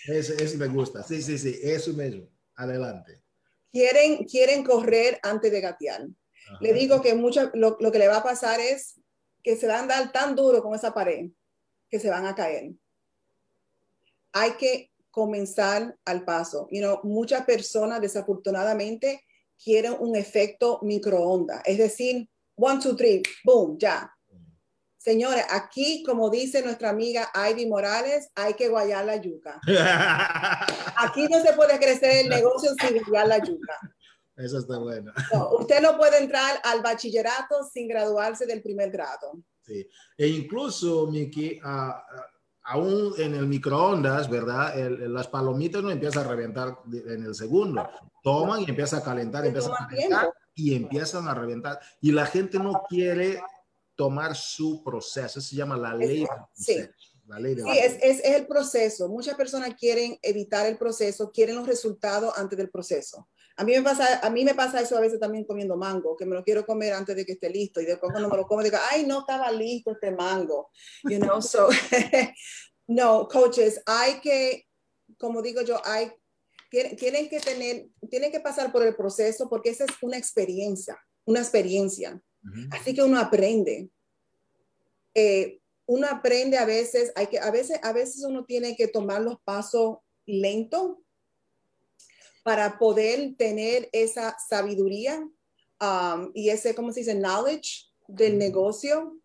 Eso, 0.07 0.33
eso, 0.35 0.59
me 0.59 0.67
gusta. 0.67 1.03
Sí, 1.03 1.23
sí, 1.23 1.39
sí, 1.39 1.59
eso 1.63 1.93
mismo. 1.93 2.29
Adelante. 2.57 3.23
Quieren, 3.71 4.25
quieren 4.25 4.65
correr 4.65 5.19
antes 5.23 5.51
de 5.53 5.61
gatear. 5.61 6.09
Le 6.61 6.73
digo 6.73 7.01
que 7.01 7.15
mucho, 7.15 7.51
lo, 7.55 7.77
lo, 7.81 7.93
que 7.93 7.99
le 7.99 8.09
va 8.09 8.17
a 8.17 8.23
pasar 8.23 8.61
es 8.61 9.01
que 9.43 9.57
se 9.57 9.67
van 9.67 9.85
a 9.85 9.95
dar 9.95 10.13
tan 10.13 10.35
duro 10.35 10.63
con 10.63 10.75
esa 10.75 10.93
pared 10.93 11.31
que 11.89 12.01
se 12.01 12.11
van 12.11 12.27
a 12.27 12.35
caer. 12.35 12.73
Hay 14.33 14.53
que 14.53 14.91
comenzar 15.11 15.97
al 16.05 16.25
paso. 16.25 16.67
You 16.71 16.81
know, 16.81 17.01
muchas 17.05 17.45
personas 17.45 18.01
desafortunadamente 18.01 19.23
quieren 19.63 19.95
un 20.01 20.17
efecto 20.17 20.81
microondas, 20.83 21.63
es 21.65 21.79
decir, 21.79 22.29
one, 22.57 22.81
two, 22.81 22.97
three, 22.97 23.23
boom, 23.45 23.79
ya. 23.79 24.13
Señores, 25.03 25.45
aquí, 25.51 26.05
como 26.07 26.31
dice 26.31 26.63
nuestra 26.63 26.91
amiga 26.91 27.29
Ivy 27.51 27.67
Morales, 27.67 28.31
hay 28.37 28.55
que 28.55 28.69
guayar 28.69 29.05
la 29.05 29.17
yuca. 29.17 29.61
Aquí 30.97 31.27
no 31.27 31.43
se 31.43 31.55
puede 31.55 31.77
crecer 31.81 32.25
el 32.25 32.29
negocio 32.29 32.71
sin 32.81 33.03
guayar 33.03 33.27
la 33.27 33.39
yuca. 33.39 33.81
Eso 34.37 34.61
está 34.61 34.79
bueno. 34.79 35.13
No, 35.35 35.57
usted 35.59 35.83
no 35.83 35.99
puede 35.99 36.19
entrar 36.19 36.61
al 36.63 36.83
bachillerato 36.83 37.65
sin 37.65 37.89
graduarse 37.89 38.47
del 38.47 38.63
primer 38.63 38.93
grado. 38.93 39.33
Sí. 39.63 39.85
E 40.17 40.29
incluso, 40.29 41.09
Miki, 41.09 41.61
uh, 41.65 41.95
aún 42.63 43.13
en 43.19 43.35
el 43.35 43.49
microondas, 43.49 44.31
¿verdad? 44.31 44.79
El, 44.79 45.13
las 45.13 45.27
palomitas 45.27 45.83
no 45.83 45.91
empiezan 45.91 46.27
a 46.27 46.29
reventar 46.29 46.79
en 46.93 47.25
el 47.25 47.35
segundo. 47.35 47.91
Toman 48.23 48.61
y 48.61 48.67
empiezan 48.67 49.01
a 49.01 49.03
calentar, 49.03 49.45
empiezan 49.45 49.73
a 49.73 49.89
calentar 49.89 50.33
y 50.55 50.77
empiezan 50.77 51.27
a 51.27 51.35
reventar. 51.35 51.81
Y 52.01 52.13
la 52.13 52.27
gente 52.27 52.61
no 52.61 52.85
quiere 52.89 53.43
tomar 54.03 54.35
su 54.35 54.83
proceso. 54.83 55.39
Eso 55.39 55.41
se 55.41 55.57
llama 55.57 55.77
la 55.77 55.95
ley. 55.95 56.27
Sí. 56.55 56.79
La 57.29 57.39
ley 57.39 57.55
de 57.55 57.63
sí, 57.63 57.71
es, 57.71 57.95
es, 58.03 58.21
es, 58.25 58.35
el 58.37 58.47
proceso. 58.49 59.09
Muchas 59.09 59.37
personas 59.37 59.75
quieren 59.79 60.19
evitar 60.23 60.67
el 60.67 60.77
proceso, 60.77 61.31
quieren 61.31 61.55
los 61.55 61.69
resultados 61.69 62.37
antes 62.37 62.59
del 62.59 62.69
proceso. 62.69 63.29
A 63.57 63.65
mí, 63.65 63.73
me 63.75 63.83
pasa, 63.83 64.19
a 64.21 64.31
mí 64.31 64.45
me 64.45 64.55
pasa 64.55 64.81
eso 64.81 64.97
a 64.97 65.01
veces 65.01 65.21
también 65.21 65.45
comiendo 65.45 65.77
mango, 65.77 66.17
que 66.17 66.27
me 66.27 66.35
lo 66.35 66.43
quiero 66.43 66.67
comer 66.67 66.95
antes 66.95 67.15
de 67.15 67.25
que 67.25 67.33
esté 67.33 67.49
listo 67.49 67.81
y 67.81 67.85
después 67.85 68.11
cuando 68.11 68.29
me 68.29 68.37
lo 68.37 68.47
como 68.47 68.63
digo, 68.63 68.79
ay, 68.91 69.05
no 69.05 69.21
estaba 69.21 69.53
listo 69.53 69.93
este 69.93 70.11
mango. 70.11 70.71
You 71.05 71.19
know, 71.19 71.41
so, 71.41 71.69
no, 72.89 73.29
coaches, 73.29 73.83
hay 73.87 74.21
que, 74.21 74.67
como 75.17 75.43
digo 75.43 75.63
yo, 75.63 75.81
hay, 75.85 76.11
tienen, 76.71 77.29
que 77.29 77.39
tener, 77.39 77.87
tienen 78.11 78.33
que 78.33 78.41
pasar 78.41 78.73
por 78.73 78.83
el 78.85 78.97
proceso 78.97 79.49
porque 79.49 79.71
esa 79.71 79.85
es 79.85 79.93
una 80.01 80.17
experiencia, 80.17 80.99
una 81.25 81.41
experiencia. 81.41 82.21
Así 82.71 82.95
que 82.95 83.03
uno 83.03 83.19
aprende. 83.19 83.91
Eh, 85.15 85.61
uno 85.87 86.07
aprende 86.09 86.59
a 86.59 86.65
veces, 86.65 87.13
hay 87.17 87.27
que, 87.27 87.39
a 87.39 87.51
veces, 87.51 87.79
a 87.83 87.93
veces 87.93 88.25
uno 88.25 88.45
tiene 88.45 88.77
que 88.77 88.89
tomar 88.89 89.21
los 89.21 89.41
pasos 89.43 89.99
lento 90.27 91.03
para 92.45 92.79
poder 92.79 93.35
tener 93.37 93.89
esa 93.93 94.37
sabiduría 94.49 95.21
um, 95.81 96.31
y 96.35 96.49
ese, 96.51 96.75
¿cómo 96.75 96.93
se 96.93 97.01
dice? 97.01 97.15
Knowledge 97.15 97.93
del 98.09 98.39
negocio. 98.39 99.19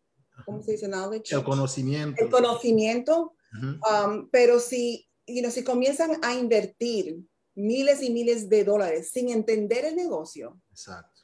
¿Cómo 0.46 0.62
se 0.62 0.74
dice 0.74 0.88
knowledge? 0.88 1.34
El 1.34 1.44
conocimiento. 1.44 2.24
El 2.24 2.30
conocimiento. 2.30 3.34
Um, 3.64 4.30
pero 4.30 4.60
si, 4.60 5.10
you 5.26 5.42
know, 5.42 5.52
si 5.52 5.64
comienzan 5.64 6.20
a 6.24 6.34
invertir 6.34 7.18
miles 7.56 8.04
y 8.04 8.12
miles 8.12 8.50
de 8.50 8.64
dólares 8.64 9.10
sin 9.12 9.30
entender 9.30 9.86
el 9.86 9.96
negocio. 9.96 10.62
Exacto. 10.70 11.17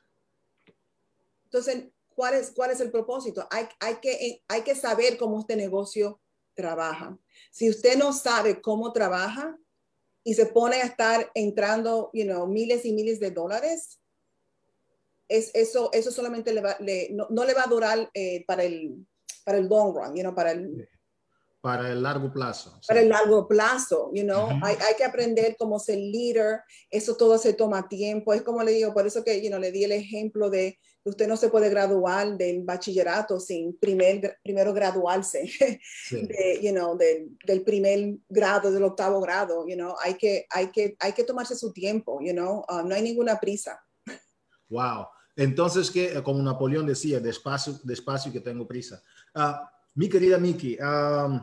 Entonces, 1.54 1.91
¿cuál 2.16 2.34
es, 2.34 2.51
cuál 2.51 2.72
es 2.72 2.80
el 2.80 2.89
propósito? 2.89 3.47
Hay, 3.51 3.68
hay, 3.80 3.95
que, 3.95 4.41
hay 4.47 4.62
que 4.64 4.74
saber 4.74 5.18
cómo 5.18 5.39
este 5.39 5.56
negocio 5.56 6.20
trabaja. 6.56 7.16
Si 7.51 7.70
usted 7.70 7.95
no 7.95 8.12
sabe 8.12 8.60
cómo 8.60 8.91
trabaja, 8.91 9.56
y 10.24 10.34
se 10.34 10.45
pone 10.45 10.78
a 10.78 10.86
estar 10.86 11.30
entrando, 11.34 12.10
you 12.14 12.24
know, 12.24 12.47
miles 12.47 12.86
y 12.86 12.93
miles 12.93 13.20
de 13.20 13.32
dólares, 13.32 13.99
es, 15.28 15.51
eso, 15.54 15.89
eso 15.91 16.12
solamente 16.12 16.54
le 16.54 16.62
va, 16.62 16.78
le, 16.80 17.10
no, 17.12 17.28
no, 17.30 17.43
le 17.43 17.54
va 17.54 17.64
a 17.64 17.68
durar 17.68 18.10
eh, 18.14 18.43
para, 18.47 18.64
el, 18.64 19.06
para 19.43 19.58
el 19.58 19.68
long 19.68 19.95
run, 19.95 20.16
you 20.16 20.22
know, 20.22 20.34
para 20.34 20.51
el, 20.51 20.88
para 21.62 21.91
el 21.91 22.04
largo 22.04 22.32
plazo. 22.32 22.80
Para 22.88 23.01
el 23.01 23.10
largo 23.10 23.47
plazo, 23.47 24.12
you 24.14 24.24
know, 24.24 24.49
hay, 24.64 24.76
hay, 24.88 24.95
que 24.97 25.04
aprender 25.04 25.56
cómo 25.58 25.80
ser 25.80 25.97
líder, 25.97 26.62
eso 26.89 27.16
todo 27.16 27.38
se 27.38 27.54
toma 27.54 27.88
tiempo, 27.89 28.34
es 28.34 28.41
como 28.43 28.64
le 28.64 28.72
digo, 28.72 28.93
por 28.93 29.06
eso 29.06 29.24
que, 29.24 29.41
you 29.41 29.49
know, 29.49 29.60
le 29.60 29.72
di 29.72 29.84
el 29.84 29.91
ejemplo 29.91 30.49
de 30.49 30.80
usted 31.06 31.28
no 31.28 31.36
se 31.36 31.49
puede 31.49 31.70
graduar 31.70 32.38
del 32.38 32.64
bachillerato 32.64 33.39
sin 33.39 33.78
primer, 33.78 34.38
primero 34.43 34.74
graduarse, 34.74 35.49
de, 36.12 36.60
you 36.62 36.72
know, 36.72 36.97
de, 36.97 37.28
del 37.45 37.64
primer 37.64 38.18
grado, 38.30 38.72
del 38.72 38.84
octavo 38.84 39.20
grado, 39.20 39.68
you 39.68 39.76
know, 39.76 39.95
hay 40.01 40.16
que, 40.16 40.45
hay 40.49 40.68
que, 40.68 40.95
hay 40.99 41.14
que 41.14 41.24
tomarse 41.24 41.56
su 41.56 41.74
tiempo, 41.74 42.20
you 42.22 42.34
know, 42.34 42.66
uh, 42.70 42.88
no 42.88 42.95
hay 42.95 43.01
ninguna 43.01 43.39
prisa. 43.39 43.84
Wow. 44.70 45.08
Entonces, 45.36 45.89
que 45.89 46.22
como 46.24 46.41
Napoleón 46.41 46.86
decía, 46.86 47.20
despacio, 47.20 47.80
despacio 47.84 48.32
que 48.32 48.39
tengo 48.39 48.68
prisa. 48.68 49.01
Uh, 49.36 49.66
mi 49.95 50.08
querida 50.08 50.38
Miki, 50.38 50.78
um, 50.80 51.39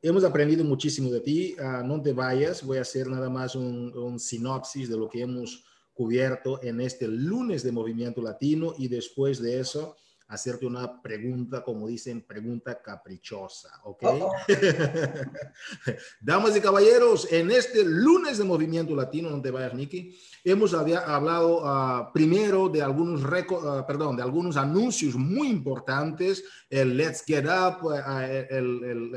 hemos 0.00 0.24
aprendido 0.24 0.64
muchísimo 0.64 1.10
de 1.10 1.20
ti. 1.20 1.56
Uh, 1.58 1.84
no 1.84 2.00
te 2.00 2.12
vayas, 2.12 2.62
voy 2.62 2.78
a 2.78 2.82
hacer 2.82 3.08
nada 3.08 3.28
más 3.28 3.54
un, 3.54 3.96
un, 3.96 4.18
sinopsis 4.18 4.88
de 4.88 4.96
lo 4.96 5.08
que 5.08 5.22
hemos 5.22 5.64
cubierto 5.94 6.62
en 6.62 6.80
este 6.80 7.06
lunes 7.08 7.62
de 7.62 7.72
Movimiento 7.72 8.22
Latino 8.22 8.74
y 8.78 8.88
después 8.88 9.40
de 9.40 9.60
eso 9.60 9.96
hacerte 10.32 10.64
una 10.64 11.02
pregunta, 11.02 11.62
como 11.62 11.86
dicen, 11.86 12.22
pregunta 12.22 12.80
caprichosa, 12.80 13.68
¿ok? 13.84 14.02
Damas 16.22 16.56
y 16.56 16.60
caballeros, 16.60 17.30
en 17.30 17.50
este 17.50 17.84
lunes 17.84 18.38
de 18.38 18.44
Movimiento 18.44 18.96
Latino, 18.96 19.28
no 19.28 19.42
te 19.42 19.50
vayas, 19.50 19.74
Nicky, 19.74 20.18
hemos 20.42 20.72
hablado 20.72 21.58
uh, 21.62 22.10
primero 22.14 22.70
de 22.70 22.80
algunos, 22.80 23.22
uh, 23.22 23.86
perdón, 23.86 24.16
de 24.16 24.22
algunos 24.22 24.56
anuncios 24.56 25.16
muy 25.16 25.48
importantes, 25.48 26.42
el 26.70 26.96
Let's 26.96 27.24
Get 27.26 27.44
Up, 27.44 27.84
uh, 27.84 27.92
el, 27.92 28.84
el, 28.84 29.12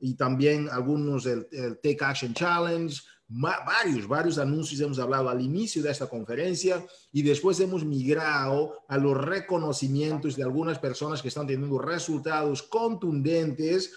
y 0.00 0.14
también 0.14 0.70
algunos, 0.70 1.26
el, 1.26 1.46
el 1.52 1.74
Take 1.82 1.98
Action 2.00 2.32
Challenge, 2.32 2.98
varios, 3.28 4.06
varios 4.06 4.38
anuncios 4.38 4.80
hemos 4.80 4.98
hablado 4.98 5.28
al 5.28 5.40
inicio 5.40 5.82
de 5.82 5.90
esta 5.90 6.08
conferencia 6.08 6.84
y 7.12 7.22
después 7.22 7.58
hemos 7.60 7.84
migrado 7.84 8.84
a 8.88 8.98
los 8.98 9.16
reconocimientos 9.16 10.36
de 10.36 10.44
algunas 10.44 10.78
personas 10.78 11.22
que 11.22 11.28
están 11.28 11.46
teniendo 11.46 11.78
resultados 11.78 12.62
contundentes, 12.62 13.92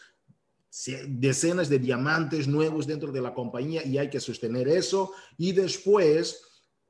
decenas 1.07 1.69
de 1.69 1.80
diamantes 1.80 2.47
nuevos 2.47 2.88
dentro 2.88 3.11
de 3.11 3.21
la 3.21 3.34
compañía 3.34 3.86
y 3.86 3.97
hay 3.97 4.09
que 4.09 4.19
sostener 4.19 4.67
eso. 4.67 5.11
Y 5.38 5.51
después 5.51 6.43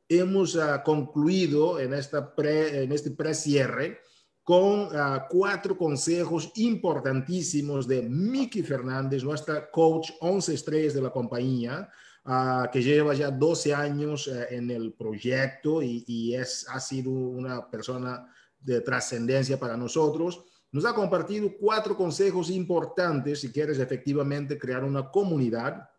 hemos 0.08 0.56
uh, 0.56 0.82
concluido 0.84 1.80
en, 1.80 1.94
esta 1.94 2.36
pre, 2.36 2.84
en 2.84 2.92
este 2.92 3.12
precierre 3.12 4.00
con 4.44 4.88
uh, 4.88 5.20
cuatro 5.30 5.78
consejos 5.78 6.52
importantísimos 6.56 7.88
de 7.88 8.02
Miki 8.02 8.64
Fernández, 8.64 9.24
nuestra 9.24 9.70
coach 9.70 10.10
11 10.22 10.54
estrellas 10.54 10.94
de 10.96 11.02
la 11.02 11.12
compañía, 11.12 11.88
uh, 12.30 12.70
que 12.72 12.82
lleva 12.82 13.14
ya 13.14 13.32
12 13.32 13.74
años 13.74 14.28
uh, 14.28 14.46
en 14.50 14.70
el 14.70 14.94
proyecto 14.94 15.82
y, 15.82 16.04
y, 16.08 16.36
es, 16.36 16.68
ha 16.70 16.80
sido 16.80 17.10
una 17.12 17.70
persona 17.70 18.32
de 18.60 18.82
trascendencia 18.82 19.60
para 19.60 19.76
nosotros. 19.76 20.44
Nos 20.72 20.86
ha 20.86 20.94
compartido 20.94 21.52
cuatro 21.60 21.98
consejos 21.98 22.52
importantes 22.52 23.42
si 23.42 23.52
quieres 23.52 23.80
efectivamente 23.80 24.60
crear 24.60 24.84
una 24.84 25.10
comunidad, 25.10 25.90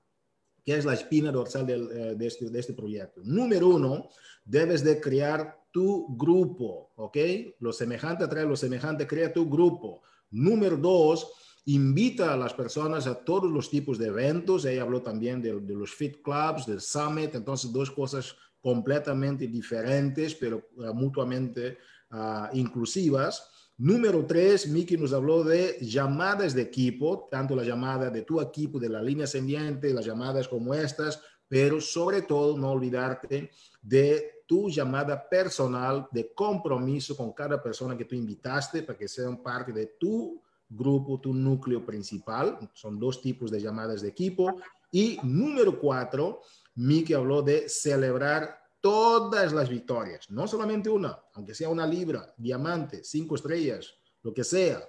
que 0.64 0.76
es 0.76 0.84
la 0.84 0.94
espina 0.94 1.32
dorsal 1.32 1.66
del, 1.66 1.82
uh, 1.82 2.16
de, 2.16 2.26
este, 2.26 2.48
de 2.48 2.60
este 2.60 2.74
proyecto. 2.74 3.20
Número 3.24 3.68
uno, 3.68 4.08
debes 4.44 4.84
de 4.84 5.00
crear 5.00 5.58
tu 5.72 6.16
grupo, 6.16 6.92
¿ok? 6.96 7.16
Lo 7.60 7.72
semejante 7.72 8.24
atrae 8.24 8.44
lo 8.44 8.56
semejante, 8.56 9.06
crea 9.06 9.32
tu 9.32 9.48
grupo. 9.48 10.02
Número 10.30 10.76
dos, 10.76 11.32
invita 11.66 12.32
a 12.32 12.36
las 12.36 12.54
personas 12.54 13.06
a 13.06 13.14
todos 13.14 13.50
los 13.50 13.70
tipos 13.70 13.98
de 13.98 14.08
eventos. 14.08 14.64
Ella 14.64 14.82
habló 14.82 15.02
también 15.02 15.42
de, 15.42 15.52
los 15.52 15.92
fit 15.92 16.22
clubs, 16.22 16.66
del 16.66 16.80
summit, 16.80 17.34
entonces 17.34 17.72
dos 17.72 17.90
cosas 17.90 18.34
completamente 18.60 19.46
diferentes, 19.46 20.34
pero 20.34 20.68
uh, 20.76 20.92
mutuamente 20.92 21.78
uh, 22.10 22.54
inclusivas. 22.54 23.50
Número 23.78 24.26
tres, 24.26 24.68
Miki 24.68 24.98
nos 24.98 25.14
habló 25.14 25.42
de 25.42 25.78
llamadas 25.80 26.54
de 26.54 26.62
equipo, 26.62 27.28
tanto 27.30 27.56
la 27.56 27.64
llamada 27.64 28.10
de 28.10 28.22
tu 28.22 28.40
equipo 28.40 28.78
de 28.78 28.90
la 28.90 29.00
línea 29.00 29.24
ascendiente, 29.24 29.94
las 29.94 30.04
llamadas 30.04 30.48
como 30.48 30.74
estas, 30.74 31.22
pero 31.48 31.80
sobre 31.80 32.22
todo 32.22 32.58
no 32.58 32.72
olvidarte 32.72 33.50
de 33.80 34.42
tu 34.46 34.68
llamada 34.68 35.28
personal 35.28 36.08
de 36.10 36.34
compromiso 36.34 37.16
con 37.16 37.32
cada 37.32 37.62
persona 37.62 37.96
que 37.96 38.04
tú 38.04 38.14
invitaste 38.14 38.82
para 38.82 38.98
que 38.98 39.08
sean 39.08 39.42
parte 39.42 39.72
de 39.72 39.86
tu 39.98 40.42
grupo, 40.70 41.20
tu 41.20 41.34
núcleo 41.34 41.84
principal. 41.84 42.58
Son 42.72 42.98
dos 42.98 43.20
tipos 43.20 43.50
de 43.50 43.60
llamadas 43.60 44.00
de 44.00 44.08
equipo. 44.08 44.60
Y 44.90 45.18
número 45.22 45.78
cuatro, 45.78 46.40
Miki 46.76 47.12
habló 47.12 47.42
de 47.42 47.68
celebrar 47.68 48.58
todas 48.80 49.52
las 49.52 49.68
victorias, 49.68 50.30
no 50.30 50.48
solamente 50.48 50.88
una, 50.88 51.18
aunque 51.34 51.54
sea 51.54 51.68
una 51.68 51.86
libra, 51.86 52.34
diamante, 52.36 53.04
cinco 53.04 53.34
estrellas, 53.34 53.94
lo 54.22 54.32
que 54.32 54.44
sea. 54.44 54.82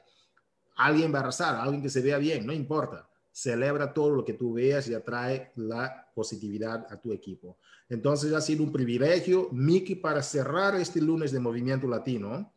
Alguien 0.78 1.14
arrasar, 1.16 1.56
alguien 1.56 1.82
que 1.82 1.90
se 1.90 2.02
vea 2.02 2.18
bien, 2.18 2.46
no 2.46 2.54
importa. 2.54 3.08
Celebra 3.32 3.94
todo 3.94 4.10
lo 4.10 4.26
que 4.26 4.34
tú 4.34 4.54
veas 4.54 4.88
y 4.88 4.94
atrae 4.94 5.52
la 5.56 6.10
positividad 6.16 6.88
a 6.90 7.00
tu 7.00 7.12
equipo. 7.12 7.58
Entonces 7.90 8.34
ha 8.34 8.42
sido 8.42 8.64
un 8.64 8.72
privilegio, 8.72 9.50
Miki, 9.52 9.96
para 9.96 10.24
cerrar 10.24 10.76
este 10.76 11.02
lunes 11.02 11.32
de 11.32 11.40
Movimiento 11.40 11.88
Latino. 11.88 12.54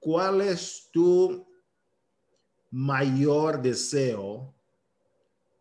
¿Cuál 0.00 0.40
es 0.40 0.88
tu 0.92 1.47
mayor 2.70 3.62
deseo 3.62 4.54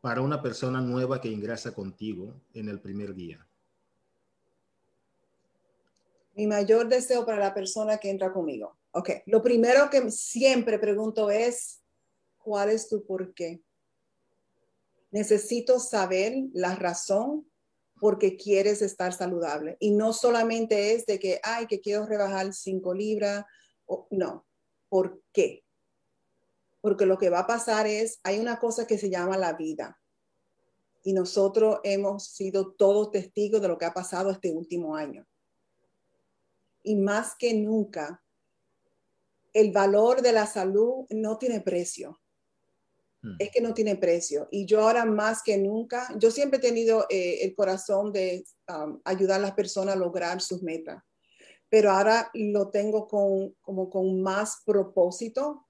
para 0.01 0.22
una 0.22 0.41
persona 0.41 0.82
nueva 0.82 1.20
que 1.22 1.30
ingresa 1.30 1.74
contigo 1.74 2.34
en 2.53 2.70
el 2.70 2.80
primer 2.80 3.14
día? 3.14 3.45
Mi 6.36 6.47
mayor 6.47 6.88
deseo 6.88 7.26
para 7.26 7.39
la 7.39 7.53
persona 7.53 7.97
que 7.97 8.10
entra 8.10 8.32
conmigo. 8.32 8.78
Ok, 8.91 9.10
lo 9.26 9.41
primero 9.41 9.89
que 9.89 10.10
siempre 10.12 10.80
pregunto 10.80 11.30
es, 11.30 11.82
¿cuál 12.38 12.70
es 12.70 12.88
tu 12.88 13.05
por 13.05 13.34
qué? 13.34 13.62
Necesito 15.12 15.80
saber 15.80 16.36
la 16.53 16.76
razón 16.76 17.49
porque 17.99 18.38
quieres 18.38 18.82
estar 18.82 19.14
saludable. 19.14 19.78
Y 19.80 19.91
no 19.91 20.14
solamente 20.14 20.93
es 20.93 21.05
de 21.05 21.20
que, 21.20 21.39
ay, 21.43 21.66
que 21.68 21.80
quiero 21.80 22.05
rebajar 22.05 22.53
cinco 22.53 22.93
libras. 22.93 23.45
O, 23.86 24.08
no, 24.12 24.45
¿por 24.89 25.22
qué? 25.32 25.64
Porque 26.88 27.06
lo 27.06 27.18
que 27.18 27.30
va 27.30 27.40
a 27.40 27.48
pasar 27.48 27.86
es, 27.86 28.22
hay 28.24 28.40
una 28.40 28.60
cosa 28.60 28.88
que 28.88 28.98
se 28.98 29.10
llama 29.10 29.36
la 29.36 29.52
vida. 29.52 30.00
Y 31.04 31.12
nosotros 31.12 31.82
hemos 31.84 32.28
sido 32.28 32.72
todos 32.76 33.12
testigos 33.12 33.62
de 33.62 33.68
lo 33.68 33.78
que 33.78 33.84
ha 33.84 33.94
pasado 33.94 34.32
este 34.32 34.54
último 34.54 34.96
año. 34.96 35.28
Y 36.84 36.96
más 36.96 37.36
que 37.38 37.54
nunca, 37.54 38.24
el 39.52 39.74
valor 39.74 40.22
de 40.22 40.32
la 40.32 40.48
salud 40.48 41.06
no 41.10 41.38
tiene 41.38 41.60
precio. 41.60 42.22
hmm. 43.22 43.36
es 43.40 43.52
que 43.52 43.60
no 43.60 43.74
tiene 43.74 43.98
precio. 43.98 44.48
Y 44.50 44.66
yo 44.66 44.80
ahora 44.80 45.04
más 45.04 45.44
que 45.44 45.58
nunca, 45.58 46.08
yo 46.18 46.32
siempre 46.32 46.60
he 46.60 46.62
tenido 46.62 47.06
eh, 47.10 47.40
el 47.42 47.54
corazón 47.54 48.14
de 48.14 48.46
um, 48.70 49.02
ayudar 49.04 49.40
a 49.40 49.44
las 49.44 49.56
personas 49.56 49.96
a 49.96 50.00
lograr 50.00 50.40
sus 50.40 50.64
metas, 50.64 51.04
pero 51.68 51.92
ahora 51.92 52.32
lo 52.34 52.70
tengo 52.70 53.10
con, 53.10 53.54
como 53.60 53.90
con 53.90 54.22
más 54.22 54.62
propósito, 54.66 55.68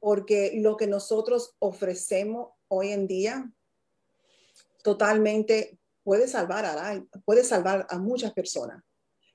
porque 0.00 0.52
lo 0.56 0.76
que 0.76 0.86
nosotros 0.86 1.56
ofrecemos 1.58 2.50
hoy 2.68 2.90
en 2.90 3.06
día 3.06 3.52
totalmente 4.82 5.78
puede 6.02 6.28
salvar 6.28 6.64
a, 6.64 7.04
puede 7.24 7.44
salvar 7.44 7.86
a 7.90 7.98
muchas 7.98 8.32
personas. 8.32 8.82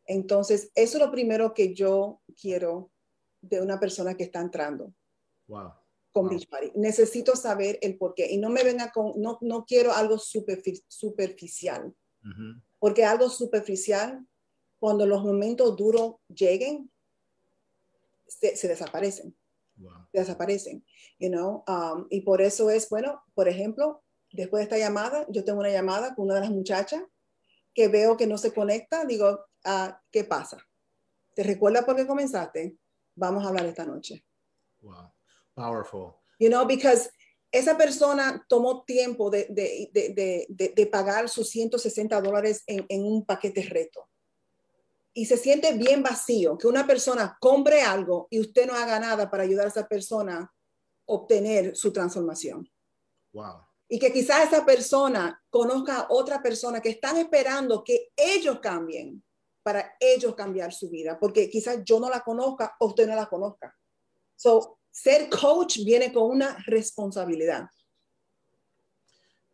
Entonces, 0.05 0.71
eso 0.75 0.97
es 0.97 1.03
lo 1.03 1.11
primero 1.11 1.53
que 1.53 1.73
yo 1.73 2.21
quiero 2.39 2.91
de 3.41 3.61
una 3.61 3.79
persona 3.79 4.15
que 4.15 4.23
está 4.23 4.41
entrando. 4.41 4.93
Con 6.11 6.29
Beach 6.29 6.47
Party. 6.47 6.71
Necesito 6.75 7.35
saber 7.35 7.77
el 7.81 7.97
por 7.97 8.13
qué. 8.13 8.31
Y 8.31 8.37
no 8.37 8.49
me 8.49 8.63
venga 8.63 8.91
con, 8.91 9.13
no, 9.21 9.37
no 9.41 9.65
quiero 9.65 9.93
algo 9.93 10.17
superficial. 10.17 11.93
Porque 12.79 13.03
algo 13.03 13.29
superficial, 13.29 14.25
cuando 14.79 15.05
los 15.05 15.23
momentos 15.23 15.75
duros 15.75 16.15
lleguen, 16.27 16.91
se. 18.27 18.55
Se 18.55 18.67
desaparecen. 18.67 19.35
You 21.19 21.29
know? 21.29 21.63
Um, 21.67 22.07
y 22.09 22.21
por 22.21 22.41
eso 22.41 22.69
es, 22.69 22.89
bueno, 22.89 23.23
por 23.33 23.47
ejemplo, 23.47 24.03
después 24.31 24.59
de 24.59 24.63
esta 24.63 24.77
llamada, 24.77 25.25
yo 25.29 25.43
tengo 25.43 25.59
una 25.59 25.69
llamada 25.69 26.15
con 26.15 26.25
una 26.25 26.35
de 26.35 26.41
las 26.41 26.49
muchachas 26.51 27.03
que 27.73 27.87
veo 27.87 28.17
que 28.17 28.27
no 28.27 28.37
se 28.37 28.53
conecta, 28.53 29.05
digo, 29.05 29.45
ah, 29.65 29.99
¿qué 30.11 30.23
pasa? 30.23 30.57
¿Te 31.33 31.43
recuerdas 31.43 31.85
por 31.85 31.95
qué 31.95 32.05
comenzaste? 32.05 32.77
Vamos 33.15 33.43
a 33.43 33.47
hablar 33.47 33.65
esta 33.65 33.85
noche. 33.85 34.23
Wow, 34.81 35.11
powerful. 35.55 36.15
You 36.39 36.49
know, 36.49 36.65
because 36.65 37.09
esa 37.51 37.77
persona 37.77 38.43
tomó 38.49 38.83
tiempo 38.83 39.29
de, 39.29 39.45
de, 39.49 39.89
de, 39.93 40.73
de 40.75 40.87
pagar 40.87 41.29
sus 41.29 41.49
160 41.49 42.19
dólares 42.21 42.63
en, 42.67 42.85
en, 42.89 43.03
un 43.03 43.25
paquete 43.25 43.61
reto. 43.63 44.09
Y 45.13 45.25
se 45.25 45.37
siente 45.37 45.73
bien 45.73 46.01
vacío 46.01 46.57
que 46.57 46.67
una 46.67 46.87
persona 46.87 47.37
compre 47.39 47.81
algo 47.81 48.27
y 48.31 48.39
usted 48.39 48.65
no 48.65 48.73
haga 48.73 48.99
nada 48.99 49.29
para 49.29 49.43
ayudar 49.43 49.65
a 49.65 49.69
esa 49.69 49.87
persona 49.87 50.39
a 50.39 50.51
obtener 51.05 51.75
su 51.75 51.93
transformación. 51.93 52.67
Wow 53.31 53.73
y 53.93 53.99
que 53.99 54.11
quizás 54.11 54.47
esa 54.47 54.65
persona 54.65 55.39
conozca 55.51 55.97
a 55.97 56.07
otra 56.09 56.41
persona 56.41 56.81
que 56.81 56.89
están 56.89 57.17
esperando 57.17 57.83
que 57.83 58.11
ellos 58.15 58.59
cambien 58.59 59.23
para 59.61 59.95
ellos 59.99 60.33
cambiar 60.33 60.73
su 60.73 60.89
vida, 60.89 61.19
porque 61.19 61.47
quizás 61.47 61.83
yo 61.85 61.99
no 61.99 62.09
la 62.09 62.21
conozca 62.21 62.75
o 62.79 62.87
usted 62.87 63.07
no 63.07 63.15
la 63.15 63.27
conozca. 63.27 63.77
So, 64.35 64.79
ser 64.89 65.29
coach 65.29 65.77
viene 65.85 66.11
con 66.11 66.23
una 66.23 66.57
responsabilidad. 66.65 67.69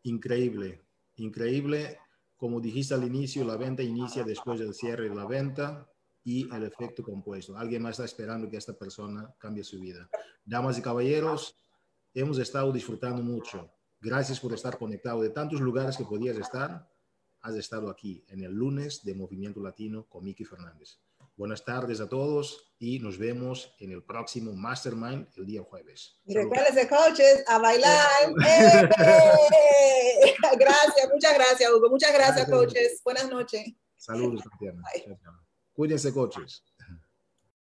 Increíble, 0.03 0.85
increíble. 1.17 1.99
Como 2.39 2.59
dijiste 2.59 2.95
al 2.95 3.03
inicio, 3.03 3.43
la 3.43 3.57
venta 3.57 3.83
inicia 3.83 4.23
después 4.23 4.59
del 4.59 4.73
cierre 4.73 5.09
de 5.09 5.15
la 5.15 5.27
venta 5.27 5.87
y 6.23 6.51
el 6.55 6.63
efecto 6.63 7.03
compuesto. 7.03 7.55
Alguien 7.55 7.81
más 7.81 7.91
está 7.91 8.05
esperando 8.05 8.49
que 8.49 8.57
esta 8.57 8.73
persona 8.73 9.35
cambie 9.37 9.63
su 9.63 9.79
vida. 9.79 10.09
Damas 10.43 10.79
y 10.79 10.81
caballeros, 10.81 11.55
hemos 12.13 12.39
estado 12.39 12.71
disfrutando 12.71 13.21
mucho 13.21 13.69
Gracias 14.01 14.39
por 14.39 14.53
estar 14.53 14.77
conectado 14.77 15.21
de 15.21 15.29
tantos 15.29 15.59
lugares 15.59 15.97
que 15.97 16.05
podías 16.05 16.37
estar. 16.37 16.89
Has 17.41 17.55
estado 17.55 17.89
aquí 17.89 18.23
en 18.29 18.41
el 18.43 18.53
lunes 18.53 19.03
de 19.03 19.13
Movimiento 19.13 19.59
Latino 19.59 20.05
con 20.07 20.23
Miki 20.23 20.45
Fernández. 20.45 20.99
Buenas 21.39 21.63
tardes 21.63 22.01
a 22.01 22.09
todos 22.09 22.75
y 22.79 22.99
nos 22.99 23.17
vemos 23.17 23.73
en 23.79 23.93
el 23.93 24.03
próximo 24.03 24.51
Mastermind 24.51 25.25
el 25.37 25.45
día 25.45 25.63
jueves. 25.63 26.19
Y 26.25 26.33
coaches, 26.35 27.45
a 27.47 27.57
bailar. 27.59 28.33
¡Eh! 28.45 30.35
Gracias, 30.59 31.09
muchas 31.09 31.33
gracias, 31.35 31.71
Hugo. 31.71 31.89
Muchas 31.89 32.11
gracias, 32.13 32.49
coaches. 32.49 33.01
Buenas 33.05 33.29
noches. 33.29 33.71
Saludos, 33.95 34.43
Tatiana. 34.51 34.81
Cuídense, 35.71 36.13
coaches. 36.13 36.61